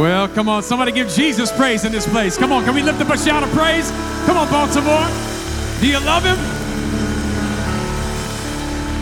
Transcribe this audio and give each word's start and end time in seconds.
Well, 0.00 0.28
come 0.28 0.48
on, 0.48 0.62
somebody 0.62 0.92
give 0.92 1.10
Jesus 1.10 1.52
praise 1.52 1.84
in 1.84 1.92
this 1.92 2.08
place. 2.08 2.38
Come 2.38 2.52
on, 2.52 2.64
can 2.64 2.74
we 2.74 2.82
lift 2.82 3.02
up 3.02 3.10
a 3.10 3.18
shout 3.18 3.42
of 3.42 3.50
praise? 3.50 3.90
Come 4.24 4.38
on, 4.38 4.48
Baltimore. 4.48 5.06
Do 5.78 5.86
you 5.86 6.00
love 6.00 6.24
him? 6.24 6.38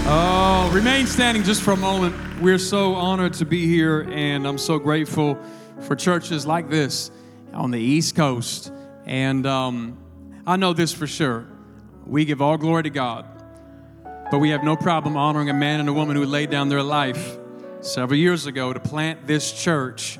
Oh, 0.09 0.69
remain 0.75 1.07
standing 1.07 1.45
just 1.45 1.63
for 1.63 1.71
a 1.71 1.77
moment. 1.77 2.17
We're 2.41 2.59
so 2.59 2.97
honored 2.97 3.35
to 3.35 3.45
be 3.45 3.65
here, 3.65 4.09
and 4.11 4.45
I'm 4.45 4.59
so 4.59 4.81
grateful 4.81 5.39
for 5.83 5.95
churches 5.95 6.49
like 6.49 6.69
this 6.69 7.13
on 7.53 7.71
the 7.71 7.79
East 7.79 8.17
Coast. 8.17 8.73
And 9.07 9.47
um, 9.47 9.97
I 10.49 10.57
know 10.57 10.73
this 10.73 10.93
for 10.93 11.07
sure. 11.07 11.47
We 12.07 12.25
give 12.25 12.43
all 12.43 12.57
glory 12.57 12.83
to 12.83 12.91
God, 12.91 13.25
but 14.33 14.41
we 14.41 14.51
have 14.51 14.65
no 14.65 14.75
problem 14.75 15.17
honoring 15.17 15.49
a 15.49 15.55
man 15.55 15.79
and 15.79 15.89
a 15.89 15.93
woman 15.93 16.17
who 16.17 16.25
laid 16.25 16.51
down 16.51 16.69
their 16.69 16.83
life 16.83 17.39
several 17.83 18.19
years 18.19 18.47
ago 18.47 18.73
to 18.73 18.81
plant 18.81 19.29
this 19.29 19.53
church 19.53 20.19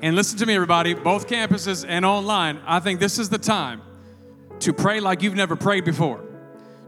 and 0.00 0.14
listen 0.14 0.38
to 0.38 0.46
me, 0.46 0.54
everybody, 0.54 0.94
both 0.94 1.26
campuses 1.26 1.84
and 1.86 2.04
online, 2.04 2.60
I 2.66 2.80
think 2.80 3.00
this 3.00 3.18
is 3.18 3.28
the 3.28 3.38
time 3.38 3.82
to 4.60 4.72
pray 4.72 5.00
like 5.00 5.22
you've 5.22 5.34
never 5.34 5.56
prayed 5.56 5.84
before, 5.84 6.24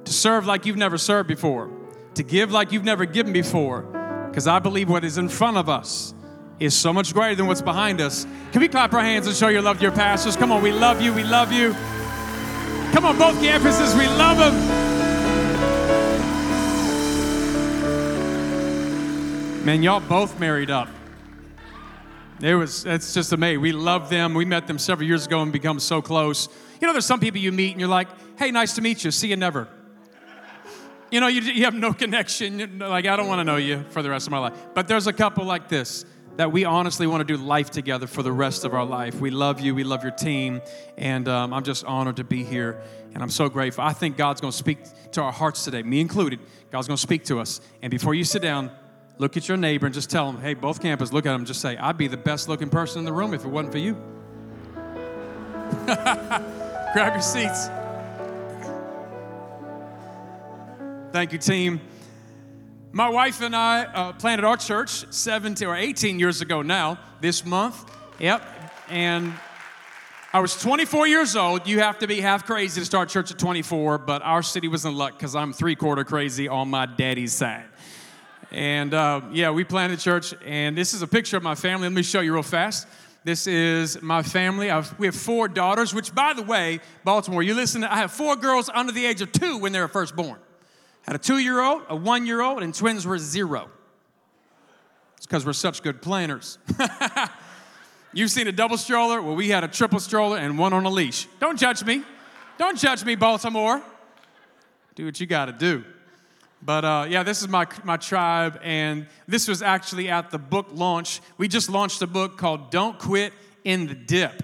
to 0.05 0.12
serve 0.12 0.46
like 0.46 0.66
you've 0.66 0.77
never 0.77 0.98
served 0.98 1.28
before, 1.28 1.70
to 2.14 2.23
give 2.23 2.52
like 2.52 2.73
you've 2.73 2.84
never 2.84 3.05
given 3.05 3.33
before, 3.33 3.83
because 4.28 4.46
I 4.46 4.59
believe 4.59 4.88
what 4.88 5.05
is 5.05 5.19
in 5.19 5.28
front 5.28 5.56
of 5.56 5.69
us 5.69 6.14
is 6.60 6.77
so 6.77 6.92
much 6.92 7.14
greater 7.14 7.34
than 7.34 7.46
what's 7.46 7.62
behind 7.62 8.00
us. 8.00 8.27
Can 8.52 8.60
we 8.60 8.69
clap 8.69 8.92
our 8.92 9.00
hands 9.00 9.27
and 9.27 9.34
show 9.34 9.48
your 9.48 9.62
love 9.62 9.78
to 9.78 9.83
your 9.83 9.92
pastors? 9.92 10.36
Come 10.36 10.52
on, 10.52 10.62
we 10.62 10.72
love 10.72 11.00
you, 11.00 11.12
we 11.12 11.24
love 11.24 11.52
you. 11.52 11.72
Come 12.92 13.05
on, 13.05 13.19
both 13.19 13.36
campuses, 13.36 13.98
we 13.98 14.06
love 14.06 14.38
them. 14.38 14.55
Man, 19.64 19.83
y'all 19.83 20.00
both 20.00 20.38
married 20.38 20.70
up. 20.70 20.88
It 22.42 22.55
was, 22.55 22.86
it's 22.86 23.12
just 23.12 23.33
amazing. 23.33 23.60
We 23.60 23.72
love 23.72 24.08
them. 24.08 24.33
We 24.33 24.46
met 24.46 24.66
them 24.66 24.78
several 24.78 25.06
years 25.06 25.27
ago 25.27 25.42
and 25.42 25.52
become 25.52 25.78
so 25.78 26.00
close. 26.00 26.48
You 26.80 26.86
know, 26.86 26.94
there's 26.94 27.05
some 27.05 27.20
people 27.20 27.38
you 27.41 27.52
meet 27.52 27.72
and 27.72 27.80
you're 27.80 27.88
like, 27.88 28.08
hey, 28.38 28.50
nice 28.50 28.74
to 28.77 28.82
meet 28.82 29.05
you. 29.05 29.10
See 29.10 29.28
you 29.28 29.36
never. 29.36 29.69
You 31.10 31.20
know, 31.20 31.27
you, 31.27 31.42
you 31.42 31.64
have 31.64 31.74
no 31.74 31.92
connection. 31.92 32.78
Like, 32.78 33.06
I 33.06 33.16
don't 33.16 33.27
want 33.27 33.41
to 33.41 33.44
know 33.44 33.56
you 33.56 33.84
for 33.91 34.02
the 34.02 34.08
rest 34.08 34.27
of 34.27 34.30
my 34.30 34.38
life. 34.38 34.55
But 34.74 34.88
there's 34.88 35.06
a 35.06 35.12
couple 35.12 35.44
like 35.44 35.69
this 35.69 36.06
that 36.36 36.52
we 36.52 36.64
honestly 36.64 37.06
want 37.06 37.20
to 37.27 37.36
do 37.36 37.36
life 37.36 37.70
together 37.70 38.06
for 38.06 38.22
the 38.22 38.32
rest 38.32 38.64
of 38.64 38.72
our 38.72 38.86
life. 38.86 39.20
We 39.20 39.30
love 39.30 39.60
you. 39.60 39.75
We 39.75 39.84
love 39.84 40.02
your 40.02 40.12
team. 40.12 40.62
And 40.97 41.28
um, 41.28 41.52
I'm 41.52 41.64
just 41.64 41.84
honored 41.84 42.16
to 42.16 42.25
be 42.25 42.44
here. 42.44 42.80
And 43.12 43.22
I'm 43.22 43.28
so 43.28 43.50
grateful. 43.50 43.84
I 43.84 43.92
think 43.92 44.16
God's 44.16 44.41
going 44.41 44.52
to 44.52 44.56
speak 44.56 44.78
to 45.12 45.20
our 45.20 45.32
hearts 45.32 45.64
today, 45.64 45.82
me 45.82 46.00
included. 46.00 46.41
God's 46.70 46.86
going 46.86 46.97
to 46.97 47.02
speak 47.02 47.25
to 47.25 47.41
us. 47.41 47.60
And 47.82 47.91
before 47.91 48.14
you 48.14 48.25
sit 48.25 48.41
down, 48.41 48.70
Look 49.20 49.36
at 49.36 49.46
your 49.48 49.58
neighbor 49.58 49.84
and 49.84 49.94
just 49.94 50.08
tell 50.08 50.32
them, 50.32 50.40
hey, 50.40 50.54
both 50.54 50.80
campus, 50.80 51.12
look 51.12 51.26
at 51.26 51.32
them, 51.32 51.44
just 51.44 51.60
say, 51.60 51.76
I'd 51.76 51.98
be 51.98 52.06
the 52.06 52.16
best 52.16 52.48
looking 52.48 52.70
person 52.70 53.00
in 53.00 53.04
the 53.04 53.12
room 53.12 53.34
if 53.34 53.44
it 53.44 53.48
wasn't 53.48 53.72
for 53.72 53.76
you. 53.76 53.92
Grab 55.84 57.12
your 57.12 57.20
seats. 57.20 57.68
Thank 61.12 61.34
you, 61.34 61.38
team. 61.38 61.82
My 62.92 63.10
wife 63.10 63.42
and 63.42 63.54
I 63.54 63.84
uh, 63.84 64.12
planted 64.14 64.46
our 64.46 64.56
church 64.56 65.04
17 65.12 65.68
or 65.68 65.76
18 65.76 66.18
years 66.18 66.41
ago 66.41 66.62
now, 66.62 66.98
this 67.20 67.44
month. 67.44 67.84
Yep. 68.20 68.42
And 68.88 69.34
I 70.32 70.41
was 70.41 70.58
24 70.58 71.08
years 71.08 71.36
old. 71.36 71.66
You 71.66 71.80
have 71.80 71.98
to 71.98 72.06
be 72.06 72.22
half 72.22 72.46
crazy 72.46 72.80
to 72.80 72.86
start 72.86 73.10
church 73.10 73.30
at 73.30 73.38
24, 73.38 73.98
but 73.98 74.22
our 74.22 74.42
city 74.42 74.68
was 74.68 74.86
in 74.86 74.96
luck 74.96 75.18
because 75.18 75.36
I'm 75.36 75.52
three 75.52 75.76
quarter 75.76 76.04
crazy 76.04 76.48
on 76.48 76.70
my 76.70 76.86
daddy's 76.86 77.34
side. 77.34 77.69
And 78.53 78.95
uh, 78.95 79.20
yeah, 79.33 79.51
we 79.51 79.65
planted 79.65 80.01
church, 80.01 80.34
and 80.45 80.77
this 80.77 80.93
is 80.93 81.03
a 81.03 81.06
picture 81.06 81.37
of 81.37 81.43
my 81.43 81.55
family. 81.55 81.87
Let 81.87 81.95
me 81.95 82.03
show 82.03 82.20
you 82.20 82.33
real 82.34 82.43
fast. 82.43 82.89
This 83.23 83.47
is 83.47 84.01
my 84.03 84.22
family. 84.22 84.71
I've, 84.71 84.99
we 84.99 85.06
have 85.06 85.15
four 85.15 85.47
daughters, 85.47 85.94
which, 85.94 86.15
by 86.15 86.33
the 86.33 86.43
way, 86.43 86.81
Baltimore, 87.05 87.43
you 87.43 87.55
listen, 87.55 87.84
I 87.84 87.97
have 87.97 88.10
four 88.10 88.34
girls 88.34 88.71
under 88.72 88.93
the 88.93 89.05
age 89.05 89.21
of 89.21 89.31
two 89.31 89.59
when 89.59 89.72
they 89.72 89.81
were 89.81 89.89
first 89.89 90.16
born. 90.16 90.39
Had 91.03 91.15
a 91.15 91.19
two 91.19 91.39
year 91.39 91.60
old, 91.60 91.83
a 91.89 91.97
one 91.97 92.27
year 92.27 92.41
old, 92.41 92.62
and 92.62 92.75
twins 92.75 93.06
were 93.06 93.19
zero. 93.19 93.71
It's 95.16 95.27
because 95.27 95.44
we're 95.44 95.53
such 95.53 95.83
good 95.83 96.00
planners. 96.03 96.59
You've 98.12 98.31
seen 98.31 98.49
a 98.49 98.53
double 98.53 98.78
stroller? 98.78 99.22
Well, 99.22 99.37
we 99.37 99.50
had 99.50 99.62
a 99.62 99.69
triple 99.69 100.00
stroller 100.00 100.39
and 100.39 100.59
one 100.59 100.72
on 100.72 100.84
a 100.84 100.91
leash. 100.91 101.28
Don't 101.39 101.59
judge 101.59 101.84
me. 101.84 102.03
Don't 102.59 102.78
judge 102.78 103.05
me, 103.05 103.15
Baltimore. 103.15 103.83
Do 104.97 105.05
what 105.05 105.21
you 105.21 105.27
got 105.27 105.47
to 105.47 105.53
do. 105.53 105.84
But 106.62 106.84
uh, 106.84 107.06
yeah, 107.09 107.22
this 107.22 107.41
is 107.41 107.48
my, 107.48 107.66
my 107.84 107.97
tribe, 107.97 108.60
and 108.62 109.06
this 109.26 109.48
was 109.48 109.62
actually 109.62 110.10
at 110.10 110.31
the 110.31 110.38
book 110.38 110.66
launch. 110.72 111.21
We 111.38 111.48
just 111.48 111.71
launched 111.71 112.03
a 112.03 112.06
book 112.06 112.37
called 112.37 112.71
Don't 112.71 112.98
Quit 112.98 113.32
in 113.65 113.87
the 113.87 113.94
Dip. 113.94 114.43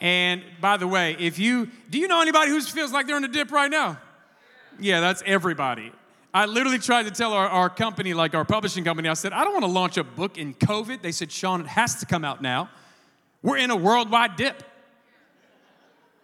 And 0.00 0.42
by 0.60 0.76
the 0.76 0.86
way, 0.86 1.16
if 1.18 1.38
you 1.38 1.68
do 1.90 1.98
you 1.98 2.06
know 2.06 2.20
anybody 2.20 2.50
who 2.50 2.60
feels 2.60 2.92
like 2.92 3.06
they're 3.06 3.16
in 3.16 3.24
a 3.24 3.28
dip 3.28 3.50
right 3.50 3.70
now? 3.70 3.98
Yeah, 4.78 5.00
that's 5.00 5.22
everybody. 5.24 5.90
I 6.34 6.44
literally 6.44 6.78
tried 6.78 7.04
to 7.04 7.10
tell 7.10 7.32
our, 7.32 7.48
our 7.48 7.70
company, 7.70 8.12
like 8.12 8.34
our 8.34 8.44
publishing 8.44 8.84
company, 8.84 9.08
I 9.08 9.14
said, 9.14 9.32
I 9.32 9.42
don't 9.42 9.54
want 9.54 9.64
to 9.64 9.70
launch 9.70 9.96
a 9.96 10.04
book 10.04 10.36
in 10.36 10.52
COVID. 10.52 11.00
They 11.00 11.12
said, 11.12 11.32
Shaun, 11.32 11.62
it 11.62 11.66
has 11.66 11.94
to 12.00 12.06
come 12.06 12.26
out 12.26 12.42
now. 12.42 12.68
We're 13.42 13.56
in 13.56 13.70
a 13.70 13.76
worldwide 13.76 14.36
dip. 14.36 14.62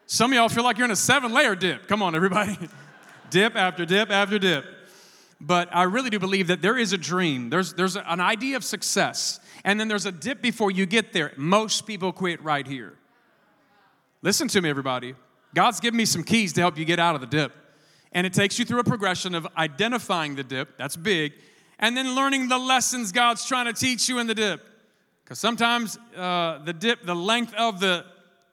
Some 0.06 0.32
of 0.32 0.36
y'all 0.36 0.50
feel 0.50 0.64
like 0.64 0.76
you're 0.76 0.84
in 0.84 0.91
a 0.91 0.97
seven 0.97 1.32
layer 1.32 1.54
dip. 1.54 1.88
Come 1.88 2.03
on, 2.03 2.14
everybody. 2.14 2.59
dip 3.30 3.56
after 3.56 3.86
dip 3.86 4.10
after 4.10 4.38
dip 4.38 4.66
but 5.42 5.69
I 5.75 5.82
really 5.82 6.08
do 6.08 6.20
believe 6.20 6.47
that 6.47 6.62
there 6.62 6.78
is 6.78 6.92
a 6.92 6.98
dream. 6.98 7.50
There's, 7.50 7.75
there's 7.75 7.97
an 7.97 8.20
idea 8.20 8.56
of 8.56 8.64
success, 8.64 9.41
and 9.64 9.78
then 9.78 9.88
there's 9.88 10.06
a 10.06 10.12
dip 10.12 10.41
before 10.41 10.70
you 10.70 10.86
get 10.86 11.12
there. 11.12 11.32
Most 11.36 11.84
people 11.84 12.12
quit 12.12 12.42
right 12.42 12.66
here. 12.66 12.94
Listen 14.22 14.47
to 14.48 14.62
me, 14.62 14.70
everybody. 14.70 15.14
God's 15.53 15.80
given 15.80 15.98
me 15.98 16.04
some 16.04 16.22
keys 16.22 16.53
to 16.53 16.60
help 16.60 16.78
you 16.78 16.84
get 16.84 17.00
out 17.00 17.16
of 17.16 17.20
the 17.20 17.26
dip. 17.26 17.53
And 18.12 18.25
it 18.26 18.32
takes 18.32 18.58
you 18.58 18.64
through 18.64 18.78
a 18.78 18.84
progression 18.84 19.34
of 19.34 19.48
identifying 19.56 20.36
the 20.36 20.44
dip, 20.44 20.78
that's 20.78 20.97
big, 20.97 21.32
and 21.78 21.97
then 21.97 22.14
learning 22.14 22.48
the 22.48 22.59
lessons 22.59 23.10
God's 23.10 23.44
trying 23.44 23.66
to 23.66 23.72
teach 23.72 24.09
you 24.09 24.20
in 24.20 24.28
the 24.28 24.34
dip. 24.34 24.64
Because 25.24 25.41
sometimes 25.41 25.98
uh, 26.16 26.59
the 26.64 26.72
dip, 26.72 27.04
the 27.04 27.16
length 27.16 27.53
of 27.54 27.80
the 27.80 28.04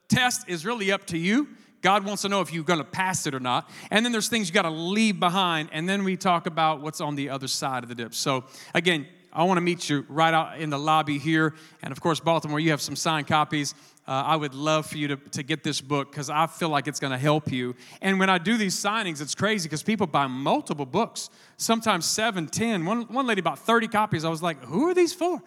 test 0.08 0.48
is 0.48 0.66
really 0.66 0.90
up 0.90 1.06
to 1.06 1.18
you. 1.18 1.48
God 1.82 2.04
wants 2.04 2.22
to 2.22 2.28
know 2.28 2.40
if 2.40 2.52
you're 2.52 2.64
going 2.64 2.78
to 2.78 2.84
pass 2.84 3.26
it 3.26 3.34
or 3.34 3.40
not. 3.40 3.70
And 3.90 4.04
then 4.04 4.12
there's 4.12 4.28
things 4.28 4.48
you 4.48 4.54
got 4.54 4.62
to 4.62 4.70
leave 4.70 5.18
behind. 5.18 5.70
And 5.72 5.88
then 5.88 6.04
we 6.04 6.16
talk 6.16 6.46
about 6.46 6.80
what's 6.80 7.00
on 7.00 7.14
the 7.14 7.30
other 7.30 7.48
side 7.48 7.82
of 7.82 7.88
the 7.88 7.94
dip. 7.94 8.14
So, 8.14 8.44
again, 8.74 9.06
I 9.32 9.44
want 9.44 9.58
to 9.58 9.62
meet 9.62 9.88
you 9.88 10.04
right 10.08 10.34
out 10.34 10.58
in 10.58 10.70
the 10.70 10.78
lobby 10.78 11.18
here. 11.18 11.54
And 11.82 11.92
of 11.92 12.00
course, 12.00 12.20
Baltimore, 12.20 12.58
you 12.58 12.70
have 12.70 12.80
some 12.80 12.96
signed 12.96 13.28
copies. 13.28 13.74
Uh, 14.06 14.24
I 14.26 14.36
would 14.36 14.54
love 14.54 14.86
for 14.86 14.98
you 14.98 15.08
to, 15.08 15.16
to 15.16 15.42
get 15.44 15.62
this 15.62 15.80
book 15.80 16.10
because 16.10 16.28
I 16.28 16.48
feel 16.48 16.68
like 16.68 16.88
it's 16.88 16.98
going 16.98 17.12
to 17.12 17.18
help 17.18 17.52
you. 17.52 17.76
And 18.02 18.18
when 18.18 18.28
I 18.28 18.38
do 18.38 18.56
these 18.56 18.74
signings, 18.74 19.22
it's 19.22 19.36
crazy 19.36 19.68
because 19.68 19.84
people 19.84 20.06
buy 20.06 20.26
multiple 20.26 20.86
books, 20.86 21.30
sometimes 21.58 22.06
seven, 22.06 22.48
ten. 22.48 22.84
One, 22.84 23.02
one 23.02 23.26
lady 23.26 23.40
bought 23.40 23.60
30 23.60 23.86
copies. 23.88 24.24
I 24.24 24.28
was 24.28 24.42
like, 24.42 24.62
who 24.64 24.88
are 24.88 24.94
these 24.94 25.12
for? 25.12 25.40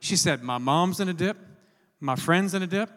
She 0.00 0.16
said, 0.16 0.42
my 0.42 0.58
mom's 0.58 1.00
in 1.00 1.08
a 1.08 1.14
dip, 1.14 1.38
my 1.98 2.16
friend's 2.16 2.52
in 2.52 2.62
a 2.62 2.66
dip, 2.66 2.90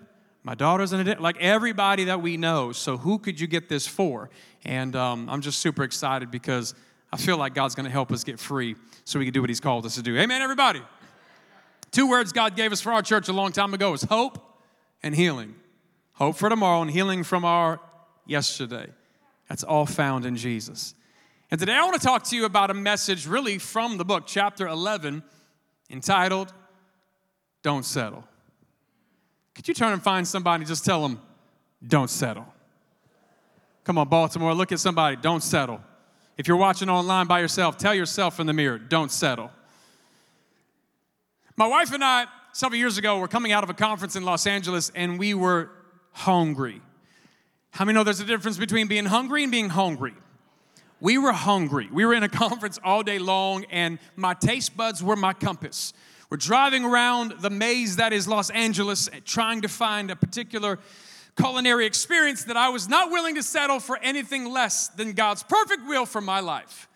my 0.43 0.55
daughter's 0.55 0.91
in 0.91 1.07
a 1.07 1.21
like 1.21 1.37
everybody 1.37 2.05
that 2.05 2.21
we 2.21 2.35
know. 2.35 2.73
So 2.73 2.97
who 2.97 3.17
could 3.17 3.39
you 3.39 3.47
get 3.47 3.69
this 3.69 3.87
for? 3.87 4.29
And 4.65 4.95
um, 4.95 5.29
I'm 5.29 5.41
just 5.41 5.59
super 5.59 5.83
excited 5.83 6.31
because 6.31 6.75
I 7.11 7.17
feel 7.17 7.37
like 7.37 7.53
God's 7.53 7.75
going 7.75 7.85
to 7.85 7.91
help 7.91 8.11
us 8.11 8.23
get 8.23 8.39
free 8.39 8.75
so 9.05 9.19
we 9.19 9.25
can 9.25 9.33
do 9.33 9.41
what 9.41 9.49
He's 9.49 9.61
called 9.61 9.85
us 9.85 9.95
to 9.95 10.01
do. 10.01 10.17
Amen, 10.17 10.41
everybody. 10.41 10.81
Two 11.91 12.09
words 12.09 12.33
God 12.33 12.55
gave 12.55 12.71
us 12.71 12.81
for 12.81 12.91
our 12.91 13.01
church 13.01 13.29
a 13.29 13.33
long 13.33 13.51
time 13.51 13.73
ago 13.73 13.93
is 13.93 14.03
hope 14.03 14.37
and 15.01 15.15
healing. 15.15 15.55
Hope 16.13 16.35
for 16.35 16.49
tomorrow 16.49 16.81
and 16.81 16.91
healing 16.91 17.23
from 17.23 17.45
our 17.45 17.79
yesterday. 18.25 18.87
That's 19.47 19.63
all 19.63 19.85
found 19.85 20.25
in 20.25 20.35
Jesus. 20.35 20.95
And 21.51 21.59
today 21.59 21.73
I 21.73 21.83
want 21.83 22.01
to 22.01 22.05
talk 22.05 22.23
to 22.25 22.35
you 22.35 22.45
about 22.45 22.71
a 22.71 22.73
message 22.73 23.27
really 23.27 23.59
from 23.59 23.97
the 23.97 24.05
book, 24.05 24.23
chapter 24.25 24.67
11, 24.67 25.23
entitled 25.89 26.51
Don't 27.61 27.85
Settle. 27.85 28.23
Could 29.55 29.67
you 29.67 29.73
turn 29.73 29.93
and 29.93 30.01
find 30.01 30.27
somebody 30.27 30.65
just 30.65 30.85
tell 30.85 31.01
them, 31.01 31.21
don't 31.85 32.09
settle? 32.09 32.45
Come 33.83 33.97
on, 33.97 34.07
Baltimore, 34.07 34.53
look 34.53 34.71
at 34.71 34.79
somebody, 34.79 35.15
don't 35.15 35.43
settle. 35.43 35.81
If 36.37 36.47
you're 36.47 36.57
watching 36.57 36.89
online 36.89 37.27
by 37.27 37.39
yourself, 37.39 37.77
tell 37.77 37.93
yourself 37.93 38.39
in 38.39 38.47
the 38.47 38.53
mirror, 38.53 38.77
don't 38.77 39.11
settle. 39.11 39.51
My 41.55 41.67
wife 41.67 41.93
and 41.93 42.03
I, 42.03 42.25
several 42.53 42.79
years 42.79 42.97
ago, 42.97 43.19
were 43.19 43.27
coming 43.27 43.51
out 43.51 43.63
of 43.63 43.69
a 43.69 43.73
conference 43.73 44.15
in 44.15 44.23
Los 44.23 44.47
Angeles 44.47 44.91
and 44.95 45.19
we 45.19 45.33
were 45.33 45.69
hungry. 46.11 46.81
How 47.71 47.85
many 47.85 47.95
know 47.95 48.03
there's 48.03 48.19
a 48.19 48.25
difference 48.25 48.57
between 48.57 48.87
being 48.87 49.05
hungry 49.05 49.43
and 49.43 49.51
being 49.51 49.69
hungry? 49.69 50.13
We 50.99 51.17
were 51.17 51.33
hungry. 51.33 51.89
We 51.91 52.05
were 52.05 52.13
in 52.13 52.23
a 52.23 52.29
conference 52.43 52.79
all 52.83 53.03
day 53.03 53.19
long, 53.19 53.65
and 53.69 53.99
my 54.15 54.33
taste 54.33 54.77
buds 54.77 55.03
were 55.03 55.15
my 55.15 55.33
compass. 55.33 55.93
We're 56.33 56.37
driving 56.37 56.83
around 56.83 57.33
the 57.41 57.51
maze 57.51 57.97
that 57.97 58.11
is 58.11 58.27
Los 58.27 58.49
Angeles, 58.49 59.07
trying 59.23 59.61
to 59.61 59.67
find 59.67 60.09
a 60.09 60.15
particular 60.15 60.79
culinary 61.37 61.85
experience 61.85 62.45
that 62.45 62.57
I 62.57 62.69
was 62.69 62.89
not 62.89 63.11
willing 63.11 63.35
to 63.35 63.43
settle 63.43 63.79
for 63.79 63.99
anything 64.01 64.51
less 64.51 64.87
than 64.87 65.13
God's 65.13 65.43
perfect 65.43 65.85
will 65.85 66.07
for 66.07 66.21
my 66.21 66.39
life. 66.39 66.87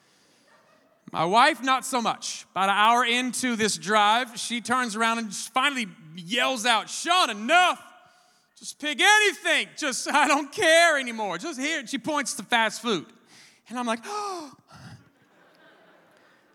My 1.12 1.24
wife, 1.24 1.62
not 1.62 1.86
so 1.86 2.02
much. 2.02 2.48
About 2.50 2.70
an 2.70 2.78
hour 2.78 3.06
into 3.06 3.56
this 3.56 3.78
drive, 3.78 4.40
she 4.40 4.60
turns 4.60 4.96
around 4.96 5.20
and 5.20 5.32
finally 5.32 5.86
yells 6.16 6.66
out, 6.66 6.90
Shaun, 6.90 7.30
enough. 7.30 7.80
Just 8.58 8.80
pick 8.80 9.00
anything. 9.00 9.68
Just, 9.78 10.12
I 10.12 10.28
don't 10.28 10.52
care 10.52 10.98
anymore. 10.98 11.38
Just 11.38 11.60
here. 11.60 11.86
She 11.86 12.00
points 12.00 12.34
to 12.34 12.44
fast 12.44 12.82
food. 12.82 13.06
And 13.70 13.78
I'm 13.78 13.86
like, 13.86 14.00
oh. 14.06 14.52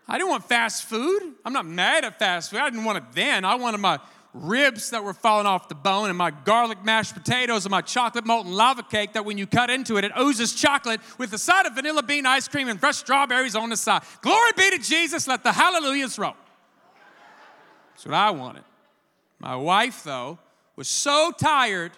I 0.07 0.17
didn't 0.17 0.29
want 0.29 0.45
fast 0.45 0.83
food. 0.83 1.33
I'm 1.45 1.53
not 1.53 1.65
mad 1.65 2.03
at 2.03 2.19
fast 2.19 2.51
food. 2.51 2.59
I 2.59 2.69
didn't 2.69 2.85
want 2.85 2.97
it 2.97 3.03
then. 3.13 3.45
I 3.45 3.55
wanted 3.55 3.79
my 3.79 3.99
ribs 4.33 4.89
that 4.89 5.03
were 5.03 5.13
falling 5.13 5.45
off 5.45 5.69
the 5.69 5.75
bone 5.75 6.09
and 6.09 6.17
my 6.17 6.31
garlic 6.31 6.83
mashed 6.83 7.13
potatoes 7.13 7.65
and 7.65 7.71
my 7.71 7.81
chocolate 7.81 8.25
molten 8.25 8.51
lava 8.51 8.83
cake 8.83 9.13
that 9.13 9.25
when 9.25 9.37
you 9.37 9.45
cut 9.45 9.69
into 9.69 9.97
it, 9.97 10.03
it 10.03 10.11
oozes 10.19 10.53
chocolate 10.53 10.99
with 11.17 11.31
a 11.33 11.37
side 11.37 11.65
of 11.65 11.75
vanilla 11.75 12.01
bean 12.01 12.25
ice 12.25 12.47
cream 12.47 12.67
and 12.67 12.79
fresh 12.79 12.97
strawberries 12.97 13.55
on 13.55 13.69
the 13.69 13.77
side. 13.77 14.01
Glory 14.21 14.51
be 14.57 14.71
to 14.71 14.79
Jesus. 14.79 15.27
Let 15.27 15.43
the 15.43 15.51
hallelujahs 15.51 16.17
roll. 16.17 16.35
That's 17.91 18.05
what 18.05 18.15
I 18.15 18.31
wanted. 18.31 18.63
My 19.39 19.55
wife, 19.55 20.03
though, 20.03 20.39
was 20.75 20.87
so 20.87 21.31
tired, 21.37 21.91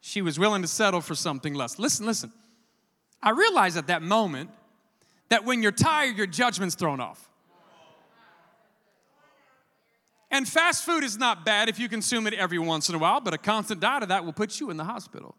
she 0.00 0.20
was 0.20 0.38
willing 0.38 0.62
to 0.62 0.68
settle 0.68 1.00
for 1.00 1.14
something 1.14 1.54
less. 1.54 1.78
Listen, 1.78 2.04
listen. 2.04 2.32
I 3.22 3.30
realized 3.30 3.76
at 3.76 3.86
that 3.86 4.02
moment 4.02 4.50
that 5.28 5.44
when 5.44 5.62
you're 5.62 5.72
tired, 5.72 6.16
your 6.18 6.26
judgment's 6.26 6.74
thrown 6.74 7.00
off. 7.00 7.28
And 10.32 10.48
fast 10.48 10.84
food 10.84 11.04
is 11.04 11.18
not 11.18 11.44
bad 11.44 11.68
if 11.68 11.78
you 11.78 11.90
consume 11.90 12.26
it 12.26 12.32
every 12.32 12.58
once 12.58 12.88
in 12.88 12.94
a 12.94 12.98
while, 12.98 13.20
but 13.20 13.34
a 13.34 13.38
constant 13.38 13.80
diet 13.80 14.02
of 14.02 14.08
that 14.08 14.24
will 14.24 14.32
put 14.32 14.58
you 14.58 14.70
in 14.70 14.78
the 14.78 14.84
hospital. 14.84 15.36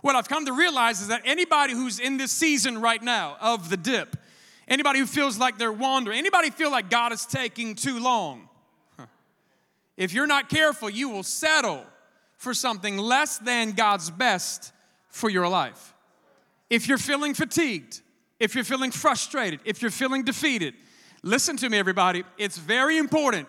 What 0.00 0.16
I've 0.16 0.28
come 0.28 0.46
to 0.46 0.52
realize 0.52 1.02
is 1.02 1.08
that 1.08 1.22
anybody 1.26 1.74
who's 1.74 1.98
in 1.98 2.16
this 2.16 2.32
season 2.32 2.80
right 2.80 3.02
now 3.02 3.36
of 3.38 3.68
the 3.68 3.76
dip, 3.76 4.16
anybody 4.66 4.98
who 4.98 5.06
feels 5.06 5.38
like 5.38 5.58
they're 5.58 5.70
wandering, 5.70 6.18
anybody 6.18 6.48
feel 6.48 6.70
like 6.70 6.88
God 6.88 7.12
is 7.12 7.26
taking 7.26 7.74
too 7.74 8.00
long, 8.00 8.48
if 9.98 10.14
you're 10.14 10.26
not 10.26 10.48
careful, 10.48 10.88
you 10.88 11.10
will 11.10 11.22
settle 11.22 11.84
for 12.36 12.54
something 12.54 12.96
less 12.96 13.36
than 13.38 13.72
God's 13.72 14.10
best 14.10 14.72
for 15.10 15.28
your 15.28 15.48
life. 15.48 15.92
If 16.70 16.88
you're 16.88 16.98
feeling 16.98 17.34
fatigued, 17.34 18.00
if 18.38 18.54
you're 18.54 18.64
feeling 18.64 18.92
frustrated, 18.92 19.60
if 19.64 19.82
you're 19.82 19.90
feeling 19.90 20.22
defeated, 20.22 20.74
listen 21.22 21.56
to 21.58 21.68
me, 21.68 21.78
everybody. 21.78 22.22
It's 22.38 22.56
very 22.56 22.96
important 22.96 23.48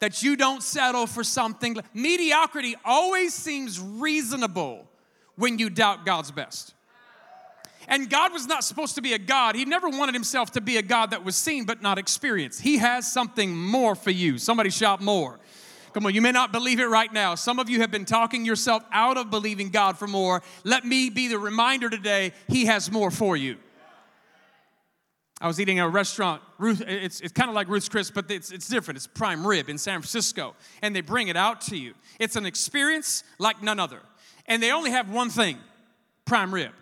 that 0.00 0.22
you 0.22 0.36
don't 0.36 0.62
settle 0.62 1.06
for 1.06 1.24
something. 1.24 1.76
Mediocrity 1.94 2.76
always 2.84 3.34
seems 3.34 3.80
reasonable 3.80 4.86
when 5.36 5.58
you 5.58 5.70
doubt 5.70 6.04
God's 6.04 6.30
best. 6.30 6.74
And 7.88 8.10
God 8.10 8.32
was 8.32 8.46
not 8.46 8.64
supposed 8.64 8.96
to 8.96 9.02
be 9.02 9.14
a 9.14 9.18
God. 9.18 9.54
He 9.54 9.64
never 9.64 9.88
wanted 9.88 10.14
himself 10.14 10.52
to 10.52 10.60
be 10.60 10.76
a 10.76 10.82
God 10.82 11.10
that 11.10 11.24
was 11.24 11.36
seen 11.36 11.64
but 11.64 11.80
not 11.80 11.96
experienced. 11.96 12.60
He 12.60 12.78
has 12.78 13.10
something 13.10 13.56
more 13.56 13.94
for 13.94 14.10
you. 14.10 14.36
Somebody 14.36 14.68
shout 14.68 15.00
more. 15.00 15.40
Come 15.94 16.04
on, 16.04 16.14
you 16.14 16.20
may 16.20 16.32
not 16.32 16.52
believe 16.52 16.80
it 16.80 16.84
right 16.84 17.10
now. 17.10 17.34
Some 17.34 17.58
of 17.58 17.70
you 17.70 17.80
have 17.80 17.90
been 17.90 18.04
talking 18.04 18.44
yourself 18.44 18.84
out 18.92 19.16
of 19.16 19.30
believing 19.30 19.70
God 19.70 19.98
for 19.98 20.06
more. 20.06 20.42
Let 20.64 20.84
me 20.84 21.08
be 21.08 21.28
the 21.28 21.38
reminder 21.38 21.88
today 21.88 22.32
He 22.46 22.66
has 22.66 22.92
more 22.92 23.10
for 23.10 23.38
you. 23.38 23.56
I 25.40 25.46
was 25.46 25.60
eating 25.60 25.78
at 25.78 25.86
a 25.86 25.88
restaurant. 25.88 26.42
Ruth, 26.58 26.82
it's, 26.86 27.20
it's 27.20 27.32
kind 27.32 27.48
of 27.48 27.54
like 27.54 27.68
Ruth's 27.68 27.88
Chris, 27.88 28.10
but 28.10 28.30
it's, 28.30 28.50
it's 28.50 28.68
different. 28.68 28.96
It's 28.96 29.06
prime 29.06 29.46
rib 29.46 29.68
in 29.68 29.78
San 29.78 30.00
Francisco, 30.00 30.54
and 30.82 30.94
they 30.94 31.00
bring 31.00 31.28
it 31.28 31.36
out 31.36 31.60
to 31.62 31.76
you. 31.76 31.94
It's 32.18 32.36
an 32.36 32.44
experience 32.44 33.22
like 33.38 33.62
none 33.62 33.78
other. 33.78 34.00
And 34.46 34.62
they 34.62 34.72
only 34.72 34.90
have 34.90 35.10
one 35.10 35.30
thing 35.30 35.58
prime 36.24 36.52
rib. 36.52 36.72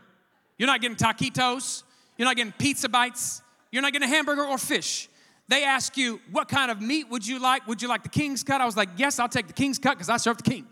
You're 0.59 0.69
not 0.69 0.81
getting 0.81 0.97
taquitos, 0.97 1.83
you're 2.17 2.27
not 2.27 2.37
getting 2.37 2.53
pizza 2.53 2.89
bites, 2.89 3.43
you're 3.71 3.83
not 3.83 3.93
getting 3.93 4.09
a 4.09 4.13
hamburger 4.13 4.45
or 4.45 4.57
fish 4.57 5.09
they 5.49 5.65
ask 5.65 5.97
you, 5.97 6.21
What 6.31 6.49
kind 6.49 6.71
of 6.71 6.81
meat 6.81 7.09
would 7.11 7.27
you 7.27 7.39
like? 7.39 7.67
Would 7.67 7.83
you 7.83 7.89
like 7.89 8.03
the 8.03 8.09
king's 8.09 8.43
cut? 8.43 8.61
I 8.61 8.67
was 8.67 8.77
like, 8.77 8.89
Yes, 8.97 9.19
I'll 9.19 9.29
take 9.29 9.47
the 9.47 9.53
king's 9.53 9.79
cut 9.79 9.95
because 9.95 10.09
I 10.09 10.17
serve 10.17 10.39
the 10.39 10.51
king. 10.51 10.67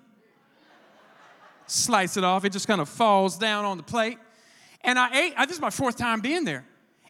Slice 1.66 2.16
it 2.16 2.25
off, 2.25 2.44
it 2.44 2.52
just 2.52 2.66
kind 2.66 2.80
of 2.80 2.88
falls 2.88 3.38
down 3.38 3.64
on 3.64 3.76
the 3.76 3.82
plate. 3.82 4.19
And 4.82 4.98
I 4.98 5.19
ate, 5.19 5.34
I, 5.37 5.46
this 5.46 5.56
is 5.56 5.62
my 5.62 5.70
fourth 5.70 5.96
time 5.96 6.20
being 6.20 6.44
there. 6.44 6.64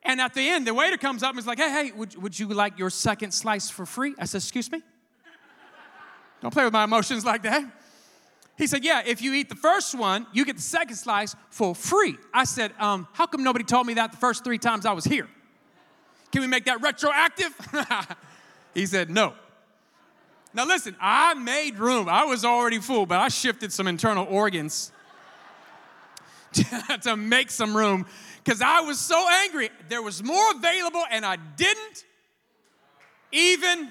And 0.05 0.21
at 0.21 0.35
the 0.35 0.47
end, 0.49 0.67
the 0.67 0.75
waiter 0.75 0.99
comes 0.99 1.23
up 1.23 1.31
and 1.31 1.39
is 1.39 1.47
like, 1.47 1.59
Hey, 1.59 1.71
hey, 1.71 1.93
would, 1.93 2.21
would 2.23 2.39
you 2.39 2.49
like 2.49 2.79
your 2.79 2.91
second 2.91 3.33
slice 3.33 3.71
for 3.71 3.87
free? 3.87 4.15
I 4.19 4.27
said, 4.27 4.39
Excuse 4.39 4.71
me? 4.71 4.83
Don't 6.43 6.53
play 6.53 6.65
with 6.65 6.75
my 6.75 6.85
emotions 6.85 7.25
like 7.25 7.43
that. 7.45 7.65
He 8.59 8.67
said, 8.67 8.85
Yeah, 8.85 9.03
if 9.05 9.23
you 9.23 9.33
eat 9.33 9.49
the 9.49 9.55
first 9.55 9.95
one, 9.95 10.27
you 10.33 10.45
get 10.45 10.57
the 10.57 10.63
second 10.63 10.97
slice 10.97 11.35
for 11.51 11.75
free. 11.75 12.17
I 12.33 12.45
said, 12.45 12.73
um, 12.79 13.09
How 13.13 13.27
come 13.27 13.43
nobody 13.43 13.65
told 13.65 13.87
me 13.87 13.95
that 13.95 14.13
the 14.13 14.19
first 14.19 14.45
three 14.45 14.59
times 14.59 14.85
I 14.85 14.93
was 14.93 15.05
here? 15.05 15.29
Can 16.33 16.43
we 16.43 16.49
make 16.49 16.67
that 16.67 16.83
retroactive? 16.83 17.55
he 18.75 18.87
said, 18.87 19.09
No. 19.09 19.35
Now 20.53 20.67
listen, 20.67 20.95
I 21.01 21.35
made 21.35 21.79
room. 21.79 22.09
I 22.09 22.25
was 22.25 22.45
already 22.45 22.79
full, 22.79 23.07
but 23.07 23.19
I 23.19 23.29
shifted 23.29 23.73
some 23.73 23.89
internal 23.89 24.27
organs 24.29 24.93
to 27.03 27.17
make 27.17 27.51
some 27.51 27.77
room 27.77 28.07
because 28.45 28.61
I 28.61 28.81
was 28.81 28.99
so 28.99 29.27
angry. 29.31 29.71
There 29.89 30.03
was 30.03 30.23
more 30.23 30.51
available, 30.53 31.03
and 31.11 31.25
I 31.25 31.37
didn't 31.37 32.05
even 33.33 33.91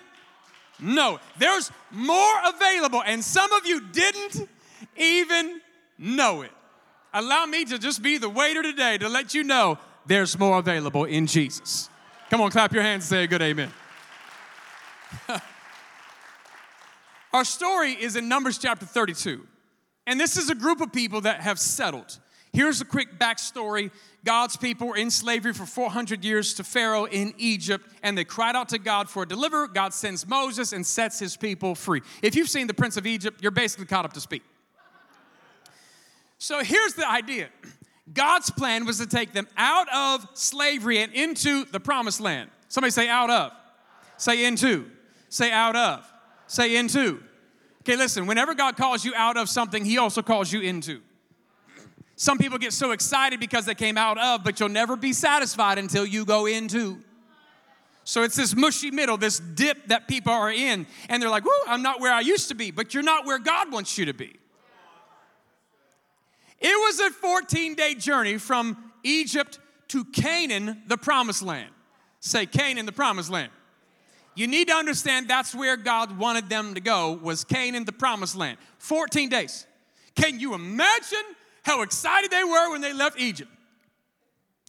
know. 0.80 1.20
There's 1.38 1.72
more 1.92 2.36
available, 2.46 3.02
and 3.04 3.24
some 3.24 3.52
of 3.54 3.66
you 3.66 3.82
didn't 3.82 4.48
even 4.96 5.60
know 5.98 6.44
it. 6.44 6.52
Allow 7.14 7.46
me 7.46 7.66
to 7.66 7.80
just 7.80 8.02
be 8.02 8.18
the 8.18 8.30
waiter 8.30 8.62
today 8.64 8.98
to 8.98 9.10
let 9.10 9.34
you 9.34 9.44
know 9.44 9.78
there's 10.06 10.38
more 10.38 10.60
available 10.60 11.06
in 11.06 11.28
Jesus. 11.28 11.90
Come 12.30 12.42
on, 12.42 12.52
clap 12.52 12.74
your 12.74 12.84
hands 12.84 13.04
and 13.04 13.10
say 13.10 13.24
a 13.24 13.28
good 13.28 13.42
amen. 13.42 13.72
Our 17.34 17.46
story 17.46 17.94
is 17.94 18.16
in 18.16 18.28
Numbers 18.28 18.58
chapter 18.58 18.86
32. 18.86 19.48
And 20.06 20.20
this 20.20 20.38
is 20.38 20.50
a 20.50 20.56
group 20.56 20.82
of 20.82 20.92
people 20.92 21.22
that 21.22 21.42
have 21.42 21.60
settled. 21.60 22.20
Here's 22.54 22.82
a 22.82 22.86
quick 22.86 23.18
backstory 23.18 23.92
God's 24.24 24.56
people 24.56 24.88
were 24.88 24.96
in 24.96 25.10
slavery 25.12 25.54
for 25.54 25.66
400 25.66 26.24
years 26.24 26.54
to 26.54 26.64
Pharaoh 26.64 27.06
in 27.06 27.34
Egypt, 27.38 27.86
and 28.04 28.18
they 28.18 28.24
cried 28.24 28.56
out 28.56 28.70
to 28.70 28.80
God 28.80 29.10
for 29.10 29.24
a 29.24 29.28
deliverer. 29.28 29.68
God 29.68 29.94
sends 29.94 30.26
Moses 30.26 30.72
and 30.72 30.86
sets 30.86 31.20
his 31.20 31.36
people 31.36 31.76
free. 31.76 32.02
If 32.22 32.36
you've 32.36 32.48
seen 32.48 32.68
The 32.68 32.74
Prince 32.74 32.96
of 32.96 33.06
Egypt, 33.06 33.42
you're 33.42 33.52
basically 33.52 33.88
caught 33.88 34.06
up 34.06 34.14
to 34.14 34.22
speed. 34.22 34.44
So 36.38 36.64
here's 36.64 36.94
the 36.94 37.10
idea 37.10 37.50
God's 38.14 38.50
plan 38.50 38.86
was 38.86 39.00
to 39.00 39.08
take 39.08 39.34
them 39.34 39.48
out 39.58 39.88
of 39.94 40.28
slavery 40.36 41.00
and 41.00 41.12
into 41.12 41.66
the 41.66 41.80
promised 41.80 42.22
land. 42.22 42.50
Somebody 42.68 42.92
say 42.92 43.10
out 43.10 43.30
of. 43.30 43.52
Say 44.18 44.46
into. 44.46 44.90
Say 45.30 45.52
out 45.52 45.76
of. 45.76 46.06
Say 46.48 46.76
into. 46.76 47.24
Okay, 47.82 47.98
listen, 47.98 48.28
whenever 48.28 48.54
God 48.54 48.78
calls 48.78 49.04
you 49.04 49.14
out 49.16 49.38
of 49.38 49.50
something, 49.50 49.84
He 49.84 49.98
also 49.98 50.22
calls 50.22 50.52
you 50.54 50.62
into. 50.62 51.02
Some 52.24 52.38
people 52.38 52.58
get 52.58 52.72
so 52.72 52.92
excited 52.92 53.42
because 53.42 53.66
they 53.66 53.76
came 53.76 53.98
out 53.98 54.18
of, 54.18 54.46
but 54.46 54.58
you'll 54.58 54.70
never 54.70 54.96
be 54.96 55.12
satisfied 55.12 55.78
until 55.78 56.06
you 56.06 56.24
go 56.24 56.46
into. 56.46 57.00
So 58.06 58.24
it's 58.24 58.38
this 58.38 58.56
mushy 58.56 58.92
middle, 58.92 59.18
this 59.18 59.40
dip 59.40 59.88
that 59.88 60.08
people 60.08 60.32
are 60.32 60.50
in, 60.50 60.88
and 61.10 61.22
they're 61.22 61.30
like, 61.30 61.44
I'm 61.68 61.82
not 61.82 62.00
where 62.00 62.14
I 62.14 62.22
used 62.22 62.48
to 62.48 62.56
be, 62.56 62.72
but 62.72 62.94
you're 62.94 63.04
not 63.04 63.26
where 63.26 63.40
God 63.40 63.74
wants 63.74 63.98
you 63.98 64.06
to 64.06 64.14
be. 64.14 64.38
It 66.62 66.78
was 66.78 67.02
a 67.02 67.10
14 67.10 67.76
day 67.76 67.94
journey 67.94 68.38
from 68.38 68.78
Egypt 69.04 69.60
to 69.90 70.06
Canaan, 70.06 70.82
the 70.88 70.96
promised 70.96 71.42
land. 71.42 71.72
Say, 72.22 72.46
Canaan, 72.46 72.86
the 72.86 72.94
promised 72.94 73.32
land. 73.32 73.52
You 74.34 74.48
need 74.48 74.70
to 74.70 74.76
understand 74.76 75.28
that's 75.28 75.54
where 75.54 75.76
God 75.76 76.18
wanted 76.18 76.48
them 76.48 76.76
to 76.76 76.80
go, 76.80 77.20
was 77.22 77.44
Canaan, 77.44 77.84
the 77.84 77.92
promised 77.92 78.38
land. 78.38 78.60
14 78.78 79.28
days. 79.28 79.68
Can 80.16 80.40
you 80.40 80.54
imagine 80.54 81.26
how 81.64 81.82
excited 81.82 82.32
they 82.32 82.44
were 82.44 82.72
when 82.72 82.82
they 82.82 82.94
left 82.94 83.20
Egypt? 83.20 83.50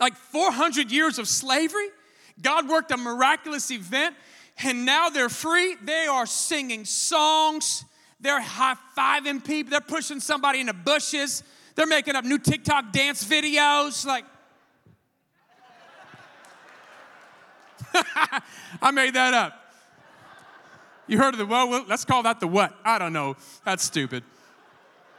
Like 0.01 0.17
400 0.17 0.91
years 0.91 1.19
of 1.19 1.29
slavery, 1.29 1.89
God 2.41 2.69
worked 2.69 2.91
a 2.91 2.97
miraculous 2.97 3.71
event, 3.71 4.17
and 4.63 4.85
now 4.85 5.09
they're 5.09 5.29
free. 5.29 5.77
They 5.83 6.07
are 6.07 6.27
singing 6.27 6.85
songs, 6.85 7.85
they're 8.21 8.41
high 8.41 8.77
fiving 8.97 9.45
people, 9.45 9.71
they're 9.71 9.81
pushing 9.81 10.21
somebody 10.21 10.61
in 10.61 10.67
the 10.67 10.73
bushes. 10.75 11.43
They're 11.75 11.87
making 11.87 12.15
up 12.15 12.25
new 12.25 12.39
TikTok 12.39 12.93
dance 12.93 13.25
videos. 13.25 14.07
Like, 14.07 14.25
I 18.83 18.91
made 18.93 19.15
that 19.15 19.35
up. 19.35 19.61
You 21.07 21.19
heard 21.19 21.35
of 21.35 21.39
the 21.39 21.47
well, 21.47 21.85
let's 21.89 22.05
call 22.05 22.23
that 22.23 22.41
the 22.41 22.47
what? 22.47 22.75
I 22.85 22.99
don't 22.99 23.13
know. 23.13 23.37
That's 23.65 23.83
stupid. 23.83 24.23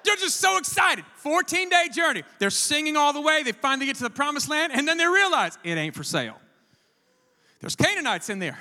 They're 0.06 0.16
just 0.16 0.40
so 0.40 0.58
excited. 0.58 1.04
14 1.18 1.70
day 1.70 1.88
journey. 1.94 2.24
They're 2.40 2.50
singing 2.50 2.96
all 2.96 3.14
the 3.14 3.22
way. 3.22 3.44
They 3.44 3.52
finally 3.52 3.88
get 3.88 3.98
to 3.98 4.04
the 4.04 4.10
promised 4.10 4.50
land, 4.50 4.72
and 4.74 4.88
then 4.88 4.98
they 4.98 5.06
realize 5.06 5.58
it 5.64 5.78
ain't 5.78 5.96
for 5.96 6.04
sale. 6.04 6.40
There's 7.62 7.76
Canaanites 7.76 8.30
in 8.30 8.40
there. 8.40 8.58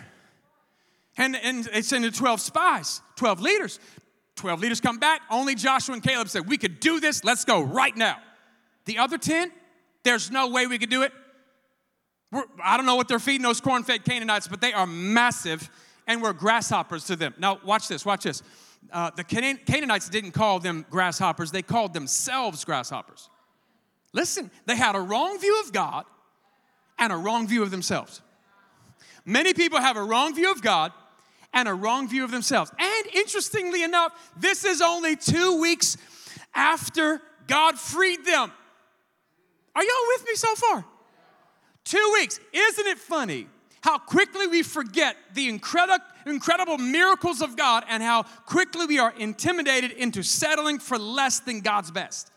And, 1.16 1.36
and 1.36 1.64
send 1.84 2.04
in 2.04 2.12
12 2.12 2.40
spies, 2.40 3.00
12 3.16 3.40
leaders. 3.40 3.78
12 4.36 4.60
leaders 4.60 4.80
come 4.80 4.98
back. 4.98 5.22
Only 5.30 5.54
Joshua 5.54 5.94
and 5.94 6.02
Caleb 6.02 6.28
said, 6.28 6.48
We 6.48 6.58
could 6.58 6.80
do 6.80 6.98
this. 6.98 7.22
Let's 7.22 7.44
go 7.44 7.62
right 7.62 7.96
now. 7.96 8.16
The 8.86 8.98
other 8.98 9.16
10, 9.16 9.52
there's 10.02 10.30
no 10.30 10.48
way 10.48 10.66
we 10.66 10.78
could 10.78 10.90
do 10.90 11.02
it. 11.02 11.12
We're, 12.32 12.44
I 12.62 12.76
don't 12.76 12.86
know 12.86 12.96
what 12.96 13.06
they're 13.06 13.20
feeding 13.20 13.42
those 13.42 13.60
corn 13.60 13.84
fed 13.84 14.04
Canaanites, 14.04 14.48
but 14.48 14.60
they 14.60 14.72
are 14.72 14.86
massive 14.86 15.70
and 16.06 16.20
we're 16.20 16.32
grasshoppers 16.32 17.04
to 17.06 17.16
them. 17.16 17.34
Now, 17.38 17.60
watch 17.64 17.88
this, 17.88 18.04
watch 18.04 18.24
this. 18.24 18.42
Uh, 18.92 19.10
the 19.16 19.24
Canaan- 19.24 19.60
Canaanites 19.66 20.08
didn't 20.08 20.32
call 20.32 20.60
them 20.60 20.84
grasshoppers, 20.90 21.50
they 21.50 21.62
called 21.62 21.92
themselves 21.92 22.64
grasshoppers. 22.64 23.28
Listen, 24.12 24.50
they 24.66 24.76
had 24.76 24.94
a 24.94 25.00
wrong 25.00 25.40
view 25.40 25.60
of 25.64 25.72
God 25.72 26.04
and 26.98 27.12
a 27.12 27.16
wrong 27.16 27.48
view 27.48 27.62
of 27.62 27.70
themselves. 27.70 28.22
Many 29.24 29.54
people 29.54 29.80
have 29.80 29.96
a 29.96 30.02
wrong 30.02 30.34
view 30.34 30.50
of 30.50 30.62
God 30.62 30.92
and 31.52 31.68
a 31.68 31.74
wrong 31.74 32.08
view 32.08 32.24
of 32.24 32.30
themselves. 32.30 32.70
And 32.78 33.06
interestingly 33.14 33.82
enough, 33.82 34.12
this 34.36 34.64
is 34.64 34.80
only 34.80 35.16
two 35.16 35.60
weeks 35.60 35.96
after 36.54 37.20
God 37.46 37.78
freed 37.78 38.24
them. 38.24 38.52
Are 39.74 39.82
y'all 39.82 40.06
with 40.16 40.26
me 40.26 40.34
so 40.34 40.54
far? 40.54 40.84
Two 41.84 42.10
weeks. 42.14 42.38
Isn't 42.52 42.86
it 42.86 42.98
funny 42.98 43.46
how 43.82 43.98
quickly 43.98 44.46
we 44.46 44.62
forget 44.62 45.16
the 45.34 45.48
incredible, 45.48 46.04
incredible 46.26 46.78
miracles 46.78 47.40
of 47.40 47.56
God 47.56 47.84
and 47.88 48.02
how 48.02 48.22
quickly 48.46 48.86
we 48.86 48.98
are 48.98 49.12
intimidated 49.16 49.92
into 49.92 50.22
settling 50.22 50.78
for 50.78 50.98
less 50.98 51.40
than 51.40 51.60
God's 51.60 51.90
best? 51.90 52.30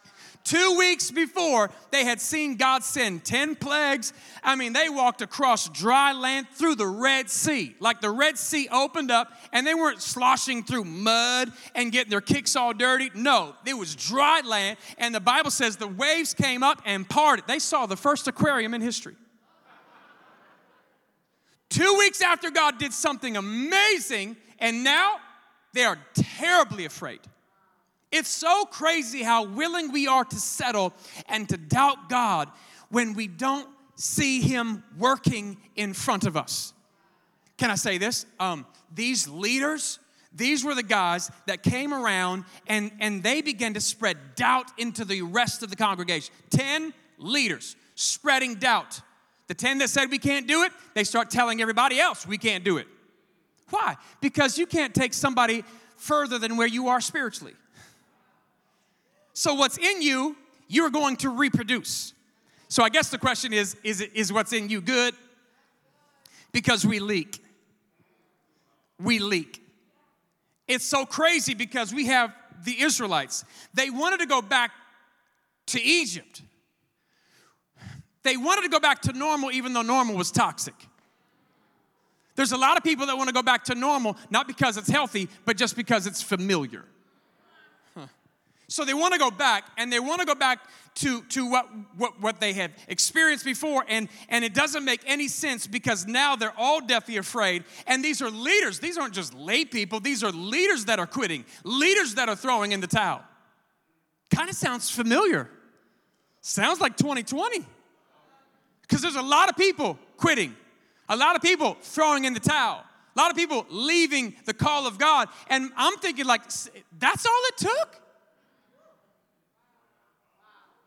Two 0.48 0.78
weeks 0.78 1.12
before, 1.12 1.70
they 1.92 2.06
had 2.06 2.22
seen 2.22 2.56
God 2.56 2.82
send 2.82 3.26
10 3.26 3.58
plagues. 3.58 4.14
I 4.42 4.56
mean, 4.56 4.72
they 4.72 4.88
walked 4.88 5.22
across 5.22 5.68
dry 5.68 6.14
land 6.14 6.48
through 6.54 6.76
the 6.76 6.88
Red 6.88 7.30
Sea. 7.30 7.76
Like 7.82 8.00
the 8.00 8.12
Red 8.12 8.38
Sea 8.38 8.70
opened 8.72 9.12
up 9.12 9.30
and 9.52 9.68
they 9.68 9.74
weren't 9.74 10.02
sloshing 10.02 10.64
through 10.64 10.86
mud 10.86 11.52
and 11.76 11.92
getting 11.92 12.10
their 12.10 12.22
kicks 12.22 12.56
all 12.56 12.74
dirty. 12.74 13.12
No, 13.14 13.56
it 13.66 13.74
was 13.74 13.94
dry 13.94 14.40
land. 14.40 14.78
And 14.98 15.14
the 15.14 15.20
Bible 15.20 15.52
says 15.52 15.76
the 15.76 15.86
waves 15.86 16.34
came 16.34 16.64
up 16.64 16.82
and 16.86 17.10
parted. 17.10 17.46
They 17.46 17.60
saw 17.60 17.86
the 17.86 17.98
first 17.98 18.26
aquarium 18.30 18.74
in 18.74 18.80
history. 18.80 19.18
Two 21.70 21.96
weeks 21.98 22.22
after 22.22 22.50
God 22.50 22.78
did 22.78 22.94
something 22.94 23.36
amazing, 23.36 24.38
and 24.60 24.84
now 24.84 25.18
they 25.74 25.84
are 25.84 25.98
terribly 26.14 26.86
afraid. 26.86 27.20
It's 28.12 28.30
so 28.30 28.66
crazy 28.66 29.22
how 29.22 29.44
willing 29.44 29.92
we 29.92 30.08
are 30.08 30.24
to 30.24 30.36
settle 30.36 30.94
and 31.28 31.48
to 31.50 31.58
doubt 31.58 32.10
God 32.10 32.50
when 32.90 33.14
we 33.14 33.28
don't 33.28 33.68
see 33.96 34.42
Him 34.42 34.84
working 34.98 35.58
in 35.76 35.94
front 35.94 36.26
of 36.26 36.38
us. 36.38 36.74
Can 37.58 37.70
I 37.70 37.76
say 37.76 37.98
this? 37.98 38.26
Um, 38.40 38.66
these 38.94 39.28
leaders, 39.28 40.00
these 40.34 40.64
were 40.64 40.76
the 40.76 40.84
guys 40.84 41.32
that 41.48 41.64
came 41.64 41.94
around 41.94 42.46
and, 42.68 42.92
and 43.00 43.24
they 43.24 43.42
began 43.42 43.74
to 43.74 43.82
spread 43.82 44.18
doubt 44.36 44.72
into 44.78 45.04
the 45.04 45.24
rest 45.24 45.64
of 45.64 45.70
the 45.70 45.76
congregation. 45.76 46.34
10 46.52 46.94
leaders 47.18 47.76
spreading 47.96 48.56
doubt. 48.56 49.02
The 49.48 49.54
10 49.54 49.80
that 49.80 49.90
said 49.90 50.12
we 50.12 50.20
can't 50.20 50.48
do 50.48 50.64
it, 50.64 50.72
they 50.94 51.04
start 51.04 51.30
telling 51.30 51.62
everybody 51.62 52.00
else 52.00 52.28
we 52.28 52.38
can't 52.38 52.64
do 52.64 52.78
it. 52.78 52.88
Why? 53.70 53.96
Because 54.22 54.58
you 54.58 54.66
can't 54.66 54.94
take 54.94 55.14
somebody 55.14 55.64
further 55.98 56.38
than 56.38 56.58
where 56.58 56.68
you 56.68 56.90
are 56.90 57.02
spiritually. 57.02 57.54
So, 59.34 59.54
what's 59.54 59.78
in 59.78 60.02
you, 60.02 60.36
you're 60.68 60.90
going 60.90 61.16
to 61.18 61.30
reproduce. 61.30 62.14
So, 62.70 62.84
I 62.84 62.90
guess 62.90 63.10
the 63.10 63.18
question 63.18 63.54
is 63.54 63.76
is, 63.84 64.02
it, 64.02 64.12
is 64.16 64.32
what's 64.32 64.54
in 64.54 64.70
you 64.70 64.82
good? 64.82 65.14
Because 66.52 66.86
we 66.86 67.00
leak. 67.00 67.40
We 69.00 69.20
leak. 69.20 69.62
It's 70.68 70.86
so 70.86 71.06
crazy 71.06 71.54
because 71.54 71.94
we 71.94 72.08
have 72.08 72.34
the 72.64 72.82
Israelites. 72.82 73.46
They 73.74 73.90
wanted 73.90 74.20
to 74.22 74.26
go 74.26 74.42
back 74.42 74.72
to 75.68 75.82
Egypt. 75.82 76.42
They 78.28 78.36
wanted 78.36 78.64
to 78.64 78.70
go 78.70 78.82
back 78.82 79.04
to 79.04 79.14
normal 79.14 79.52
even 79.54 79.72
though 79.72 79.84
normal 79.84 80.18
was 80.18 80.32
toxic. 80.32 80.76
There's 82.36 82.52
a 82.52 82.58
lot 82.58 82.76
of 82.76 82.84
people 82.84 83.06
that 83.06 83.16
want 83.16 83.30
to 83.30 83.34
go 83.34 83.42
back 83.42 83.64
to 83.66 83.76
normal, 83.76 84.18
not 84.30 84.48
because 84.48 84.76
it's 84.76 84.90
healthy, 84.90 85.30
but 85.46 85.56
just 85.56 85.78
because 85.78 86.06
it's 86.06 86.22
familiar. 86.22 86.84
So 88.68 88.84
they 88.84 88.94
want 88.94 89.14
to 89.14 89.20
go 89.20 89.32
back 89.32 89.64
and 89.78 89.94
they 89.94 90.00
want 90.02 90.20
to 90.20 90.28
go 90.28 90.36
back 90.36 90.60
to, 90.96 91.22
to 91.30 91.50
what, 91.50 91.70
what, 91.96 92.20
what 92.20 92.42
they 92.42 92.52
have 92.52 92.72
experienced 92.90 93.46
before. 93.46 93.86
And, 93.88 94.10
and 94.28 94.44
it 94.44 94.54
doesn't 94.54 94.84
make 94.84 95.00
any 95.06 95.30
sense 95.30 95.66
because 95.66 96.06
now 96.06 96.36
they're 96.36 96.54
all 96.58 96.82
deathly 96.82 97.16
afraid. 97.16 97.64
And 97.88 98.04
these 98.04 98.22
are 98.22 98.30
leaders. 98.30 98.80
These 98.80 98.98
aren't 98.98 99.14
just 99.14 99.34
lay 99.36 99.64
people, 99.64 100.02
these 100.02 100.22
are 100.22 100.32
leaders 100.32 100.84
that 100.86 101.00
are 101.00 101.08
quitting, 101.08 101.46
leaders 101.64 102.16
that 102.16 102.28
are 102.28 102.36
throwing 102.36 102.74
in 102.74 102.82
the 102.82 102.88
towel. 102.88 103.24
Kind 104.36 104.50
of 104.50 104.56
sounds 104.58 104.90
familiar. 104.90 105.50
Sounds 106.42 106.82
like 106.82 106.98
2020. 106.98 107.66
Because 108.88 109.02
there's 109.02 109.16
a 109.16 109.22
lot 109.22 109.50
of 109.50 109.58
people 109.58 110.00
quitting, 110.16 110.56
a 111.10 111.16
lot 111.16 111.36
of 111.36 111.42
people 111.42 111.78
throwing 111.82 112.26
in 112.26 112.34
the 112.34 112.40
towel. 112.40 112.84
A 113.16 113.20
lot 113.20 113.32
of 113.32 113.36
people 113.36 113.66
leaving 113.70 114.36
the 114.46 114.54
call 114.54 114.86
of 114.86 115.00
God. 115.00 115.28
And 115.50 115.72
I'm 115.76 115.98
thinking, 115.98 116.26
like, 116.26 116.44
that's 117.00 117.26
all 117.26 117.42
it 117.46 117.58
took? 117.58 118.02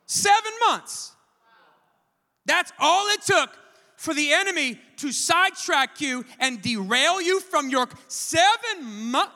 Seven 0.06 0.52
months. 0.68 1.12
That's 2.46 2.72
all 2.78 3.08
it 3.08 3.22
took 3.22 3.50
for 3.96 4.14
the 4.14 4.32
enemy 4.32 4.78
to 4.98 5.12
sidetrack 5.12 6.00
you 6.00 6.24
and 6.38 6.62
derail 6.62 7.20
you 7.20 7.40
from 7.40 7.68
your 7.68 7.88
seven 8.08 9.10
months. 9.10 9.32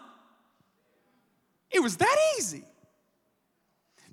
It 1.70 1.82
was 1.82 1.96
that 1.96 2.16
easy. 2.38 2.64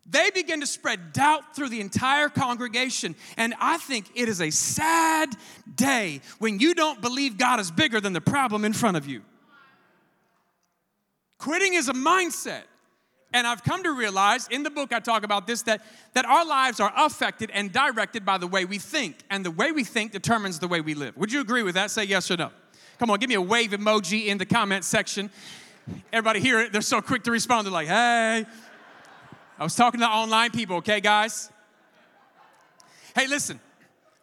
They 0.10 0.32
begin 0.32 0.60
to 0.62 0.68
spread 0.68 1.14
doubt 1.14 1.56
through 1.56 1.70
the 1.70 1.80
entire 1.80 2.28
congregation. 2.28 3.16
And 3.38 3.54
I 3.60 3.78
think 3.78 4.08
it 4.16 4.28
is 4.28 4.42
a 4.42 4.50
sad 4.50 5.30
day 5.74 6.22
when 6.40 6.60
you 6.60 6.74
don't 6.74 7.02
believe 7.02 7.38
God 7.38 7.60
is 7.60 7.72
bigger 7.72 8.02
than 8.02 8.14
the 8.14 8.22
problem 8.22 8.66
in 8.66 8.74
front 8.74 8.98
of 8.98 9.08
you. 9.08 9.22
Quitting 11.38 11.74
is 11.74 11.88
a 11.88 11.94
mindset. 11.94 12.64
And 13.34 13.48
I've 13.48 13.64
come 13.64 13.84
to 13.84 13.92
realize 13.92 14.48
in 14.50 14.64
the 14.64 14.70
book 14.70 14.92
I 14.92 15.00
talk 15.00 15.24
about 15.24 15.48
this 15.48 15.62
that, 15.64 15.82
that 16.14 16.26
our 16.26 16.46
lives 16.46 16.80
are 16.82 16.92
affected 16.98 17.50
and 17.54 17.72
directed 17.72 18.26
by 18.26 18.38
the 18.38 18.48
way 18.48 18.66
we 18.66 18.78
think. 18.78 19.18
And 19.30 19.46
the 19.46 19.52
way 19.52 19.72
we 19.72 19.84
think 19.84 20.12
determines 20.12 20.60
the 20.60 20.68
way 20.68 20.82
we 20.82 20.96
live. 20.96 21.16
Would 21.16 21.32
you 21.32 21.40
agree 21.40 21.64
with 21.64 21.76
that? 21.76 21.92
Say 21.92 22.04
yes 22.04 22.30
or 22.30 22.38
no. 22.38 22.50
Come 23.00 23.10
on, 23.10 23.20
give 23.20 23.30
me 23.30 23.36
a 23.36 23.42
wave 23.42 23.72
emoji 23.72 24.26
in 24.26 24.38
the 24.38 24.46
comment 24.46 24.84
section. 24.84 25.30
Everybody 26.12 26.42
hear 26.42 26.60
it? 26.60 26.74
They're 26.74 26.82
so 26.82 27.02
quick 27.02 27.24
to 27.24 27.32
respond. 27.32 27.66
They're 27.66 27.74
like, 27.74 27.88
hey. 27.88 28.46
I 29.62 29.64
was 29.64 29.76
talking 29.76 30.00
to 30.00 30.08
online 30.08 30.50
people, 30.50 30.78
okay, 30.78 31.00
guys? 31.02 31.52
Hey, 33.14 33.28
listen. 33.28 33.60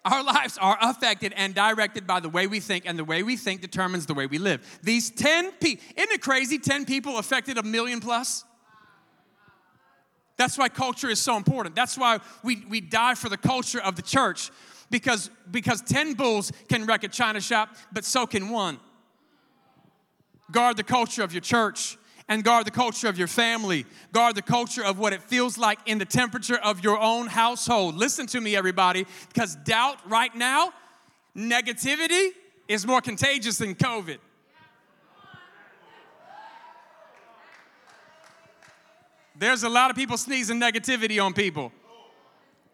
Our 0.04 0.24
lives 0.24 0.58
are 0.58 0.76
affected 0.80 1.32
and 1.36 1.54
directed 1.54 2.08
by 2.08 2.18
the 2.18 2.28
way 2.28 2.48
we 2.48 2.58
think, 2.58 2.86
and 2.86 2.98
the 2.98 3.04
way 3.04 3.22
we 3.22 3.36
think 3.36 3.60
determines 3.60 4.06
the 4.06 4.14
way 4.14 4.26
we 4.26 4.38
live. 4.38 4.80
These 4.82 5.10
10 5.10 5.52
people, 5.60 5.84
isn't 5.96 6.10
it 6.10 6.22
crazy? 6.22 6.58
10 6.58 6.86
people 6.86 7.18
affected 7.18 7.56
a 7.56 7.62
million 7.62 8.00
plus? 8.00 8.42
That's 10.36 10.58
why 10.58 10.70
culture 10.70 11.08
is 11.08 11.20
so 11.20 11.36
important. 11.36 11.76
That's 11.76 11.96
why 11.96 12.18
we, 12.42 12.64
we 12.68 12.80
die 12.80 13.14
for 13.14 13.28
the 13.28 13.36
culture 13.36 13.80
of 13.80 13.94
the 13.94 14.02
church 14.02 14.50
because, 14.90 15.30
because 15.52 15.82
10 15.82 16.14
bulls 16.14 16.50
can 16.68 16.84
wreck 16.84 17.04
a 17.04 17.08
china 17.08 17.40
shop, 17.40 17.76
but 17.92 18.04
so 18.04 18.26
can 18.26 18.48
one. 18.48 18.80
Guard 20.50 20.76
the 20.76 20.82
culture 20.82 21.22
of 21.22 21.32
your 21.32 21.42
church 21.42 21.96
and 22.28 22.44
guard 22.44 22.66
the 22.66 22.70
culture 22.70 23.08
of 23.08 23.18
your 23.18 23.26
family. 23.26 23.86
Guard 24.12 24.34
the 24.36 24.42
culture 24.42 24.84
of 24.84 24.98
what 24.98 25.12
it 25.12 25.22
feels 25.22 25.56
like 25.56 25.78
in 25.86 25.98
the 25.98 26.04
temperature 26.04 26.58
of 26.58 26.84
your 26.84 26.98
own 26.98 27.26
household. 27.26 27.94
Listen 27.94 28.26
to 28.28 28.40
me, 28.40 28.54
everybody, 28.54 29.06
because 29.28 29.56
doubt 29.56 29.98
right 30.08 30.34
now, 30.34 30.72
negativity 31.36 32.30
is 32.68 32.86
more 32.86 33.00
contagious 33.00 33.58
than 33.58 33.74
COVID. 33.74 34.18
There's 39.38 39.62
a 39.62 39.68
lot 39.68 39.90
of 39.90 39.96
people 39.96 40.16
sneezing 40.16 40.60
negativity 40.60 41.24
on 41.24 41.32
people 41.32 41.72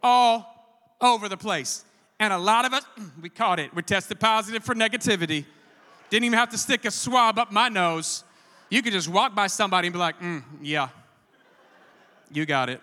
all 0.02 0.54
over 1.00 1.28
the 1.28 1.36
place. 1.36 1.84
And 2.18 2.32
a 2.32 2.38
lot 2.38 2.64
of 2.64 2.72
us, 2.72 2.84
we 3.20 3.28
caught 3.28 3.60
it. 3.60 3.74
We 3.74 3.82
tested 3.82 4.18
positive 4.18 4.64
for 4.64 4.74
negativity. 4.74 5.44
Didn't 6.10 6.24
even 6.24 6.38
have 6.38 6.50
to 6.50 6.58
stick 6.58 6.84
a 6.86 6.90
swab 6.90 7.38
up 7.38 7.52
my 7.52 7.68
nose. 7.68 8.24
You 8.70 8.82
could 8.82 8.92
just 8.92 9.08
walk 9.08 9.34
by 9.34 9.46
somebody 9.46 9.88
and 9.88 9.92
be 9.92 9.98
like, 9.98 10.20
mm, 10.20 10.42
yeah, 10.62 10.88
you 12.32 12.46
got 12.46 12.70
it. 12.70 12.80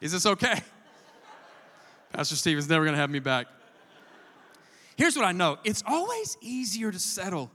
Is 0.00 0.12
this 0.12 0.26
okay? 0.26 0.60
Pastor 2.12 2.36
Steve 2.36 2.58
is 2.58 2.68
never 2.68 2.84
gonna 2.84 2.96
have 2.96 3.10
me 3.10 3.18
back. 3.18 3.46
Here's 4.96 5.16
what 5.16 5.24
I 5.24 5.32
know 5.32 5.58
it's 5.64 5.82
always 5.86 6.36
easier 6.40 6.90
to 6.90 6.98
settle 6.98 7.50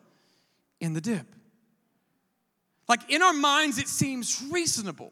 in 0.79 0.93
the 0.93 1.01
dip. 1.01 1.25
Like 2.87 3.01
in 3.09 3.21
our 3.21 3.33
minds, 3.33 3.77
it 3.77 3.87
seems 3.87 4.43
reasonable. 4.51 5.11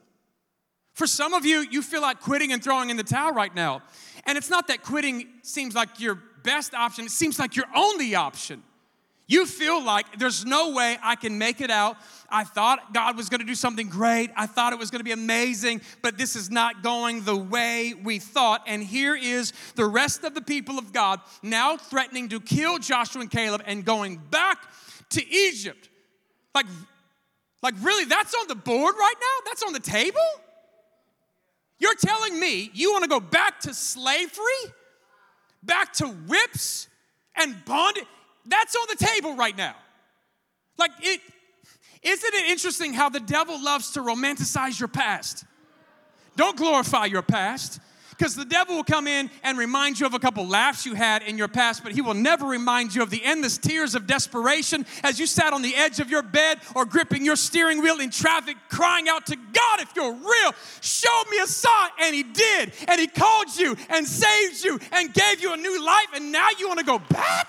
For 0.94 1.08
some 1.08 1.34
of 1.34 1.44
you, 1.46 1.66
you 1.72 1.82
feel 1.82 2.02
like 2.02 2.22
quitting 2.22 2.54
and 2.54 2.63
throwing 2.63 2.92
in 2.92 2.98
the 2.98 3.04
towel 3.04 3.34
right 3.34 3.54
now. 3.54 3.82
And 4.25 4.38
it's 4.38 4.50
not 4.50 4.68
that 4.68 4.84
quitting 4.84 5.28
seems 5.42 5.74
like 5.74 6.00
your 6.00 6.20
best 6.44 6.74
option, 6.74 7.06
it 7.06 7.12
seems 7.12 7.40
like 7.40 7.56
your 7.56 7.66
only 7.75 8.16
option. 8.16 8.62
You 9.25 9.46
feel 9.46 9.82
like 9.82 10.20
there's 10.20 10.46
no 10.46 10.72
way 10.72 10.98
I 11.01 11.15
can 11.15 11.38
make 11.38 11.62
it 11.62 11.72
out. 11.72 11.96
I 12.30 12.44
thought 12.44 12.94
God 12.94 13.15
was 13.15 13.30
going 13.30 13.39
to 13.39 13.46
do 13.48 13.56
something 13.56 13.88
great. 13.88 14.32
I 14.36 14.48
thought 14.48 14.74
it 14.74 14.80
was 14.80 14.92
going 14.92 15.00
to 15.00 15.06
be 15.06 15.13
amazing, 15.13 15.82
but 16.01 16.18
this 16.18 16.36
is 16.36 16.51
not 16.51 16.84
going 16.84 17.24
the 17.24 17.36
way 17.36 17.94
we 17.94 18.20
thought. 18.20 18.63
And 18.68 18.84
here 18.84 19.15
is 19.15 19.53
the 19.75 19.86
rest 19.86 20.25
of 20.25 20.34
the 20.34 20.42
people 20.42 20.77
of 20.77 20.92
God 20.92 21.22
now 21.42 21.77
threatening 21.77 22.30
to 22.30 22.42
kill 22.42 22.80
Joshua 22.80 23.22
and 23.22 23.32
Caleb 23.32 23.63
and 23.65 23.86
going 23.86 24.18
back 24.18 24.60
to 25.12 25.25
Egypt. 25.25 25.89
Like, 26.53 26.65
like 27.62 27.75
really, 27.82 28.06
that's 28.06 28.34
on 28.34 28.48
the 28.50 28.56
board 28.56 28.96
right 29.00 29.15
now? 29.20 29.50
That's 29.50 29.63
on 29.63 29.72
the 29.72 29.80
table? 29.80 30.20
You're 31.80 31.96
telling 31.96 32.38
me 32.39 32.72
you 32.74 32.92
want 32.92 33.03
to 33.03 33.10
go 33.10 33.22
back 33.22 33.62
to 33.62 33.74
slavery? 33.74 34.74
Back 35.63 35.94
to 35.94 36.08
whips 36.08 36.89
and 37.36 37.63
bondage? 37.63 38.03
That's 38.45 38.75
on 38.75 38.88
the 38.89 39.05
table 39.05 39.35
right 39.35 39.55
now. 39.55 39.75
Like 40.77 40.91
it 41.01 41.21
isn't 42.01 42.33
it 42.33 42.51
interesting 42.51 42.93
how 42.93 43.09
the 43.09 43.21
devil 43.21 43.62
loves 43.63 43.91
to 43.91 44.01
romanticize 44.01 44.79
your 44.79 44.89
past? 44.89 45.45
Don't 46.35 46.57
glorify 46.57 47.05
your 47.05 47.21
past 47.21 47.79
because 48.09 48.35
the 48.35 48.45
devil 48.45 48.75
will 48.75 48.83
come 48.83 49.07
in 49.07 49.29
and 49.43 49.57
remind 49.57 50.00
you 50.00 50.05
of 50.05 50.13
a 50.13 50.19
couple 50.19 50.45
laughs 50.45 50.85
you 50.85 50.93
had 50.95 51.23
in 51.23 51.38
your 51.38 51.47
past, 51.47 51.81
but 51.81 51.93
he 51.93 52.01
will 52.01 52.13
never 52.13 52.45
remind 52.45 52.93
you 52.93 53.01
of 53.01 53.09
the 53.09 53.23
endless 53.23 53.57
tears 53.57 53.95
of 53.95 54.05
desperation 54.05 54.85
as 55.03 55.19
you 55.19 55.25
sat 55.25 55.53
on 55.53 55.62
the 55.62 55.75
edge 55.75 56.00
of 56.00 56.09
your 56.09 56.21
bed 56.21 56.59
or 56.75 56.85
gripping 56.85 57.25
your 57.25 57.35
steering 57.35 57.81
wheel 57.81 58.00
in 58.00 58.09
traffic, 58.09 58.57
crying 58.69 59.07
out 59.07 59.25
to 59.25 59.35
God, 59.35 59.79
if 59.79 59.95
you're 59.95 60.13
real, 60.13 60.51
show 60.81 61.23
me 61.31 61.39
a 61.39 61.47
sign. 61.47 61.89
And 62.01 62.13
he 62.13 62.23
did. 62.23 62.73
And 62.88 63.00
he 63.00 63.07
called 63.07 63.55
you 63.57 63.75
and 63.89 64.07
saved 64.07 64.63
you 64.63 64.79
and 64.91 65.13
gave 65.13 65.41
you 65.41 65.53
a 65.53 65.57
new 65.57 65.83
life, 65.83 66.07
and 66.13 66.31
now 66.31 66.50
you 66.59 66.67
want 66.67 66.79
to 66.79 66.85
go 66.85 67.00
back? 67.00 67.47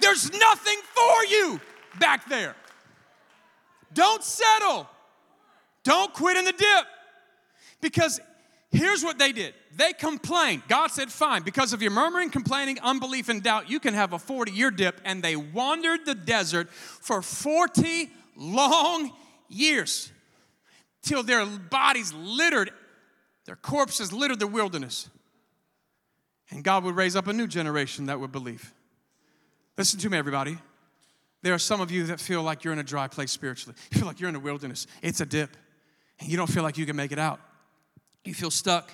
There's 0.00 0.32
nothing 0.32 0.78
for 0.94 1.24
you 1.24 1.60
back 1.98 2.28
there. 2.28 2.54
Don't 3.92 4.22
settle. 4.22 4.88
Don't 5.84 6.12
quit 6.12 6.36
in 6.36 6.44
the 6.44 6.52
dip. 6.52 6.86
Because 7.80 8.20
here's 8.70 9.02
what 9.02 9.18
they 9.18 9.32
did 9.32 9.54
they 9.76 9.92
complained. 9.92 10.62
God 10.68 10.88
said, 10.88 11.10
Fine, 11.10 11.42
because 11.42 11.72
of 11.72 11.82
your 11.82 11.90
murmuring, 11.90 12.30
complaining, 12.30 12.78
unbelief, 12.82 13.28
and 13.28 13.42
doubt, 13.42 13.70
you 13.70 13.80
can 13.80 13.94
have 13.94 14.12
a 14.12 14.18
40 14.18 14.52
year 14.52 14.70
dip. 14.70 15.00
And 15.04 15.22
they 15.22 15.36
wandered 15.36 16.04
the 16.04 16.14
desert 16.14 16.70
for 16.70 17.22
40 17.22 18.10
long 18.36 19.12
years 19.48 20.12
till 21.02 21.22
their 21.22 21.46
bodies 21.46 22.12
littered, 22.12 22.70
their 23.46 23.56
corpses 23.56 24.12
littered 24.12 24.40
the 24.40 24.46
wilderness. 24.46 25.08
And 26.50 26.64
God 26.64 26.84
would 26.84 26.96
raise 26.96 27.14
up 27.14 27.26
a 27.26 27.32
new 27.32 27.46
generation 27.46 28.06
that 28.06 28.20
would 28.20 28.32
believe. 28.32 28.72
Listen 29.78 30.00
to 30.00 30.10
me, 30.10 30.18
everybody. 30.18 30.58
There 31.42 31.54
are 31.54 31.58
some 31.58 31.80
of 31.80 31.92
you 31.92 32.06
that 32.06 32.18
feel 32.18 32.42
like 32.42 32.64
you're 32.64 32.72
in 32.72 32.80
a 32.80 32.84
dry 32.84 33.06
place 33.06 33.30
spiritually. 33.30 33.76
You 33.92 33.98
feel 33.98 34.08
like 34.08 34.18
you're 34.18 34.28
in 34.28 34.34
a 34.34 34.40
wilderness. 34.40 34.88
It's 35.02 35.20
a 35.20 35.26
dip, 35.26 35.56
and 36.18 36.28
you 36.28 36.36
don't 36.36 36.48
feel 36.48 36.64
like 36.64 36.76
you 36.76 36.84
can 36.84 36.96
make 36.96 37.12
it 37.12 37.18
out. 37.18 37.38
You 38.24 38.34
feel 38.34 38.50
stuck. 38.50 38.90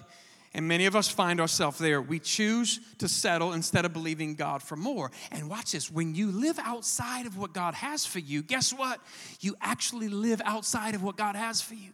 And 0.52 0.68
many 0.68 0.84
of 0.84 0.94
us 0.94 1.08
find 1.08 1.40
ourselves 1.40 1.78
there. 1.78 2.02
We 2.02 2.20
choose 2.20 2.78
to 2.98 3.08
settle 3.08 3.54
instead 3.54 3.86
of 3.86 3.94
believing 3.94 4.34
God 4.34 4.62
for 4.62 4.76
more. 4.76 5.10
And 5.32 5.48
watch 5.48 5.72
this 5.72 5.90
when 5.90 6.14
you 6.14 6.30
live 6.30 6.58
outside 6.62 7.24
of 7.24 7.38
what 7.38 7.54
God 7.54 7.72
has 7.74 8.04
for 8.04 8.18
you, 8.18 8.42
guess 8.42 8.72
what? 8.72 9.00
You 9.40 9.56
actually 9.62 10.08
live 10.08 10.42
outside 10.44 10.94
of 10.94 11.02
what 11.02 11.16
God 11.16 11.34
has 11.34 11.62
for 11.62 11.74
you. 11.74 11.90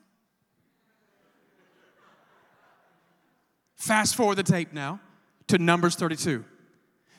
Fast 3.77 4.17
forward 4.17 4.35
the 4.35 4.43
tape 4.43 4.73
now 4.73 5.01
to 5.47 5.59
Numbers 5.59 5.95
32. 5.95 6.45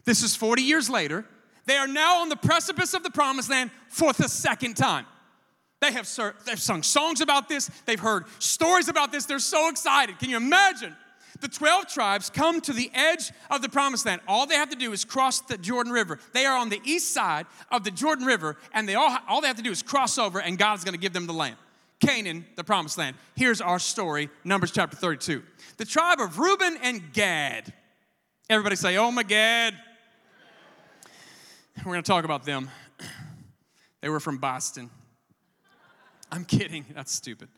This 0.04 0.22
is 0.22 0.36
40 0.36 0.64
years 0.64 0.90
later. 0.90 1.26
They 1.66 1.78
are 1.78 1.88
now 1.88 2.22
on 2.22 2.30
the 2.30 2.36
precipice 2.36 2.94
of 2.94 3.04
the 3.04 3.12
promised 3.12 3.50
land 3.50 3.72
for 3.88 4.14
the 4.14 4.28
second 4.28 4.76
time. 4.76 5.06
They 5.80 5.92
have 5.92 6.08
sur- 6.08 6.36
they've 6.46 6.62
sung 6.62 6.84
songs 6.84 7.22
about 7.22 7.50
this, 7.50 7.70
they've 7.86 8.00
heard 8.00 8.26
stories 8.40 8.88
about 8.88 9.12
this, 9.12 9.26
they're 9.26 9.40
so 9.40 9.70
excited. 9.70 10.20
Can 10.20 10.30
you 10.30 10.38
imagine? 10.38 10.96
The 11.40 11.48
12 11.48 11.88
tribes 11.88 12.30
come 12.30 12.62
to 12.62 12.74
the 12.74 12.92
edge 12.94 13.32
of 13.50 13.64
the 13.64 13.70
promised 13.70 14.06
land. 14.06 14.22
All 14.28 14.46
they 14.46 14.56
have 14.56 14.70
to 14.70 14.76
do 14.76 14.92
is 14.92 15.04
cross 15.04 15.42
the 15.42 15.58
Jordan 15.58 15.92
River. 15.92 16.20
They 16.34 16.46
are 16.46 16.56
on 16.56 16.70
the 16.70 16.80
east 16.84 17.14
side 17.14 17.48
of 17.72 17.84
the 17.84 17.90
Jordan 17.90 18.28
River, 18.28 18.58
and 18.74 18.88
they 18.88 18.94
all, 18.94 19.18
all 19.28 19.42
they 19.42 19.48
have 19.48 19.58
to 19.58 19.64
do 19.64 19.72
is 19.72 19.82
cross 19.82 20.20
over, 20.20 20.40
and 20.40 20.58
God's 20.58 20.84
gonna 20.84 20.98
give 20.98 21.14
them 21.14 21.26
the 21.26 21.34
land. 21.34 21.56
Canaan, 22.00 22.46
the 22.56 22.64
promised 22.64 22.98
land. 22.98 23.16
Here's 23.36 23.62
our 23.62 23.80
story, 23.80 24.30
Numbers 24.44 24.72
chapter 24.72 24.98
32. 24.98 25.42
The 25.78 25.86
tribe 25.86 26.20
of 26.20 26.38
Reuben 26.38 26.78
and 26.84 27.14
Gad. 27.14 27.74
Everybody 28.50 28.76
say, 28.76 28.98
Oh 28.98 29.12
my 29.12 29.24
Gad. 29.24 29.76
We're 31.78 31.94
going 31.94 32.04
to 32.04 32.08
talk 32.08 32.26
about 32.26 32.46
them. 32.46 32.70
They 34.02 34.10
were 34.10 34.20
from 34.20 34.40
Boston. 34.40 34.90
I'm 36.32 36.44
kidding, 36.44 36.86
that's 36.96 37.12
stupid. 37.12 37.50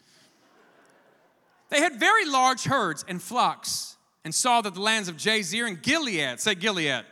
They 1.69 1.79
had 1.79 1.99
very 1.99 2.25
large 2.25 2.65
herds 2.65 3.05
and 3.07 3.21
flocks 3.21 3.95
and 4.25 4.35
saw 4.35 4.59
that 4.61 4.73
the 4.73 4.81
lands 4.81 5.07
of 5.07 5.15
Jazer 5.15 5.65
and 5.65 5.81
Gilead, 5.81 6.41
say 6.41 6.55
Gilead, 6.55 7.05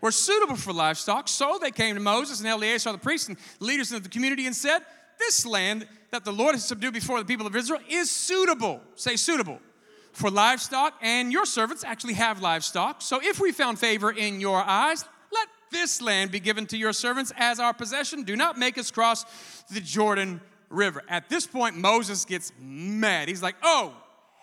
were 0.00 0.10
suitable 0.10 0.56
for 0.56 0.72
livestock. 0.72 1.28
So 1.28 1.58
they 1.60 1.70
came 1.70 1.96
to 1.96 2.00
Moses 2.00 2.38
and 2.38 2.48
Eleazar 2.48 2.92
the 2.92 2.98
priest 2.98 3.28
and 3.28 3.36
leaders 3.58 3.90
of 3.90 4.02
the 4.02 4.08
community 4.08 4.46
and 4.46 4.54
said, 4.54 4.80
This 5.18 5.44
land 5.44 5.86
that 6.10 6.24
the 6.24 6.32
Lord 6.32 6.54
has 6.54 6.64
subdued 6.64 6.94
before 6.94 7.18
the 7.18 7.24
people 7.24 7.46
of 7.46 7.56
Israel 7.56 7.80
is 7.88 8.10
suitable, 8.10 8.80
say 8.94 9.16
suitable, 9.16 9.58
for 10.12 10.30
livestock, 10.30 10.94
and 11.02 11.32
your 11.32 11.46
servants 11.46 11.84
actually 11.84 12.14
have 12.14 12.40
livestock. 12.40 13.02
So 13.02 13.20
if 13.22 13.40
we 13.40 13.52
found 13.52 13.78
favor 13.78 14.10
in 14.10 14.40
your 14.40 14.62
eyes, 14.62 15.04
this 15.70 16.00
land 16.00 16.30
be 16.30 16.40
given 16.40 16.66
to 16.66 16.76
your 16.76 16.92
servants 16.92 17.32
as 17.36 17.60
our 17.60 17.72
possession. 17.72 18.22
Do 18.22 18.36
not 18.36 18.58
make 18.58 18.78
us 18.78 18.90
cross 18.90 19.24
the 19.72 19.80
Jordan 19.80 20.40
River. 20.70 21.02
At 21.08 21.28
this 21.28 21.46
point, 21.46 21.76
Moses 21.76 22.24
gets 22.24 22.52
mad. 22.60 23.28
He's 23.28 23.42
like, 23.42 23.56
oh, 23.62 23.94